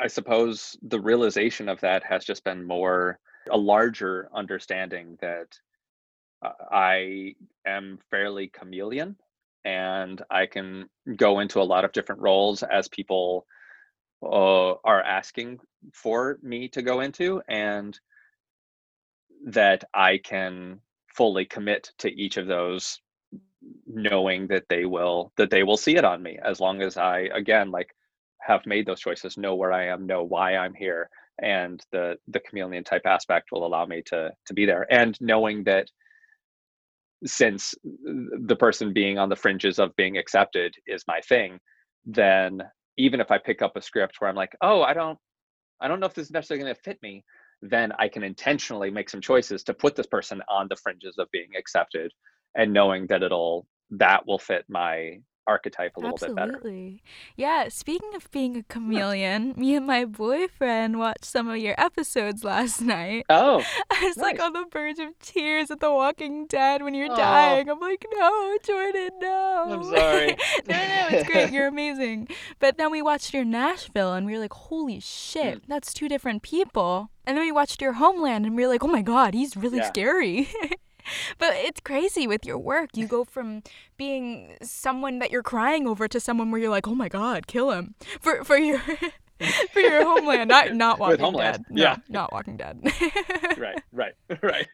I 0.00 0.06
suppose 0.06 0.76
the 0.82 1.00
realization 1.00 1.68
of 1.68 1.80
that 1.80 2.02
has 2.04 2.24
just 2.24 2.42
been 2.44 2.66
more 2.66 3.18
a 3.50 3.56
larger 3.56 4.28
understanding 4.34 5.18
that 5.20 5.58
uh, 6.42 6.52
I 6.70 7.34
am 7.66 7.98
fairly 8.10 8.48
chameleon 8.48 9.16
and 9.64 10.22
I 10.30 10.46
can 10.46 10.88
go 11.16 11.40
into 11.40 11.60
a 11.60 11.64
lot 11.64 11.84
of 11.84 11.92
different 11.92 12.22
roles 12.22 12.62
as 12.62 12.88
people 12.88 13.46
uh, 14.22 14.72
are 14.84 15.02
asking 15.02 15.60
for 15.92 16.38
me 16.42 16.68
to 16.68 16.82
go 16.82 17.00
into, 17.00 17.42
and 17.48 17.98
that 19.46 19.84
I 19.94 20.18
can 20.18 20.80
fully 21.14 21.44
commit 21.44 21.92
to 21.98 22.08
each 22.10 22.36
of 22.36 22.46
those 22.46 23.00
knowing 23.86 24.46
that 24.46 24.68
they 24.68 24.84
will 24.84 25.32
that 25.36 25.50
they 25.50 25.62
will 25.62 25.76
see 25.76 25.96
it 25.96 26.04
on 26.04 26.22
me 26.22 26.38
as 26.44 26.60
long 26.60 26.80
as 26.80 26.96
i 26.96 27.28
again 27.34 27.70
like 27.70 27.94
have 28.40 28.64
made 28.66 28.86
those 28.86 29.00
choices 29.00 29.36
know 29.36 29.56
where 29.56 29.72
i 29.72 29.86
am 29.86 30.06
know 30.06 30.22
why 30.22 30.56
i'm 30.56 30.74
here 30.74 31.10
and 31.42 31.84
the 31.92 32.16
the 32.28 32.40
chameleon 32.40 32.84
type 32.84 33.06
aspect 33.06 33.50
will 33.52 33.66
allow 33.66 33.86
me 33.86 34.02
to 34.06 34.30
to 34.46 34.54
be 34.54 34.66
there. 34.66 34.86
And 34.90 35.16
knowing 35.20 35.64
that 35.64 35.88
since 37.26 37.74
the 37.82 38.56
person 38.56 38.92
being 38.92 39.18
on 39.18 39.28
the 39.28 39.36
fringes 39.36 39.78
of 39.78 39.94
being 39.96 40.16
accepted 40.16 40.74
is 40.86 41.04
my 41.08 41.20
thing 41.28 41.58
then 42.04 42.62
even 42.96 43.20
if 43.20 43.30
i 43.30 43.38
pick 43.38 43.60
up 43.60 43.76
a 43.76 43.82
script 43.82 44.16
where 44.18 44.30
i'm 44.30 44.36
like 44.36 44.54
oh 44.62 44.82
i 44.82 44.94
don't 44.94 45.18
i 45.80 45.88
don't 45.88 46.00
know 46.00 46.06
if 46.06 46.14
this 46.14 46.26
is 46.26 46.30
necessarily 46.30 46.62
going 46.62 46.74
to 46.74 46.80
fit 46.80 46.98
me 47.02 47.24
then 47.62 47.92
i 47.98 48.08
can 48.08 48.22
intentionally 48.22 48.90
make 48.90 49.10
some 49.10 49.20
choices 49.20 49.64
to 49.64 49.74
put 49.74 49.96
this 49.96 50.06
person 50.06 50.40
on 50.48 50.68
the 50.68 50.76
fringes 50.76 51.16
of 51.18 51.28
being 51.32 51.50
accepted 51.58 52.12
and 52.54 52.72
knowing 52.72 53.06
that 53.08 53.22
it'll 53.22 53.66
that 53.90 54.26
will 54.26 54.38
fit 54.38 54.64
my 54.68 55.18
archetype 55.48 55.96
a 55.96 56.00
little 56.00 56.14
Absolutely. 56.14 56.42
bit 56.44 56.62
better. 56.62 56.98
Yeah, 57.36 57.68
speaking 57.68 58.14
of 58.14 58.30
being 58.30 58.56
a 58.56 58.62
chameleon, 58.62 59.54
me 59.56 59.74
and 59.74 59.86
my 59.86 60.04
boyfriend 60.04 60.98
watched 60.98 61.24
some 61.24 61.48
of 61.48 61.56
your 61.56 61.74
episodes 61.78 62.44
last 62.44 62.80
night. 62.80 63.24
Oh. 63.30 63.64
I 63.90 64.04
was 64.04 64.16
nice. 64.16 64.22
like 64.22 64.40
on 64.40 64.52
the 64.52 64.66
verge 64.70 64.98
of 64.98 65.18
tears 65.18 65.70
at 65.70 65.80
The 65.80 65.92
Walking 65.92 66.46
Dead 66.46 66.82
when 66.82 66.94
you're 66.94 67.10
oh. 67.10 67.16
dying. 67.16 67.68
I'm 67.68 67.80
like, 67.80 68.04
no, 68.12 68.58
Jordan, 68.62 69.10
no. 69.20 69.64
I'm 69.68 69.84
sorry. 69.84 70.28
no, 70.68 70.76
no, 70.76 71.06
it's 71.10 71.28
great. 71.28 71.50
You're 71.50 71.68
amazing. 71.68 72.28
But 72.58 72.76
then 72.76 72.90
we 72.90 73.02
watched 73.02 73.32
your 73.32 73.44
Nashville 73.44 74.12
and 74.12 74.26
we 74.26 74.34
were 74.34 74.40
like, 74.40 74.52
holy 74.52 75.00
shit, 75.00 75.62
mm. 75.62 75.66
that's 75.66 75.92
two 75.92 76.08
different 76.08 76.42
people. 76.42 77.10
And 77.24 77.36
then 77.36 77.44
we 77.44 77.52
watched 77.52 77.82
your 77.82 77.94
Homeland 77.94 78.46
and 78.46 78.56
we 78.56 78.62
were 78.62 78.68
like, 78.68 78.84
oh 78.84 78.88
my 78.88 79.02
God, 79.02 79.34
he's 79.34 79.56
really 79.56 79.78
yeah. 79.78 79.88
scary. 79.88 80.48
But 81.38 81.54
it's 81.54 81.80
crazy 81.80 82.26
with 82.26 82.44
your 82.44 82.58
work. 82.58 82.90
You 82.96 83.06
go 83.06 83.24
from 83.24 83.62
being 83.96 84.56
someone 84.62 85.18
that 85.18 85.30
you're 85.30 85.42
crying 85.42 85.86
over 85.86 86.08
to 86.08 86.20
someone 86.20 86.50
where 86.50 86.60
you're 86.60 86.70
like, 86.70 86.88
oh 86.88 86.94
my 86.94 87.08
god, 87.08 87.46
kill 87.46 87.70
him 87.70 87.94
for 88.20 88.44
for 88.44 88.56
your. 88.56 88.80
for 89.72 89.78
your 89.78 90.02
homeland, 90.02 90.48
not 90.48 90.74
not 90.74 90.98
Walking 90.98 91.12
With 91.12 91.20
homeland. 91.20 91.56
Dead. 91.58 91.64
No, 91.70 91.82
yeah, 91.82 91.96
not 92.08 92.32
Walking 92.32 92.56
Dead. 92.56 92.80
right, 93.56 93.80
right, 93.92 94.14
right. 94.42 94.66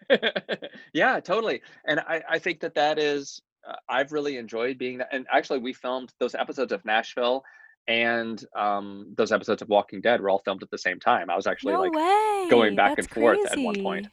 yeah, 0.94 1.20
totally. 1.20 1.60
And 1.86 2.00
I 2.00 2.22
I 2.30 2.38
think 2.38 2.60
that 2.60 2.74
that 2.74 2.98
is 2.98 3.42
uh, 3.68 3.76
I've 3.88 4.12
really 4.12 4.38
enjoyed 4.38 4.78
being 4.78 4.98
that. 4.98 5.08
And 5.12 5.26
actually, 5.30 5.58
we 5.58 5.74
filmed 5.74 6.12
those 6.18 6.34
episodes 6.34 6.72
of 6.72 6.82
Nashville 6.84 7.44
and 7.86 8.42
um, 8.56 9.12
those 9.16 9.32
episodes 9.32 9.60
of 9.62 9.68
Walking 9.68 10.00
Dead 10.00 10.20
were 10.20 10.30
all 10.30 10.38
filmed 10.38 10.62
at 10.62 10.70
the 10.70 10.78
same 10.78 10.98
time. 10.98 11.28
I 11.28 11.36
was 11.36 11.46
actually 11.46 11.74
no 11.74 11.82
like 11.82 11.92
way. 11.92 12.46
going 12.50 12.76
back 12.76 12.96
That's 12.96 13.06
and 13.08 13.14
forth 13.14 13.38
crazy. 13.40 13.60
at 13.60 13.64
one 13.64 13.82
point 13.82 14.06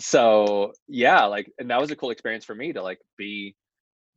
so 0.00 0.72
yeah 0.88 1.24
like 1.24 1.52
and 1.58 1.70
that 1.70 1.80
was 1.80 1.90
a 1.90 1.96
cool 1.96 2.10
experience 2.10 2.44
for 2.44 2.54
me 2.54 2.72
to 2.72 2.82
like 2.82 2.98
be 3.16 3.54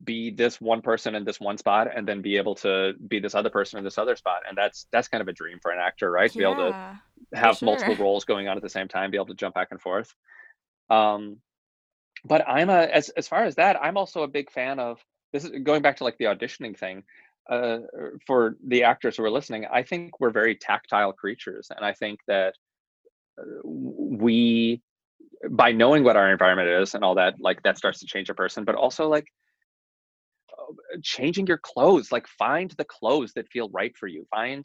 be 0.02 0.30
this 0.30 0.60
one 0.60 0.82
person 0.82 1.14
in 1.14 1.24
this 1.24 1.38
one 1.38 1.56
spot 1.56 1.88
and 1.94 2.06
then 2.06 2.20
be 2.20 2.36
able 2.36 2.54
to 2.54 2.92
be 3.08 3.20
this 3.20 3.34
other 3.34 3.50
person 3.50 3.78
in 3.78 3.84
this 3.84 3.98
other 3.98 4.16
spot 4.16 4.42
and 4.48 4.56
that's 4.56 4.86
that's 4.90 5.08
kind 5.08 5.22
of 5.22 5.28
a 5.28 5.32
dream 5.32 5.58
for 5.62 5.70
an 5.70 5.78
actor 5.78 6.10
right 6.10 6.32
to 6.32 6.38
yeah, 6.40 6.48
be 6.48 6.52
able 6.52 6.70
to 6.70 7.00
have 7.38 7.58
sure. 7.58 7.66
multiple 7.66 7.96
roles 7.96 8.24
going 8.24 8.48
on 8.48 8.56
at 8.56 8.62
the 8.62 8.68
same 8.68 8.88
time 8.88 9.10
be 9.10 9.16
able 9.16 9.26
to 9.26 9.34
jump 9.34 9.54
back 9.54 9.68
and 9.70 9.80
forth 9.80 10.14
um 10.90 11.36
but 12.24 12.46
i'm 12.48 12.70
a 12.70 12.82
as 12.82 13.10
as 13.10 13.28
far 13.28 13.44
as 13.44 13.54
that 13.54 13.80
i'm 13.82 13.96
also 13.96 14.22
a 14.22 14.28
big 14.28 14.50
fan 14.50 14.78
of 14.78 14.98
this 15.32 15.44
is 15.44 15.50
going 15.62 15.82
back 15.82 15.96
to 15.96 16.04
like 16.04 16.18
the 16.18 16.24
auditioning 16.24 16.76
thing 16.76 17.02
uh 17.50 17.78
for 18.26 18.56
the 18.66 18.84
actors 18.84 19.16
who 19.16 19.24
are 19.24 19.30
listening 19.30 19.66
i 19.70 19.82
think 19.82 20.18
we're 20.18 20.30
very 20.30 20.56
tactile 20.56 21.12
creatures 21.12 21.68
and 21.74 21.84
i 21.84 21.92
think 21.92 22.20
that 22.26 22.54
uh, 23.38 23.44
we 23.64 24.82
by 25.50 25.72
knowing 25.72 26.04
what 26.04 26.16
our 26.16 26.30
environment 26.30 26.68
is 26.68 26.94
and 26.94 27.04
all 27.04 27.14
that 27.14 27.34
like 27.40 27.62
that 27.62 27.78
starts 27.78 28.00
to 28.00 28.06
change 28.06 28.30
a 28.30 28.34
person 28.34 28.64
but 28.64 28.74
also 28.74 29.08
like 29.08 29.26
changing 31.02 31.46
your 31.46 31.58
clothes 31.58 32.12
like 32.12 32.26
find 32.26 32.72
the 32.72 32.84
clothes 32.84 33.32
that 33.34 33.48
feel 33.50 33.68
right 33.70 33.96
for 33.96 34.06
you. 34.06 34.26
Find 34.30 34.64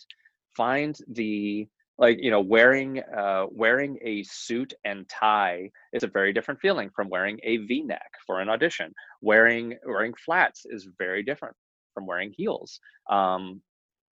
find 0.55 0.97
the 1.07 1.67
like 1.97 2.17
you 2.21 2.31
know 2.31 2.41
wearing 2.41 3.01
uh 3.17 3.45
wearing 3.51 3.97
a 4.03 4.23
suit 4.23 4.73
and 4.85 5.07
tie 5.09 5.69
is 5.93 6.03
a 6.03 6.07
very 6.07 6.33
different 6.33 6.59
feeling 6.59 6.89
from 6.95 7.09
wearing 7.09 7.39
a 7.43 7.57
v-neck 7.57 8.11
for 8.25 8.39
an 8.39 8.49
audition. 8.49 8.93
Wearing 9.21 9.77
wearing 9.85 10.13
flats 10.25 10.65
is 10.65 10.87
very 10.97 11.23
different 11.23 11.55
from 11.93 12.05
wearing 12.05 12.31
heels 12.35 12.79
um 13.09 13.61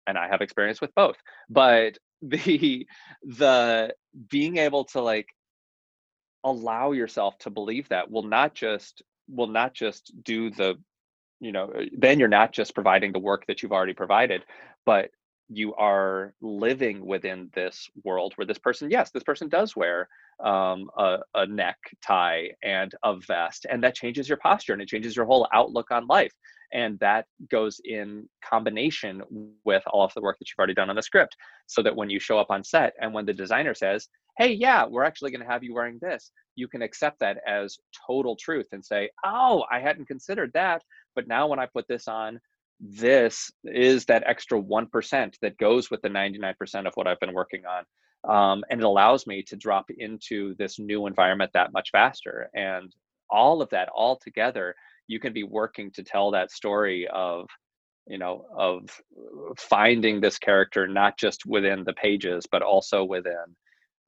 and 0.07 0.17
i 0.17 0.27
have 0.27 0.41
experience 0.41 0.81
with 0.81 0.93
both. 0.95 1.17
But 1.49 1.97
the 2.21 2.87
the 3.23 3.93
being 4.29 4.57
able 4.57 4.85
to 4.85 5.01
like 5.01 5.27
allow 6.45 6.91
yourself 6.91 7.37
to 7.39 7.49
believe 7.49 7.89
that 7.89 8.09
will 8.09 8.23
not 8.23 8.53
just 8.53 9.01
will 9.27 9.47
not 9.47 9.73
just 9.73 10.13
do 10.23 10.51
the 10.51 10.75
you 11.41 11.51
know 11.51 11.71
uh, 11.77 11.85
then 11.97 12.19
you're 12.19 12.29
not 12.29 12.53
just 12.53 12.73
providing 12.73 13.11
the 13.11 13.19
work 13.19 13.45
that 13.47 13.61
you've 13.61 13.73
already 13.73 13.93
provided 13.93 14.43
but 14.85 15.09
you 15.49 15.75
are 15.75 16.33
living 16.41 17.05
within 17.05 17.49
this 17.53 17.87
world 18.03 18.33
where 18.35 18.47
this 18.47 18.57
person, 18.57 18.89
yes, 18.89 19.11
this 19.11 19.23
person 19.23 19.47
does 19.47 19.75
wear 19.75 20.07
um, 20.43 20.89
a, 20.97 21.17
a 21.35 21.45
neck 21.45 21.77
tie 22.05 22.49
and 22.63 22.93
a 23.03 23.15
vest, 23.27 23.65
and 23.69 23.83
that 23.83 23.95
changes 23.95 24.27
your 24.27 24.39
posture 24.39 24.73
and 24.73 24.81
it 24.81 24.87
changes 24.87 25.15
your 25.15 25.25
whole 25.25 25.47
outlook 25.53 25.91
on 25.91 26.07
life. 26.07 26.33
And 26.73 26.99
that 26.99 27.25
goes 27.51 27.79
in 27.85 28.27
combination 28.43 29.21
with 29.63 29.83
all 29.87 30.03
of 30.03 30.13
the 30.13 30.21
work 30.21 30.37
that 30.39 30.49
you've 30.49 30.57
already 30.57 30.73
done 30.73 30.89
on 30.89 30.95
the 30.95 31.03
script, 31.03 31.35
so 31.67 31.81
that 31.83 31.95
when 31.95 32.09
you 32.09 32.19
show 32.19 32.39
up 32.39 32.49
on 32.49 32.63
set 32.63 32.93
and 32.99 33.13
when 33.13 33.25
the 33.25 33.33
designer 33.33 33.75
says, 33.75 34.07
hey, 34.37 34.51
yeah, 34.51 34.85
we're 34.85 35.03
actually 35.03 35.31
going 35.31 35.45
to 35.45 35.51
have 35.51 35.63
you 35.63 35.73
wearing 35.73 35.99
this, 36.01 36.31
you 36.55 36.67
can 36.67 36.81
accept 36.81 37.19
that 37.19 37.37
as 37.47 37.77
total 38.05 38.35
truth 38.35 38.67
and 38.71 38.83
say, 38.83 39.09
oh, 39.23 39.63
I 39.71 39.79
hadn't 39.79 40.07
considered 40.07 40.51
that. 40.53 40.81
But 41.15 41.27
now 41.27 41.47
when 41.47 41.59
I 41.59 41.67
put 41.67 41.87
this 41.87 42.07
on, 42.07 42.39
this 42.79 43.51
is 43.63 44.05
that 44.05 44.23
extra 44.25 44.61
1% 44.61 45.33
that 45.41 45.57
goes 45.57 45.89
with 45.89 46.01
the 46.01 46.09
99% 46.09 46.87
of 46.87 46.93
what 46.95 47.07
I've 47.07 47.19
been 47.19 47.33
working 47.33 47.63
on. 47.65 47.83
Um, 48.29 48.63
and 48.69 48.81
it 48.81 48.85
allows 48.85 49.27
me 49.27 49.43
to 49.43 49.55
drop 49.55 49.85
into 49.97 50.55
this 50.55 50.79
new 50.79 51.05
environment 51.07 51.51
that 51.53 51.73
much 51.73 51.89
faster. 51.91 52.49
And 52.53 52.93
all 53.29 53.61
of 53.61 53.69
that 53.69 53.89
all 53.89 54.17
together, 54.17 54.75
you 55.07 55.19
can 55.19 55.33
be 55.33 55.43
working 55.43 55.91
to 55.91 56.03
tell 56.03 56.31
that 56.31 56.51
story 56.51 57.07
of, 57.13 57.47
you 58.07 58.17
know, 58.17 58.45
of 58.55 58.89
finding 59.57 60.19
this 60.19 60.39
character 60.39 60.87
not 60.87 61.17
just 61.17 61.45
within 61.45 61.83
the 61.83 61.93
pages, 61.93 62.45
but 62.51 62.61
also 62.61 63.03
within 63.03 63.55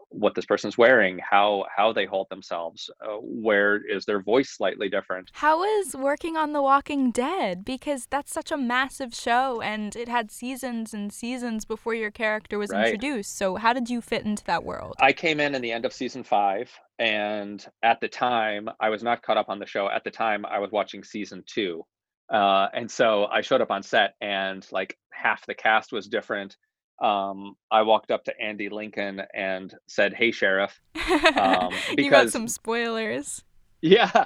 what 0.10 0.36
this 0.36 0.45
person's 0.45 0.78
wearing, 0.78 1.20
how 1.20 1.66
how 1.76 1.91
they 1.91 2.05
hold 2.05 2.28
themselves, 2.30 2.89
uh, 3.01 3.18
where 3.22 3.82
is 3.86 4.05
their 4.05 4.22
voice 4.22 4.49
slightly 4.49 4.89
different. 4.89 5.30
How 5.34 5.64
is 5.64 5.95
working 5.95 6.38
on 6.38 6.53
The 6.53 6.62
Walking 6.62 7.12
Dead? 7.12 7.66
Because 7.66 8.08
that's 8.10 8.32
such 8.32 8.51
a 8.51 8.58
massive 8.58 9.14
show, 9.14 9.62
and 9.62 9.95
it 9.95 10.08
had 10.08 10.32
seasons 10.32 10.93
and 10.93 11.12
seasons 11.12 11.66
before 11.66 11.93
your 11.93 12.12
character 12.12 12.58
was 12.58 12.72
right. 12.72 12.86
introduced. 12.86 13.38
So 13.38 13.55
how 13.55 13.74
did 13.74 13.89
you 13.89 14.01
fit 14.01 14.26
into 14.26 14.43
that 14.45 14.64
world? 14.64 14.95
I 14.99 15.14
came 15.14 15.39
in 15.39 15.55
in 15.55 15.62
the 15.62 15.72
end 15.72 15.86
of 15.86 15.93
season 15.93 16.24
five, 16.24 16.72
and 16.99 17.66
at 17.84 17.99
the 17.99 18.08
time 18.08 18.70
I 18.80 18.89
was 18.89 19.03
not 19.03 19.22
caught 19.22 19.38
up 19.38 19.49
on 19.49 19.60
the 19.60 19.68
show. 19.68 19.89
At 19.89 20.03
the 20.03 20.12
time 20.12 20.45
I 20.45 20.60
was 20.60 20.72
watching 20.72 21.03
season 21.03 21.43
two. 21.45 21.86
Uh, 22.30 22.68
and 22.74 22.91
so 22.91 23.26
I 23.26 23.41
showed 23.41 23.62
up 23.62 23.72
on 23.72 23.84
set, 23.84 24.16
and 24.20 24.66
like 24.72 24.97
half 25.12 25.45
the 25.45 25.55
cast 25.55 25.91
was 25.91 26.08
different 26.08 26.58
um, 27.01 27.55
I 27.71 27.83
walked 27.83 28.11
up 28.11 28.23
to 28.25 28.39
Andy 28.39 28.69
Lincoln 28.69 29.21
and 29.33 29.73
said, 29.87 30.13
"Hey, 30.13 30.31
sheriff," 30.31 30.79
um, 30.95 31.69
because 31.69 31.95
you 31.97 32.09
got 32.09 32.29
some 32.29 32.47
spoilers. 32.47 33.43
Yeah, 33.81 34.25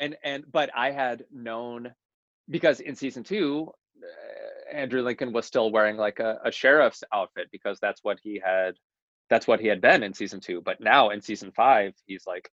and 0.00 0.16
and 0.24 0.44
but 0.50 0.70
I 0.74 0.90
had 0.90 1.24
known 1.30 1.92
because 2.48 2.80
in 2.80 2.96
season 2.96 3.22
two, 3.22 3.70
uh, 4.02 4.76
Andrew 4.76 5.02
Lincoln 5.02 5.32
was 5.32 5.46
still 5.46 5.70
wearing 5.70 5.96
like 5.96 6.18
a, 6.20 6.38
a 6.44 6.52
sheriff's 6.52 7.04
outfit 7.12 7.48
because 7.52 7.78
that's 7.80 8.02
what 8.02 8.18
he 8.22 8.40
had, 8.42 8.74
that's 9.28 9.46
what 9.46 9.60
he 9.60 9.66
had 9.66 9.80
been 9.80 10.02
in 10.02 10.14
season 10.14 10.40
two. 10.40 10.62
But 10.62 10.80
now 10.80 11.10
in 11.10 11.20
season 11.20 11.52
five, 11.52 11.92
he's 12.06 12.24
like, 12.26 12.50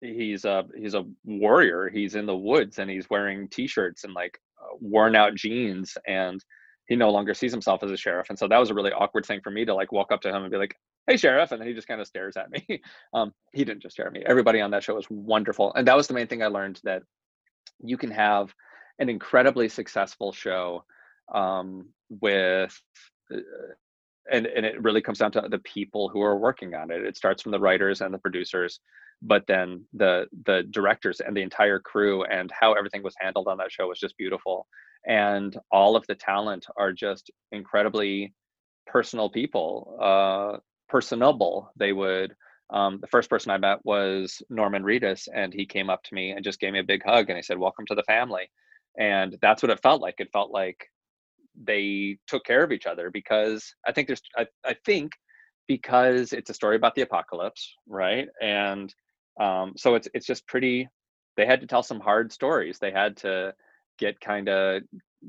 he's 0.00 0.44
a 0.44 0.66
he's 0.76 0.94
a 0.94 1.06
warrior. 1.24 1.88
He's 1.88 2.14
in 2.14 2.26
the 2.26 2.36
woods 2.36 2.78
and 2.78 2.90
he's 2.90 3.08
wearing 3.08 3.48
t-shirts 3.48 4.04
and 4.04 4.12
like 4.12 4.38
uh, 4.60 4.76
worn 4.80 5.16
out 5.16 5.34
jeans 5.34 5.96
and 6.06 6.44
he 6.92 6.96
no 6.96 7.10
longer 7.10 7.32
sees 7.32 7.50
himself 7.50 7.82
as 7.82 7.90
a 7.90 7.96
sheriff 7.96 8.28
and 8.28 8.38
so 8.38 8.46
that 8.46 8.58
was 8.58 8.68
a 8.68 8.74
really 8.74 8.92
awkward 8.92 9.24
thing 9.24 9.40
for 9.42 9.50
me 9.50 9.64
to 9.64 9.74
like 9.74 9.92
walk 9.92 10.12
up 10.12 10.20
to 10.20 10.28
him 10.28 10.42
and 10.42 10.50
be 10.50 10.58
like 10.58 10.76
hey 11.06 11.16
sheriff 11.16 11.50
and 11.50 11.58
then 11.58 11.66
he 11.66 11.72
just 11.72 11.88
kind 11.88 12.02
of 12.02 12.06
stares 12.06 12.36
at 12.36 12.50
me. 12.50 12.62
Um, 13.14 13.32
he 13.52 13.64
didn't 13.64 13.82
just 13.82 13.94
stare 13.94 14.06
at 14.06 14.12
me. 14.12 14.22
Everybody 14.26 14.60
on 14.60 14.70
that 14.72 14.84
show 14.84 14.94
was 14.94 15.10
wonderful 15.10 15.72
and 15.74 15.88
that 15.88 15.96
was 15.96 16.06
the 16.06 16.14
main 16.14 16.26
thing 16.26 16.42
i 16.42 16.48
learned 16.48 16.80
that 16.84 17.02
you 17.82 17.96
can 17.96 18.10
have 18.10 18.54
an 18.98 19.08
incredibly 19.08 19.68
successful 19.68 20.32
show 20.32 20.84
um, 21.34 21.88
with 22.20 22.78
uh, 23.32 23.38
and 24.30 24.46
and 24.46 24.64
it 24.66 24.82
really 24.82 25.00
comes 25.00 25.18
down 25.18 25.32
to 25.32 25.46
the 25.50 25.58
people 25.60 26.08
who 26.08 26.22
are 26.22 26.38
working 26.38 26.74
on 26.74 26.90
it. 26.90 27.04
It 27.04 27.16
starts 27.16 27.42
from 27.42 27.52
the 27.52 27.58
writers 27.58 28.00
and 28.00 28.12
the 28.12 28.18
producers 28.18 28.80
but 29.22 29.46
then 29.46 29.84
the 29.94 30.26
the 30.46 30.64
directors 30.70 31.20
and 31.20 31.36
the 31.36 31.42
entire 31.42 31.78
crew 31.78 32.24
and 32.24 32.50
how 32.52 32.72
everything 32.74 33.02
was 33.02 33.14
handled 33.18 33.48
on 33.48 33.58
that 33.58 33.72
show 33.72 33.88
was 33.88 34.00
just 34.00 34.16
beautiful. 34.18 34.66
And 35.06 35.56
all 35.70 35.96
of 35.96 36.06
the 36.06 36.14
talent 36.14 36.66
are 36.76 36.92
just 36.92 37.30
incredibly 37.52 38.34
personal 38.86 39.30
people 39.30 39.96
uh 40.00 40.58
personable. 40.88 41.70
They 41.76 41.92
would 41.92 42.34
um, 42.70 42.98
the 43.00 43.06
first 43.06 43.28
person 43.28 43.50
i 43.50 43.58
met 43.58 43.78
was 43.84 44.42
norman 44.48 44.82
reedus 44.82 45.28
and 45.34 45.52
he 45.52 45.66
came 45.66 45.90
up 45.90 46.02
to 46.04 46.14
me 46.14 46.30
and 46.30 46.44
just 46.44 46.58
gave 46.60 46.72
me 46.72 46.78
a 46.80 46.84
big 46.84 47.02
hug 47.04 47.28
and 47.28 47.36
he 47.36 47.42
said 47.42 47.58
welcome 47.58 47.86
to 47.86 47.94
the 47.94 48.02
family. 48.04 48.50
And 48.98 49.36
that's 49.40 49.62
what 49.62 49.70
it 49.70 49.82
felt 49.82 50.02
like. 50.02 50.16
It 50.18 50.30
felt 50.32 50.50
like 50.50 50.86
they 51.64 52.18
took 52.26 52.44
care 52.44 52.64
of 52.64 52.72
each 52.72 52.86
other 52.86 53.10
because 53.10 53.74
i 53.86 53.92
think 53.92 54.06
there's 54.06 54.22
i, 54.38 54.46
I 54.64 54.74
think 54.86 55.12
because 55.68 56.32
it's 56.32 56.50
a 56.50 56.54
story 56.54 56.76
about 56.76 56.94
the 56.94 57.02
apocalypse 57.02 57.74
right? 57.86 58.26
And 58.40 58.94
um, 59.40 59.72
so 59.76 59.94
it's 59.94 60.08
it's 60.14 60.26
just 60.26 60.46
pretty 60.46 60.88
they 61.36 61.46
had 61.46 61.60
to 61.60 61.66
tell 61.66 61.82
some 61.82 62.00
hard 62.00 62.32
stories. 62.32 62.78
They 62.78 62.90
had 62.90 63.16
to 63.18 63.54
get 63.98 64.20
kind 64.20 64.48
of 64.48 64.82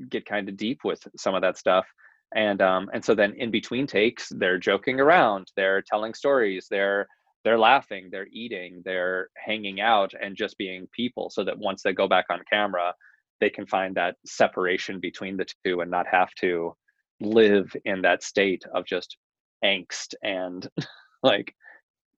get 0.08 0.26
kind 0.26 0.48
of 0.48 0.56
deep 0.56 0.80
with 0.84 1.06
some 1.16 1.34
of 1.34 1.42
that 1.42 1.58
stuff. 1.58 1.86
And 2.34 2.60
um 2.60 2.90
and 2.92 3.04
so 3.04 3.14
then 3.14 3.34
in 3.34 3.50
between 3.50 3.86
takes 3.86 4.28
they're 4.28 4.58
joking 4.58 4.98
around 4.98 5.46
they're 5.56 5.82
telling 5.82 6.14
stories 6.14 6.66
they're 6.68 7.06
they're 7.44 7.58
laughing 7.58 8.08
they're 8.10 8.26
eating 8.32 8.82
they're 8.84 9.28
hanging 9.36 9.80
out 9.80 10.12
and 10.20 10.34
just 10.34 10.58
being 10.58 10.88
people 10.92 11.30
so 11.30 11.44
that 11.44 11.56
once 11.56 11.82
they 11.82 11.92
go 11.92 12.08
back 12.08 12.24
on 12.30 12.40
camera 12.52 12.92
they 13.40 13.50
can 13.50 13.66
find 13.66 13.94
that 13.94 14.16
separation 14.26 14.98
between 14.98 15.36
the 15.36 15.46
two 15.64 15.80
and 15.80 15.90
not 15.90 16.06
have 16.08 16.30
to 16.40 16.74
live 17.20 17.70
in 17.84 18.02
that 18.02 18.24
state 18.24 18.64
of 18.74 18.84
just 18.84 19.16
angst 19.64 20.14
and 20.22 20.68
like 21.22 21.54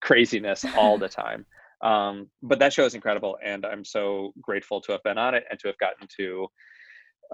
craziness 0.00 0.64
all 0.78 0.96
the 0.96 1.08
time 1.22 1.44
um, 1.82 2.28
but 2.42 2.58
that 2.58 2.72
show 2.72 2.84
is 2.84 2.94
incredible, 2.94 3.36
and 3.44 3.66
I'm 3.66 3.84
so 3.84 4.32
grateful 4.40 4.80
to 4.82 4.92
have 4.92 5.02
been 5.02 5.18
on 5.18 5.34
it 5.34 5.44
and 5.50 5.58
to 5.60 5.68
have 5.68 5.78
gotten 5.78 6.08
to 6.16 6.46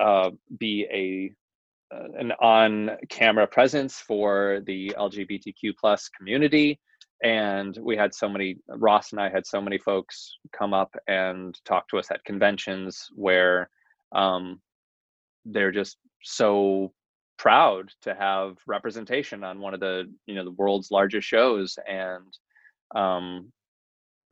uh, 0.01 0.31
be 0.59 0.87
a 0.93 1.33
uh, 1.95 2.09
an 2.19 2.33
on-camera 2.41 3.47
presence 3.47 3.97
for 3.97 4.63
the 4.67 4.95
LGBTQ 4.97 5.75
plus 5.79 6.09
community. 6.09 6.81
And 7.23 7.77
we 7.83 7.97
had 7.97 8.15
so 8.15 8.29
many. 8.29 8.57
Ross 8.69 9.13
and 9.13 9.21
I 9.21 9.29
had 9.29 9.47
so 9.47 9.61
many 9.61 9.79
folks 9.79 10.39
come 10.57 10.73
up 10.75 10.93
and 11.07 11.57
talk 11.65 11.87
to 11.89 11.99
us 11.99 12.11
at 12.11 12.25
conventions 12.25 13.09
where 13.15 13.69
um, 14.13 14.61
they're 15.45 15.71
just 15.71 15.99
so 16.23 16.93
proud 17.39 17.91
to 18.03 18.15
have 18.15 18.57
representation 18.67 19.45
on 19.45 19.61
one 19.61 19.75
of 19.75 19.81
the 19.81 20.05
you 20.27 20.35
know 20.35 20.45
the 20.45 20.53
world's 20.53 20.91
largest 20.91 21.27
shows 21.27 21.77
and 21.89 22.39
um, 22.95 23.53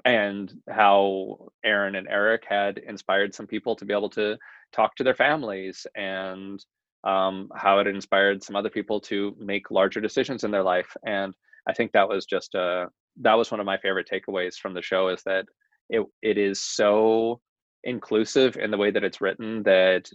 and 0.05 0.53
how 0.69 1.49
Aaron 1.65 1.95
and 1.95 2.09
Eric 2.09 2.45
had 2.49 2.79
inspired 2.79 3.35
some 3.35 3.47
people 3.47 3.77
to 3.77 3.85
be 3.85 3.95
able 3.95 4.11
to 4.11 4.37
talk 4.73 4.95
to 4.97 5.05
their 5.05 5.15
families 5.15 5.87
and 5.95 6.65
um, 7.05 7.49
how 7.55 7.79
it 7.79 7.87
inspired 7.87 8.43
some 8.43 8.57
other 8.57 8.71
people 8.71 9.01
to 9.01 9.35
make 9.39 9.71
larger 9.71 10.01
decisions 10.01 10.45
in 10.45 10.51
their 10.51 10.63
life. 10.63 10.95
And 11.05 11.35
I 11.69 11.73
think 11.73 11.93
that 11.93 12.09
was 12.09 12.27
just 12.27 12.55
a, 12.55 12.61
uh, 12.61 12.87
that 13.23 13.35
was 13.35 13.51
one 13.51 13.61
of 13.61 13.67
my 13.67 13.79
favorite 13.79 14.09
takeaways 14.11 14.57
from 14.57 14.75
the 14.75 14.83
show 14.83 15.09
is 15.09 15.23
that 15.25 15.45
it 15.89 16.07
it 16.23 16.39
is 16.39 16.61
so 16.61 17.41
inclusive 17.85 18.57
in 18.57 18.71
the 18.71 18.79
way 18.79 18.91
that 18.91 19.05
it's 19.05 19.21
written 19.21 19.63
that 19.65 20.09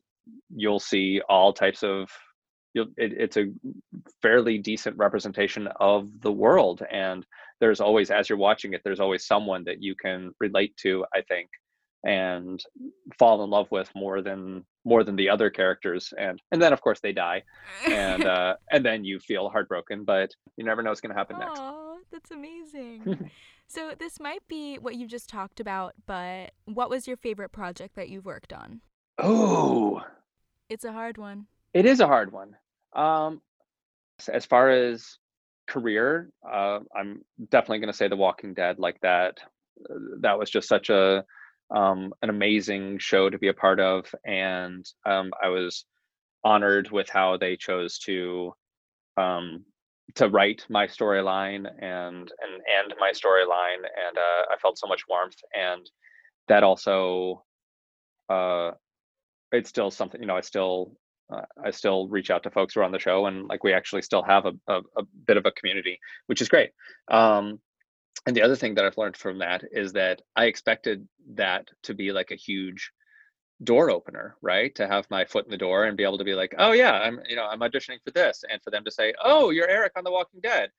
you'll 0.56 0.80
see 0.80 1.22
all 1.30 1.54
types 1.54 1.84
of 1.84 2.10
it, 2.76 2.92
it's 2.98 3.38
a 3.38 3.46
fairly 4.22 4.58
decent 4.58 4.98
representation 4.98 5.68
of 5.80 6.22
the 6.22 6.32
world. 6.32 6.84
And 6.92 7.26
there's 7.60 7.80
always 7.80 8.12
as 8.12 8.30
you're 8.30 8.38
watching 8.38 8.74
it 8.74 8.82
there's 8.84 9.00
always 9.00 9.26
someone 9.26 9.64
that 9.64 9.82
you 9.82 9.96
can 9.96 10.32
relate 10.42 10.76
to 10.76 11.06
i 11.14 11.22
think 11.22 11.50
and 12.06 12.64
fall 13.18 13.44
in 13.44 13.50
love 13.50 13.68
with 13.72 13.90
more 13.96 14.22
than 14.22 14.64
more 14.86 15.04
than 15.04 15.16
the 15.16 15.28
other 15.28 15.50
characters. 15.50 16.14
And 16.18 16.40
and 16.52 16.62
then 16.62 16.72
of 16.72 16.80
course 16.80 17.00
they 17.00 17.12
die. 17.12 17.44
And 17.88 18.26
uh 18.38 18.56
and 18.72 18.86
then 18.86 19.04
you 19.04 19.20
feel 19.20 19.50
heartbroken 19.50 20.06
but 20.06 20.32
you 20.56 20.64
never 20.64 20.84
know 20.84 20.92
what's 20.92 21.02
going 21.02 21.14
to 21.14 21.18
happen 21.18 21.40
next. 21.40 21.60
Oh 21.60 21.98
that's 22.12 22.32
amazing. 22.32 23.32
So 23.68 23.94
this 23.98 24.20
might 24.20 24.48
be 24.48 24.78
what 24.78 24.94
you 24.94 25.08
just 25.08 25.28
talked 25.28 25.60
about 25.60 25.96
but 26.06 26.52
what 26.66 26.88
was 26.88 27.08
your 27.08 27.18
favorite 27.18 27.52
project 27.52 27.96
that 27.96 28.10
you've 28.10 28.24
worked 28.24 28.54
on? 28.54 28.82
Oh 29.18 30.04
it's 30.70 30.86
a 30.86 30.92
hard 30.92 31.18
one. 31.18 31.48
It 31.74 31.88
is 31.88 32.00
a 32.00 32.06
hard 32.06 32.32
one 32.32 32.56
um 32.96 33.42
as 34.32 34.46
far 34.46 34.70
as 34.70 35.18
career, 35.68 36.30
uh, 36.50 36.80
I'm 36.96 37.22
definitely 37.50 37.80
going 37.80 37.92
to 37.92 37.98
say 37.98 38.08
The 38.08 38.16
Walking 38.16 38.54
Dead. 38.54 38.80
Like 38.80 39.00
that, 39.02 39.38
uh, 39.90 39.94
that 40.22 40.38
was 40.38 40.50
just 40.50 40.68
such 40.68 40.90
a 40.90 41.24
um, 41.76 42.14
an 42.22 42.30
amazing 42.30 43.00
show 43.00 43.30
to 43.30 43.40
be 43.40 43.48
a 43.48 43.54
part 43.54 43.80
of, 43.80 44.06
and 44.24 44.86
um, 45.06 45.32
I 45.44 45.50
was 45.50 45.86
honored 46.44 46.92
with 46.92 47.10
how 47.10 47.38
they 47.38 47.56
chose 47.56 47.98
to 48.00 48.54
um, 49.18 49.66
to 50.16 50.30
write 50.30 50.64
my 50.70 50.86
storyline 50.86 51.66
and 51.82 52.32
and 52.32 52.62
and 52.80 52.94
my 53.00 53.12
storyline, 53.12 53.82
and 53.82 54.18
uh, 54.18 54.54
I 54.54 54.58
felt 54.62 54.78
so 54.78 54.88
much 54.88 55.02
warmth, 55.10 55.38
and 55.60 55.90
that 56.48 56.64
also 56.64 57.44
uh, 58.30 58.72
it's 59.52 59.70
still 59.70 59.90
something 59.90 60.22
you 60.22 60.28
know. 60.28 60.38
I 60.38 60.42
still 60.42 60.96
uh, 61.34 61.42
I 61.64 61.72
still 61.72 62.08
reach 62.08 62.30
out 62.30 62.44
to 62.44 62.52
folks 62.52 62.74
who 62.74 62.82
are 62.82 62.84
on 62.84 62.92
the 62.92 63.00
show, 63.00 63.26
and 63.26 63.48
like 63.48 63.64
we 63.64 63.74
actually 63.74 64.02
still 64.02 64.24
have 64.24 64.46
a, 64.46 64.54
a, 64.68 64.82
a 64.98 65.04
bit 65.26 65.38
of 65.38 65.46
a 65.46 65.52
community, 65.52 66.00
which 66.28 66.42
is 66.42 66.50
great. 66.50 66.72
Um, 67.10 67.60
and 68.26 68.36
the 68.36 68.42
other 68.42 68.56
thing 68.56 68.76
that 68.76 68.86
I've 68.86 68.98
learned 68.98 69.18
from 69.18 69.40
that 69.40 69.64
is 69.72 69.94
that 69.94 70.22
I 70.36 70.46
expected 70.46 71.08
that 71.36 71.68
to 71.84 71.94
be 71.94 72.12
like 72.12 72.32
a 72.32 72.36
huge 72.36 72.92
door 73.64 73.90
opener, 73.90 74.36
right? 74.42 74.74
To 74.76 74.88
have 74.88 75.10
my 75.10 75.26
foot 75.26 75.46
in 75.46 75.52
the 75.52 75.58
door 75.58 75.86
and 75.86 75.98
be 75.98 76.04
able 76.04 76.18
to 76.18 76.24
be 76.24 76.34
like, 76.34 76.54
oh 76.58 76.74
yeah, 76.74 76.94
I'm 76.94 77.20
you 77.28 77.36
know 77.36 77.46
I'm 77.46 77.62
auditioning 77.62 78.02
for 78.04 78.12
this, 78.12 78.44
and 78.50 78.62
for 78.64 78.72
them 78.72 78.84
to 78.86 78.92
say, 78.92 79.14
oh, 79.24 79.50
you're 79.50 79.70
Eric 79.70 79.94
on 79.96 80.04
The 80.04 80.12
Walking 80.12 80.42
Dead, 80.42 80.70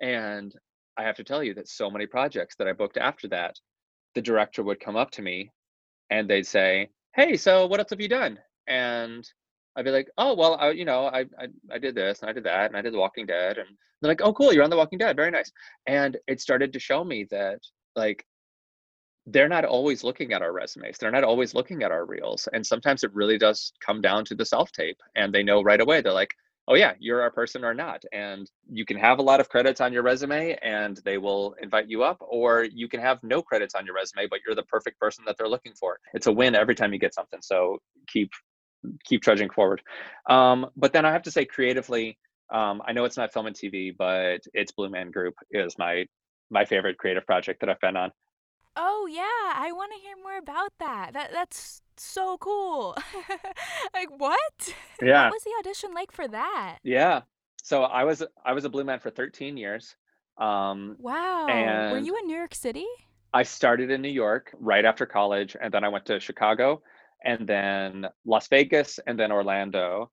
and 0.00 0.54
I 0.96 1.02
have 1.02 1.16
to 1.16 1.24
tell 1.24 1.42
you 1.42 1.54
that 1.54 1.68
so 1.68 1.90
many 1.90 2.06
projects 2.06 2.56
that 2.56 2.68
I 2.68 2.72
booked 2.72 2.96
after 2.96 3.28
that, 3.28 3.58
the 4.14 4.22
director 4.22 4.62
would 4.62 4.80
come 4.80 4.96
up 4.96 5.10
to 5.12 5.22
me, 5.22 5.50
and 6.10 6.28
they'd 6.28 6.46
say, 6.46 6.90
hey, 7.14 7.36
so 7.36 7.66
what 7.66 7.80
else 7.80 7.90
have 7.90 8.00
you 8.00 8.08
done? 8.08 8.38
And 8.66 9.28
I'd 9.76 9.84
be 9.84 9.90
like, 9.90 10.08
oh 10.18 10.34
well, 10.34 10.56
I, 10.60 10.70
you 10.70 10.84
know, 10.84 11.06
I, 11.06 11.20
I 11.38 11.46
I 11.70 11.78
did 11.78 11.94
this 11.94 12.20
and 12.20 12.30
I 12.30 12.32
did 12.32 12.44
that 12.44 12.66
and 12.66 12.76
I 12.76 12.82
did 12.82 12.92
The 12.92 12.98
Walking 12.98 13.26
Dead, 13.26 13.58
and 13.58 13.68
they're 14.00 14.10
like, 14.10 14.22
oh 14.22 14.32
cool, 14.32 14.52
you're 14.52 14.64
on 14.64 14.70
The 14.70 14.76
Walking 14.76 14.98
Dead, 14.98 15.16
very 15.16 15.30
nice. 15.30 15.50
And 15.86 16.16
it 16.26 16.40
started 16.40 16.72
to 16.72 16.78
show 16.78 17.04
me 17.04 17.26
that 17.30 17.60
like 17.96 18.24
they're 19.26 19.48
not 19.48 19.64
always 19.64 20.04
looking 20.04 20.32
at 20.32 20.42
our 20.42 20.52
resumes, 20.52 20.98
they're 20.98 21.10
not 21.10 21.24
always 21.24 21.54
looking 21.54 21.82
at 21.82 21.90
our 21.90 22.04
reels, 22.04 22.48
and 22.52 22.66
sometimes 22.66 23.04
it 23.04 23.14
really 23.14 23.38
does 23.38 23.72
come 23.84 24.00
down 24.00 24.24
to 24.26 24.34
the 24.34 24.44
self 24.44 24.70
tape, 24.72 25.00
and 25.16 25.34
they 25.34 25.42
know 25.42 25.62
right 25.62 25.80
away. 25.80 26.00
They're 26.00 26.12
like, 26.12 26.34
oh 26.68 26.74
yeah, 26.74 26.94
you're 26.98 27.22
our 27.22 27.30
person 27.30 27.64
or 27.64 27.74
not, 27.74 28.02
and 28.12 28.50
you 28.70 28.84
can 28.84 28.96
have 28.96 29.18
a 29.18 29.22
lot 29.22 29.40
of 29.40 29.48
credits 29.48 29.80
on 29.80 29.92
your 29.92 30.02
resume, 30.02 30.56
and 30.62 30.98
they 31.04 31.18
will 31.18 31.54
invite 31.60 31.88
you 31.88 32.02
up, 32.02 32.18
or 32.20 32.64
you 32.64 32.88
can 32.88 33.00
have 33.00 33.18
no 33.22 33.42
credits 33.42 33.74
on 33.74 33.84
your 33.86 33.94
resume, 33.94 34.26
but 34.28 34.40
you're 34.46 34.54
the 34.54 34.62
perfect 34.64 34.98
person 34.98 35.24
that 35.26 35.36
they're 35.36 35.48
looking 35.48 35.74
for. 35.74 35.98
It's 36.14 36.26
a 36.26 36.32
win 36.32 36.54
every 36.54 36.74
time 36.74 36.92
you 36.92 36.98
get 36.98 37.14
something. 37.14 37.40
So 37.42 37.78
keep 38.08 38.30
keep 39.04 39.22
trudging 39.22 39.50
forward. 39.50 39.82
Um, 40.28 40.66
but 40.76 40.92
then 40.92 41.04
I 41.04 41.12
have 41.12 41.22
to 41.22 41.30
say, 41.30 41.44
creatively, 41.44 42.18
um, 42.50 42.82
I 42.86 42.92
know 42.92 43.04
it's 43.04 43.16
not 43.16 43.32
film 43.32 43.46
and 43.46 43.56
TV, 43.56 43.94
but 43.96 44.40
it's 44.52 44.72
Blue 44.72 44.90
Man 44.90 45.10
Group 45.10 45.34
is 45.50 45.76
my 45.78 46.06
my 46.50 46.64
favorite 46.64 46.98
creative 46.98 47.26
project 47.26 47.60
that 47.60 47.68
I've 47.70 47.80
been 47.80 47.96
on. 47.96 48.12
Oh 48.76 49.08
yeah, 49.10 49.22
I 49.54 49.72
want 49.72 49.92
to 49.92 49.98
hear 49.98 50.16
more 50.22 50.38
about 50.38 50.72
that. 50.80 51.12
That 51.14 51.30
that's 51.32 51.80
so 51.96 52.36
cool. 52.38 52.96
like 53.94 54.08
what? 54.18 54.38
Yeah. 55.02 55.24
What 55.24 55.34
was 55.34 55.42
the 55.42 55.52
audition 55.58 55.92
like 55.92 56.12
for 56.12 56.26
that? 56.28 56.78
Yeah. 56.82 57.22
So 57.62 57.82
I 57.82 58.04
was 58.04 58.22
I 58.44 58.52
was 58.52 58.64
a 58.64 58.68
Blue 58.68 58.84
Man 58.84 59.00
for 59.00 59.10
13 59.10 59.56
years. 59.56 59.96
Um, 60.38 60.96
wow. 60.98 61.46
and 61.46 61.92
Were 61.92 61.98
you 61.98 62.16
in 62.16 62.26
New 62.26 62.36
York 62.36 62.54
City? 62.54 62.86
I 63.32 63.42
started 63.42 63.90
in 63.90 64.00
New 64.00 64.08
York 64.08 64.54
right 64.58 64.84
after 64.84 65.06
college, 65.06 65.56
and 65.60 65.74
then 65.74 65.82
I 65.84 65.88
went 65.88 66.06
to 66.06 66.20
Chicago, 66.20 66.82
and 67.24 67.46
then 67.46 68.06
Las 68.24 68.48
Vegas, 68.48 68.98
and 69.06 69.18
then 69.18 69.32
Orlando. 69.32 70.10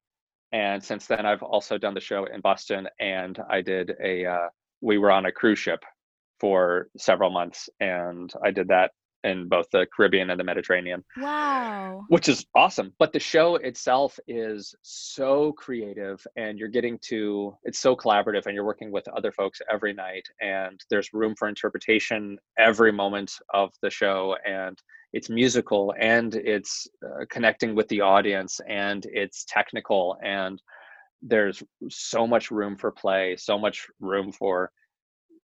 And 0.52 0.84
since 0.84 1.08
then, 1.08 1.26
I've 1.26 1.44
also 1.44 1.78
done 1.78 1.94
the 1.94 2.02
show 2.02 2.26
in 2.26 2.42
Boston, 2.42 2.88
and 3.00 3.40
I 3.50 3.62
did 3.62 3.94
a. 4.04 4.26
Uh, 4.26 4.48
we 4.82 4.98
were 4.98 5.12
on 5.12 5.26
a 5.26 5.32
cruise 5.32 5.60
ship 5.60 5.84
for 6.40 6.88
several 6.98 7.30
months, 7.30 7.70
and 7.80 8.34
I 8.44 8.52
did 8.52 8.68
that 8.70 8.92
in 9.24 9.48
both 9.48 9.68
the 9.72 9.88
Caribbean 9.96 10.30
and 10.30 10.40
the 10.40 10.44
Mediterranean. 10.44 11.04
Wow. 11.18 12.06
Which 12.08 12.30
is 12.30 12.46
awesome. 12.56 12.94
But 13.00 13.14
the 13.14 13.20
show 13.20 13.56
itself 13.56 14.20
is 14.28 14.76
so 14.82 15.54
creative 15.54 16.26
and 16.36 16.58
you're 16.58 16.68
getting 16.68 17.00
to 17.10 17.56
it's 17.64 17.80
so 17.80 17.96
collaborative 17.96 18.46
and 18.46 18.56
you're 18.56 18.66
working 18.66 18.92
with 18.92 19.08
other 19.10 19.32
folks 19.32 19.62
every 19.72 19.94
night 19.94 20.24
and 20.42 20.80
there's 20.90 21.14
room 21.14 21.36
for 21.38 21.48
interpretation 21.48 22.38
every 22.58 22.92
moment 22.92 23.32
of 23.54 23.72
the 23.82 23.90
show 23.90 24.36
and 24.46 24.78
it's 25.14 25.30
musical 25.30 25.94
and 26.00 26.36
it's 26.36 26.88
uh, 27.06 27.26
connecting 27.30 27.76
with 27.76 27.88
the 27.90 28.02
audience 28.02 28.60
and 28.68 29.06
it's 29.12 29.46
technical 29.46 30.18
and 30.24 30.62
there's 31.22 31.62
so 31.90 32.26
much 32.26 32.52
room 32.52 32.76
for 32.76 32.92
play, 32.92 33.36
so 33.38 33.58
much 33.58 33.88
room 34.00 34.32
for 34.32 34.72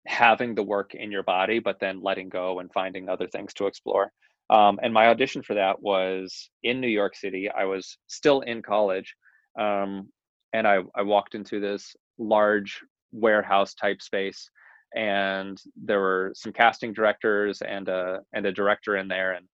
having 0.06 0.54
the 0.54 0.62
work 0.62 0.94
in 0.94 1.10
your 1.10 1.22
body, 1.22 1.58
but 1.58 1.78
then 1.80 2.02
letting 2.02 2.28
go 2.28 2.60
and 2.60 2.72
finding 2.72 3.08
other 3.08 3.28
things 3.28 3.54
to 3.54 3.66
explore. 3.66 4.12
Um, 4.48 4.80
and 4.82 4.92
my 4.92 5.06
audition 5.06 5.42
for 5.42 5.54
that 5.54 5.80
was 5.80 6.50
in 6.62 6.80
New 6.80 6.88
York 6.88 7.14
City. 7.14 7.48
I 7.48 7.64
was 7.64 7.96
still 8.08 8.40
in 8.40 8.62
college. 8.62 9.14
Um, 9.58 10.08
and 10.52 10.66
I, 10.66 10.80
I 10.96 11.02
walked 11.02 11.34
into 11.34 11.60
this 11.60 11.94
large 12.18 12.80
warehouse 13.12 13.74
type 13.74 14.02
space 14.02 14.50
and 14.94 15.60
there 15.76 16.00
were 16.00 16.32
some 16.34 16.52
casting 16.52 16.92
directors 16.92 17.62
and 17.62 17.88
a 17.88 18.20
and 18.32 18.46
a 18.46 18.52
director 18.52 18.96
in 18.96 19.08
there 19.08 19.32
and 19.32 19.46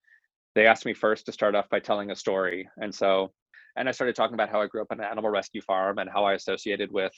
they 0.55 0.67
asked 0.67 0.87
me 0.87 0.95
first 0.95 1.27
to 1.27 1.33
start 1.33 1.55
off 1.55 1.69
by 1.69 1.79
telling 1.79 2.11
a 2.11 2.17
story 2.17 2.69
and 2.79 2.95
so 2.95 3.31
and 3.77 3.89
i 3.89 3.93
started 3.93 4.17
talking 4.17 4.35
about 4.35 4.49
how 4.49 4.61
i 4.61 4.67
grew 4.67 4.81
up 4.81 4.89
on 4.91 5.01
an 5.01 5.07
animal 5.07 5.31
rescue 5.31 5.61
farm 5.61 5.99
and 5.99 6.09
how 6.11 6.25
i 6.25 6.33
associated 6.35 6.91
with 6.91 7.13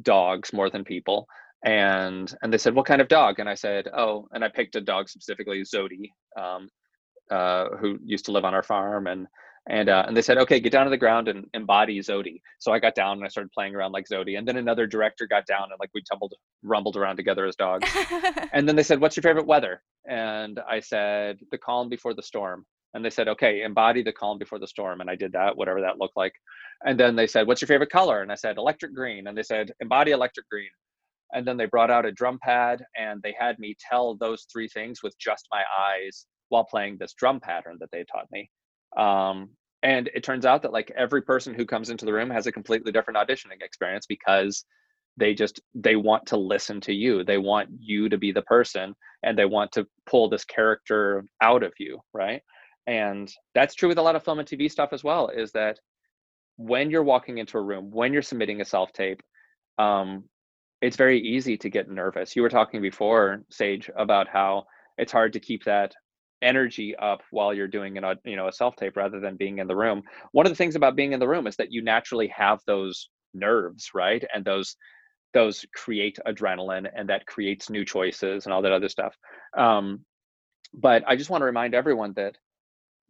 dogs 0.00 0.52
more 0.52 0.70
than 0.70 0.84
people 0.84 1.26
and 1.64 2.34
and 2.42 2.52
they 2.52 2.58
said 2.58 2.74
what 2.74 2.86
kind 2.86 3.00
of 3.00 3.08
dog? 3.08 3.38
And 3.38 3.48
i 3.48 3.54
said 3.54 3.88
oh 3.96 4.28
and 4.32 4.44
i 4.44 4.48
picked 4.48 4.76
a 4.76 4.80
dog 4.80 5.08
specifically 5.08 5.62
zodi 5.62 6.10
um, 6.40 6.68
uh, 7.30 7.76
who 7.80 7.98
used 8.04 8.24
to 8.26 8.32
live 8.32 8.44
on 8.44 8.54
our 8.54 8.62
farm 8.62 9.06
and 9.06 9.26
and 9.68 9.88
uh, 9.88 10.04
and 10.06 10.16
they 10.16 10.22
said 10.22 10.38
okay 10.38 10.58
get 10.58 10.72
down 10.72 10.84
to 10.84 10.90
the 10.90 10.96
ground 10.96 11.28
and 11.28 11.46
embody 11.54 12.00
zodi. 12.00 12.40
So 12.58 12.72
i 12.72 12.78
got 12.78 12.94
down 12.94 13.18
and 13.18 13.24
i 13.24 13.28
started 13.28 13.52
playing 13.52 13.74
around 13.76 13.92
like 13.92 14.06
zodi 14.08 14.36
and 14.36 14.46
then 14.46 14.56
another 14.56 14.86
director 14.86 15.26
got 15.26 15.46
down 15.46 15.64
and 15.70 15.78
like 15.78 15.90
we 15.94 16.02
tumbled 16.10 16.34
rumbled 16.62 16.96
around 16.96 17.16
together 17.16 17.46
as 17.46 17.56
dogs. 17.56 17.88
And 18.52 18.68
then 18.68 18.76
they 18.76 18.82
said 18.82 19.00
what's 19.00 19.16
your 19.16 19.22
favorite 19.22 19.46
weather? 19.46 19.82
And 20.08 20.60
i 20.68 20.80
said 20.80 21.38
the 21.50 21.58
calm 21.58 21.88
before 21.88 22.14
the 22.14 22.22
storm. 22.22 22.66
And 22.94 23.04
they 23.04 23.10
said 23.10 23.28
okay 23.28 23.62
embody 23.62 24.02
the 24.02 24.12
calm 24.12 24.38
before 24.38 24.58
the 24.58 24.66
storm. 24.66 25.00
And 25.00 25.08
i 25.08 25.14
did 25.14 25.32
that 25.32 25.56
whatever 25.56 25.80
that 25.80 25.98
looked 25.98 26.16
like. 26.16 26.34
And 26.84 26.98
then 26.98 27.14
they 27.14 27.28
said 27.28 27.46
what's 27.46 27.62
your 27.62 27.68
favorite 27.68 27.90
color? 27.90 28.22
And 28.22 28.32
i 28.32 28.34
said 28.34 28.56
electric 28.58 28.94
green. 28.94 29.28
And 29.28 29.38
they 29.38 29.44
said 29.44 29.72
embody 29.80 30.10
electric 30.10 30.48
green 30.50 30.70
and 31.32 31.46
then 31.46 31.56
they 31.56 31.66
brought 31.66 31.90
out 31.90 32.06
a 32.06 32.12
drum 32.12 32.38
pad 32.42 32.84
and 32.98 33.20
they 33.22 33.34
had 33.38 33.58
me 33.58 33.74
tell 33.78 34.14
those 34.14 34.46
three 34.52 34.68
things 34.68 35.02
with 35.02 35.16
just 35.18 35.46
my 35.50 35.62
eyes 35.78 36.26
while 36.48 36.64
playing 36.64 36.98
this 36.98 37.14
drum 37.14 37.40
pattern 37.40 37.76
that 37.80 37.90
they 37.90 38.04
taught 38.04 38.30
me. 38.30 38.50
Um, 38.96 39.50
and 39.82 40.10
it 40.14 40.22
turns 40.22 40.46
out 40.46 40.62
that 40.62 40.72
like 40.72 40.92
every 40.96 41.22
person 41.22 41.54
who 41.54 41.64
comes 41.64 41.90
into 41.90 42.04
the 42.04 42.12
room 42.12 42.30
has 42.30 42.46
a 42.46 42.52
completely 42.52 42.92
different 42.92 43.18
auditioning 43.18 43.62
experience 43.62 44.06
because 44.06 44.64
they 45.16 45.34
just 45.34 45.60
they 45.74 45.96
want 45.96 46.26
to 46.26 46.36
listen 46.36 46.80
to 46.82 46.92
you. 46.92 47.24
They 47.24 47.38
want 47.38 47.68
you 47.78 48.08
to 48.08 48.18
be 48.18 48.32
the 48.32 48.42
person 48.42 48.94
and 49.22 49.36
they 49.36 49.44
want 49.44 49.72
to 49.72 49.86
pull 50.06 50.28
this 50.28 50.44
character 50.44 51.24
out 51.40 51.62
of 51.62 51.72
you 51.78 51.98
right? 52.12 52.42
And 52.86 53.32
that's 53.54 53.74
true 53.74 53.88
with 53.88 53.98
a 53.98 54.02
lot 54.02 54.16
of 54.16 54.24
film 54.24 54.40
and 54.40 54.48
tv 54.48 54.70
stuff 54.70 54.92
as 54.92 55.04
well 55.04 55.28
is 55.28 55.52
that 55.52 55.78
when 56.56 56.90
you're 56.90 57.04
walking 57.04 57.38
into 57.38 57.58
a 57.58 57.62
room 57.62 57.90
when 57.90 58.12
you're 58.12 58.22
submitting 58.22 58.60
a 58.60 58.64
self 58.64 58.92
tape 58.92 59.22
um, 59.78 60.24
it's 60.82 60.96
very 60.96 61.20
easy 61.20 61.56
to 61.56 61.70
get 61.70 61.88
nervous. 61.88 62.36
You 62.36 62.42
were 62.42 62.50
talking 62.50 62.82
before, 62.82 63.42
Sage, 63.50 63.88
about 63.96 64.28
how 64.28 64.64
it's 64.98 65.12
hard 65.12 65.32
to 65.34 65.40
keep 65.40 65.64
that 65.64 65.94
energy 66.42 66.94
up 66.96 67.22
while 67.30 67.54
you're 67.54 67.68
doing 67.68 67.96
an 67.96 68.16
you 68.24 68.34
know 68.36 68.48
a 68.48 68.52
self 68.52 68.74
tape 68.76 68.96
rather 68.96 69.20
than 69.20 69.36
being 69.36 69.58
in 69.58 69.68
the 69.68 69.76
room. 69.76 70.02
One 70.32 70.44
of 70.44 70.50
the 70.50 70.56
things 70.56 70.76
about 70.76 70.96
being 70.96 71.12
in 71.12 71.20
the 71.20 71.28
room 71.28 71.46
is 71.46 71.56
that 71.56 71.72
you 71.72 71.82
naturally 71.82 72.28
have 72.28 72.60
those 72.66 73.08
nerves, 73.32 73.90
right? 73.94 74.24
And 74.34 74.44
those 74.44 74.76
those 75.32 75.64
create 75.74 76.18
adrenaline 76.26 76.90
and 76.94 77.08
that 77.08 77.26
creates 77.26 77.70
new 77.70 77.84
choices 77.84 78.44
and 78.44 78.52
all 78.52 78.62
that 78.62 78.72
other 78.72 78.88
stuff. 78.88 79.16
Um, 79.56 80.04
but 80.74 81.04
I 81.06 81.16
just 81.16 81.30
want 81.30 81.42
to 81.42 81.46
remind 81.46 81.74
everyone 81.74 82.12
that 82.16 82.36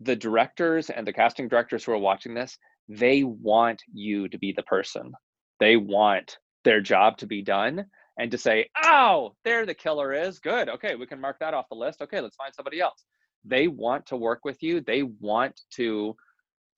the 0.00 0.16
directors 0.16 0.90
and 0.90 1.06
the 1.06 1.12
casting 1.12 1.48
directors 1.48 1.84
who 1.84 1.92
are 1.92 1.98
watching 1.98 2.34
this, 2.34 2.58
they 2.88 3.24
want 3.24 3.82
you 3.92 4.28
to 4.28 4.38
be 4.38 4.52
the 4.52 4.62
person. 4.64 5.12
They 5.58 5.76
want 5.76 6.38
their 6.64 6.80
job 6.80 7.18
to 7.18 7.26
be 7.26 7.42
done 7.42 7.86
and 8.18 8.30
to 8.30 8.38
say, 8.38 8.68
oh, 8.82 9.34
there 9.44 9.66
the 9.66 9.74
killer 9.74 10.12
is. 10.12 10.38
Good. 10.38 10.68
Okay, 10.68 10.94
we 10.94 11.06
can 11.06 11.20
mark 11.20 11.38
that 11.40 11.54
off 11.54 11.68
the 11.68 11.76
list. 11.76 12.02
Okay, 12.02 12.20
let's 12.20 12.36
find 12.36 12.54
somebody 12.54 12.80
else. 12.80 13.04
They 13.44 13.68
want 13.68 14.06
to 14.06 14.16
work 14.16 14.40
with 14.44 14.62
you. 14.62 14.80
They 14.80 15.02
want 15.02 15.60
to 15.74 16.16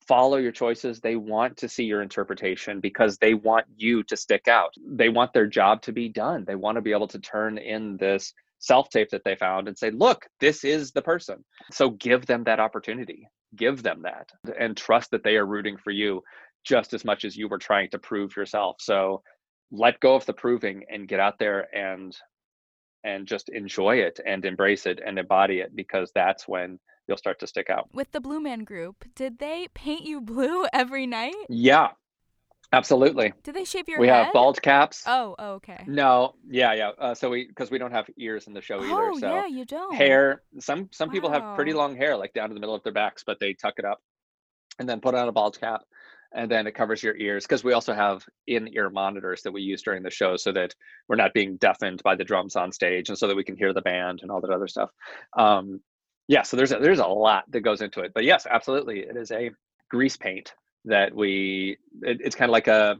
follow 0.07 0.37
your 0.37 0.53
choices. 0.53 1.01
They 1.01 1.17
want 1.17 1.59
to 1.59 1.69
see 1.69 1.85
your 1.85 2.03
interpretation 2.03 2.81
because 2.81 3.19
they 3.19 3.35
want 3.35 3.67
you 3.77 4.03
to 4.05 4.17
stick 4.17 4.49
out. 4.49 4.73
They 4.87 5.09
want 5.09 5.33
their 5.33 5.47
job 5.47 5.83
to 5.83 5.93
be 5.93 6.09
done. 6.09 6.45
They 6.47 6.55
want 6.55 6.77
to 6.77 6.83
be 6.83 6.93
able 6.93 7.09
to 7.09 7.19
turn 7.19 7.59
in 7.59 7.97
this 7.97 8.33
self 8.59 8.89
tape 8.89 9.11
that 9.11 9.25
they 9.25 9.37
found 9.37 9.69
and 9.69 9.77
say, 9.77 9.91
look, 9.91 10.27
this 10.41 10.65
is 10.65 10.93
the 10.93 11.03
person. 11.03 11.45
So 11.73 11.91
give 11.91 12.27
them 12.27 12.45
that 12.45 12.61
opportunity. 12.61 13.29
Give 13.57 13.83
them 13.83 14.03
that 14.03 14.31
and 14.59 14.77
trust 14.77 15.11
that 15.11 15.23
they 15.23 15.37
are 15.37 15.47
rooting 15.47 15.77
for 15.77 15.91
you 15.91 16.23
just 16.65 16.95
as 16.95 17.05
much 17.05 17.25
as 17.25 17.37
you 17.37 17.47
were 17.49 17.59
trying 17.59 17.91
to 17.91 17.99
prove 17.99 18.37
yourself. 18.37 18.77
So 18.81 19.23
let 19.71 20.01
go 20.01 20.15
of 20.15 20.27
the 20.27 20.33
proving 20.33 20.85
and 20.91 21.09
get 21.09 21.21
out 21.21 21.39
there 21.39 21.67
and 21.75 22.17
and 23.03 23.27
just 23.27 23.49
enjoy 23.51 23.97
it 23.97 24.19
and 24.25 24.45
embrace 24.45 24.87
it 24.87 25.01
and 25.05 25.19
embody 25.19 25.59
it 25.61 25.77
because 25.77 26.11
that's 26.15 26.49
when 26.49 26.79
you'll 27.07 27.19
start 27.19 27.39
to 27.41 27.47
stick 27.47 27.69
out. 27.69 27.89
With 27.93 28.11
the 28.13 28.21
Blue 28.21 28.41
Man 28.41 28.65
Group, 28.65 29.05
did 29.15 29.39
they 29.39 29.69
paint 29.75 30.05
you 30.05 30.21
blue 30.23 30.65
every 30.73 31.07
night? 31.07 31.35
Yeah, 31.51 31.89
absolutely. 32.73 33.35
Did 33.43 33.55
they 33.55 33.65
shave 33.65 33.89
your 33.89 33.99
hair? 33.99 34.01
we 34.01 34.09
head? 34.09 34.25
have 34.25 34.33
bald 34.33 34.63
caps. 34.63 35.03
Oh, 35.07 35.35
oh, 35.39 35.53
okay. 35.55 35.85
No, 35.87 36.35
yeah, 36.49 36.73
yeah. 36.73 36.91
Uh, 36.99 37.15
so 37.15 37.29
we 37.29 37.47
because 37.47 37.71
we 37.71 37.79
don't 37.79 37.93
have 37.93 38.07
ears 38.17 38.47
in 38.47 38.55
the 38.55 38.63
show 38.63 38.79
either. 38.79 38.89
Oh, 38.91 39.19
So 39.19 39.35
yeah, 39.35 39.47
you 39.47 39.65
don't. 39.67 39.95
hair. 39.95 40.43
Some 40.61 40.89
some 40.93 41.11
people 41.11 41.31
have 41.31 41.55
pretty 41.57 41.73
long 41.75 41.97
hair 41.97 42.17
like 42.17 42.33
down 42.33 42.49
to 42.49 42.55
the 42.55 42.61
middle 42.61 42.75
of 42.75 42.83
their 42.83 42.93
backs, 42.93 43.23
but 43.27 43.39
they 43.39 43.53
tuck 43.55 43.75
it 43.79 43.85
up 43.85 44.01
and 44.79 44.89
then 44.89 45.01
put 45.01 45.15
on 45.15 45.29
a 45.29 45.33
bald 45.33 45.61
cap. 45.61 45.83
And 46.35 46.51
then 46.51 46.67
it 46.67 46.75
covers 46.75 47.03
your 47.03 47.17
ears 47.17 47.45
because 47.45 47.63
we 47.65 47.73
also 47.73 47.95
have 47.95 48.25
in-ear 48.47 48.91
monitors 48.91 49.43
that 49.43 49.53
we 49.53 49.63
use 49.63 49.83
during 49.83 50.03
the 50.03 50.11
show 50.11 50.37
so 50.37 50.53
that 50.53 50.75
we're 51.09 51.17
not 51.17 51.33
being 51.33 51.57
deafened 51.57 52.03
by 52.03 52.17
the 52.17 52.25
drums 52.25 52.57
on 52.57 52.73
stage 52.73 53.09
and 53.09 53.17
so 53.17 53.29
that 53.29 53.37
we 53.37 53.45
can 53.45 53.57
hear 53.57 53.73
the 53.73 53.81
band 53.83 54.21
and 54.23 54.31
all 54.31 54.41
that 54.41 54.51
other 54.51 54.69
stuff. 54.69 54.91
Um, 55.39 55.81
yeah 56.29 56.43
so 56.43 56.57
there's 56.57 56.73
a, 56.73 56.79
there's 56.79 57.01
a 57.01 57.07
lot 57.07 57.45
that 57.51 57.61
goes 57.61 57.83
into 57.83 58.01
it 58.01 58.13
but 58.15 58.25
yes 58.25 58.47
absolutely 58.51 59.01
it 59.01 59.17
is 59.17 59.31
a 59.31 59.51
grease 59.91 60.17
paint 60.17 60.55
that 60.85 61.15
we 61.15 61.77
it, 62.03 62.19
it's 62.21 62.37
kind 62.37 62.49
of 62.49 62.53
like 62.53 62.69
a 62.69 62.97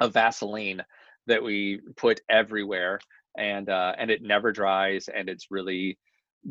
a 0.00 0.08
vaseline 0.08 0.82
that 1.26 1.42
we 1.42 1.80
put 1.96 2.20
everywhere 2.28 2.98
and 3.36 3.68
uh, 3.68 3.92
and 3.98 4.10
it 4.10 4.22
never 4.22 4.52
dries 4.52 5.08
and 5.08 5.28
it's 5.28 5.50
really 5.50 5.98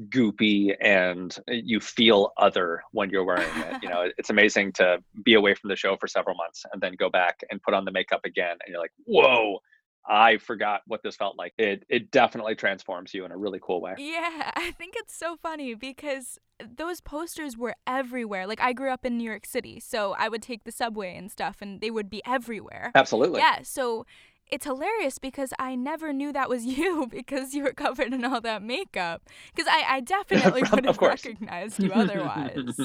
goopy 0.09 0.75
and 0.81 1.37
uh, 1.49 1.53
you 1.53 1.79
feel 1.79 2.31
other 2.37 2.83
when 2.91 3.09
you're 3.09 3.23
wearing 3.23 3.49
it. 3.57 3.83
You 3.83 3.89
know, 3.93 4.09
it's 4.17 4.29
amazing 4.29 4.73
to 4.73 4.99
be 5.23 5.35
away 5.35 5.53
from 5.53 5.69
the 5.69 5.75
show 5.75 5.95
for 5.97 6.07
several 6.07 6.35
months 6.35 6.65
and 6.71 6.81
then 6.81 6.93
go 6.97 7.09
back 7.09 7.39
and 7.51 7.61
put 7.61 7.73
on 7.73 7.85
the 7.85 7.91
makeup 7.91 8.21
again 8.25 8.57
and 8.65 8.71
you're 8.71 8.79
like, 8.79 8.93
"Whoa, 9.05 9.59
I 10.07 10.37
forgot 10.37 10.81
what 10.87 11.01
this 11.03 11.15
felt 11.15 11.37
like." 11.37 11.53
It 11.57 11.85
it 11.89 12.11
definitely 12.11 12.55
transforms 12.55 13.13
you 13.13 13.25
in 13.25 13.31
a 13.31 13.37
really 13.37 13.59
cool 13.61 13.81
way. 13.81 13.95
Yeah, 13.97 14.51
I 14.55 14.71
think 14.71 14.95
it's 14.97 15.15
so 15.15 15.35
funny 15.35 15.75
because 15.75 16.39
those 16.59 17.01
posters 17.01 17.57
were 17.57 17.75
everywhere. 17.85 18.47
Like 18.47 18.61
I 18.61 18.73
grew 18.73 18.91
up 18.91 19.05
in 19.05 19.17
New 19.17 19.29
York 19.29 19.45
City, 19.45 19.79
so 19.79 20.15
I 20.17 20.29
would 20.29 20.41
take 20.41 20.63
the 20.63 20.71
subway 20.71 21.15
and 21.15 21.31
stuff 21.31 21.57
and 21.61 21.81
they 21.81 21.91
would 21.91 22.09
be 22.09 22.21
everywhere. 22.25 22.91
Absolutely. 22.95 23.39
Yeah, 23.39 23.59
so 23.63 24.05
it's 24.51 24.65
hilarious 24.65 25.17
because 25.17 25.53
I 25.57 25.75
never 25.75 26.13
knew 26.13 26.31
that 26.33 26.49
was 26.49 26.65
you 26.77 27.07
because 27.07 27.53
you 27.53 27.63
were 27.63 27.73
covered 27.73 28.13
in 28.13 28.23
all 28.25 28.41
that 28.41 28.61
makeup. 28.61 29.29
Because 29.53 29.71
I, 29.71 29.95
I 29.95 29.99
definitely 29.99 30.63
would 30.71 30.85
have 30.85 30.97
recognized 30.97 31.81
you 31.81 31.91
otherwise. 31.93 32.79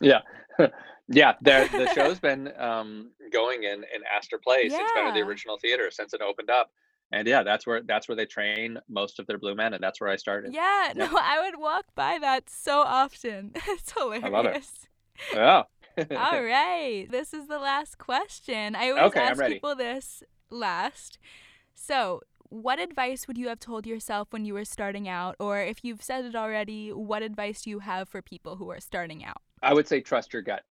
yeah. 0.00 0.20
yeah. 1.08 1.34
The, 1.40 1.68
the 1.72 1.92
show's 1.94 2.20
been 2.20 2.52
um, 2.58 3.10
going 3.32 3.64
in, 3.64 3.84
in 3.94 4.02
Astor 4.14 4.38
Place. 4.38 4.72
Yeah. 4.72 4.78
It's 4.82 4.92
been 4.92 5.08
in 5.08 5.14
the 5.14 5.22
original 5.22 5.58
theater 5.58 5.90
since 5.90 6.14
it 6.14 6.20
opened 6.20 6.50
up. 6.50 6.70
And 7.12 7.26
yeah, 7.26 7.42
that's 7.42 7.66
where 7.66 7.82
that's 7.82 8.06
where 8.06 8.14
they 8.14 8.24
train 8.24 8.78
most 8.88 9.18
of 9.18 9.26
their 9.26 9.36
blue 9.36 9.56
men, 9.56 9.74
and 9.74 9.82
that's 9.82 10.00
where 10.00 10.08
I 10.08 10.14
started. 10.14 10.54
Yeah, 10.54 10.92
yeah. 10.94 11.06
no, 11.06 11.18
I 11.20 11.40
would 11.44 11.60
walk 11.60 11.86
by 11.96 12.18
that 12.20 12.48
so 12.48 12.82
often. 12.82 13.50
It's 13.66 13.92
hilarious. 13.98 14.24
I 14.24 14.28
love 14.28 14.46
it. 14.46 14.64
Yeah. 15.34 15.62
All 16.16 16.44
right. 16.44 17.08
This 17.10 17.34
is 17.34 17.48
the 17.48 17.58
last 17.58 17.98
question. 17.98 18.76
I 18.76 18.90
always 18.90 19.02
okay, 19.06 19.22
ask 19.22 19.44
people 19.44 19.74
this 19.74 20.22
last. 20.50 21.18
So, 21.74 22.20
what 22.50 22.80
advice 22.80 23.28
would 23.28 23.38
you 23.38 23.48
have 23.48 23.60
told 23.60 23.86
yourself 23.86 24.28
when 24.30 24.44
you 24.44 24.54
were 24.54 24.64
starting 24.64 25.08
out? 25.08 25.36
Or 25.38 25.60
if 25.60 25.84
you've 25.84 26.02
said 26.02 26.24
it 26.24 26.34
already, 26.34 26.92
what 26.92 27.22
advice 27.22 27.62
do 27.62 27.70
you 27.70 27.78
have 27.78 28.08
for 28.08 28.22
people 28.22 28.56
who 28.56 28.70
are 28.70 28.80
starting 28.80 29.24
out? 29.24 29.40
I 29.62 29.72
would 29.72 29.86
say 29.86 30.00
trust 30.00 30.32
your 30.32 30.42
gut. 30.42 30.62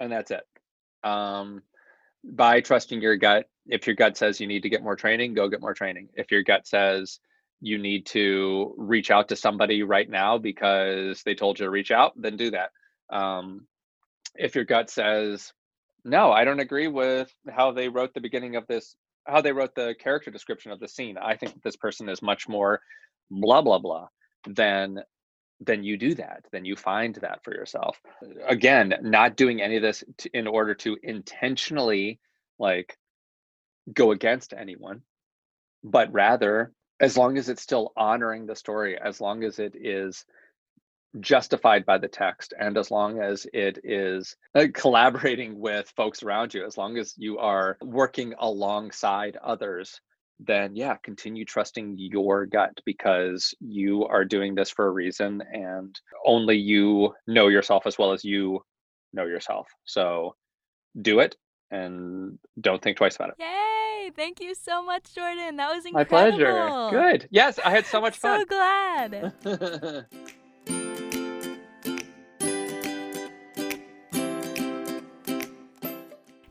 And 0.00 0.10
that's 0.10 0.30
it. 0.30 0.42
Um, 1.04 1.62
by 2.24 2.60
trusting 2.60 3.00
your 3.00 3.16
gut, 3.16 3.48
if 3.66 3.86
your 3.86 3.94
gut 3.94 4.16
says 4.16 4.40
you 4.40 4.46
need 4.46 4.62
to 4.62 4.68
get 4.68 4.82
more 4.82 4.96
training, 4.96 5.34
go 5.34 5.48
get 5.48 5.60
more 5.60 5.74
training. 5.74 6.08
If 6.14 6.30
your 6.32 6.42
gut 6.42 6.66
says 6.66 7.20
you 7.60 7.78
need 7.78 8.06
to 8.06 8.74
reach 8.76 9.10
out 9.10 9.28
to 9.28 9.36
somebody 9.36 9.82
right 9.82 10.08
now 10.08 10.38
because 10.38 11.22
they 11.22 11.34
told 11.34 11.58
you 11.58 11.66
to 11.66 11.70
reach 11.70 11.90
out, 11.90 12.12
then 12.16 12.36
do 12.36 12.50
that. 12.50 12.70
Um, 13.10 13.66
if 14.34 14.54
your 14.54 14.64
gut 14.64 14.90
says 14.90 15.52
no, 16.04 16.32
I 16.32 16.44
don't 16.44 16.60
agree 16.60 16.88
with 16.88 17.32
how 17.48 17.72
they 17.72 17.88
wrote 17.88 18.14
the 18.14 18.20
beginning 18.20 18.56
of 18.56 18.66
this, 18.66 18.96
how 19.26 19.40
they 19.40 19.52
wrote 19.52 19.74
the 19.74 19.94
character 20.00 20.30
description 20.30 20.72
of 20.72 20.80
the 20.80 20.88
scene. 20.88 21.18
I 21.18 21.36
think 21.36 21.54
that 21.54 21.62
this 21.62 21.76
person 21.76 22.08
is 22.08 22.22
much 22.22 22.48
more 22.48 22.80
blah 23.30 23.62
blah 23.62 23.78
blah 23.78 24.08
than 24.46 25.02
then 25.60 25.82
you 25.82 25.96
do 25.96 26.14
that 26.14 26.44
then 26.52 26.64
you 26.64 26.76
find 26.76 27.16
that 27.16 27.42
for 27.42 27.52
yourself 27.52 28.00
again 28.46 28.94
not 29.02 29.36
doing 29.36 29.60
any 29.60 29.76
of 29.76 29.82
this 29.82 30.04
to, 30.16 30.30
in 30.32 30.46
order 30.46 30.74
to 30.74 30.96
intentionally 31.02 32.18
like 32.58 32.96
go 33.92 34.12
against 34.12 34.54
anyone 34.54 35.02
but 35.82 36.12
rather 36.12 36.72
as 37.00 37.16
long 37.16 37.38
as 37.38 37.48
it's 37.48 37.62
still 37.62 37.92
honoring 37.96 38.46
the 38.46 38.56
story 38.56 38.98
as 38.98 39.20
long 39.20 39.44
as 39.44 39.58
it 39.58 39.74
is 39.74 40.24
justified 41.20 41.86
by 41.86 41.98
the 41.98 42.08
text 42.08 42.52
and 42.58 42.76
as 42.76 42.90
long 42.90 43.20
as 43.20 43.46
it 43.52 43.78
is 43.82 44.36
uh, 44.54 44.66
collaborating 44.74 45.58
with 45.58 45.92
folks 45.96 46.22
around 46.22 46.52
you 46.52 46.64
as 46.66 46.76
long 46.76 46.98
as 46.98 47.14
you 47.16 47.38
are 47.38 47.78
working 47.82 48.34
alongside 48.38 49.36
others 49.42 50.00
then 50.40 50.76
yeah 50.76 50.96
continue 51.02 51.44
trusting 51.44 51.96
your 51.98 52.46
gut 52.46 52.78
because 52.84 53.54
you 53.60 54.04
are 54.04 54.24
doing 54.24 54.54
this 54.54 54.70
for 54.70 54.86
a 54.86 54.90
reason 54.90 55.42
and 55.52 55.98
only 56.24 56.56
you 56.56 57.12
know 57.26 57.48
yourself 57.48 57.86
as 57.86 57.98
well 57.98 58.12
as 58.12 58.24
you 58.24 58.62
know 59.12 59.24
yourself. 59.24 59.68
So 59.84 60.34
do 61.00 61.20
it 61.20 61.36
and 61.70 62.38
don't 62.60 62.82
think 62.82 62.96
twice 62.96 63.16
about 63.16 63.30
it. 63.30 63.34
Yay! 63.38 64.10
Thank 64.16 64.40
you 64.40 64.54
so 64.54 64.82
much 64.82 65.14
jordan. 65.14 65.56
That 65.56 65.74
was 65.74 65.84
incredible 65.84 66.16
my 66.16 66.30
pleasure. 66.30 66.90
good. 66.90 67.28
Yes 67.30 67.58
i 67.62 67.70
had 67.70 67.84
so 67.84 68.00
much 68.06 68.16
fun. 68.16 68.40
so 68.40 68.46
glad 68.46 69.32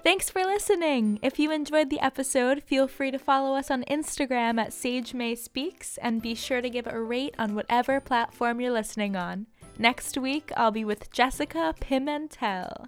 Thanks 0.08 0.30
for 0.30 0.46
listening. 0.46 1.20
If 1.22 1.38
you 1.38 1.52
enjoyed 1.52 1.90
the 1.90 2.00
episode, 2.00 2.64
feel 2.64 2.88
free 2.88 3.12
to 3.12 3.20
follow 3.20 3.58
us 3.58 3.70
on 3.70 3.84
Instagram 3.92 4.58
at 4.58 4.72
Sage 4.72 5.14
May 5.14 5.36
Speaks 5.36 5.98
and 5.98 6.22
be 6.22 6.34
sure 6.34 6.62
to 6.62 6.70
give 6.70 6.88
a 6.88 6.98
rate 6.98 7.36
on 7.38 7.56
whatever 7.56 8.00
platform 8.00 8.62
you're 8.62 8.72
listening 8.72 9.18
on. 9.18 9.48
Next 9.78 10.18
week, 10.18 10.50
I'll 10.56 10.72
be 10.72 10.86
with 10.86 11.12
Jessica 11.12 11.76
Pimentel. 11.82 12.88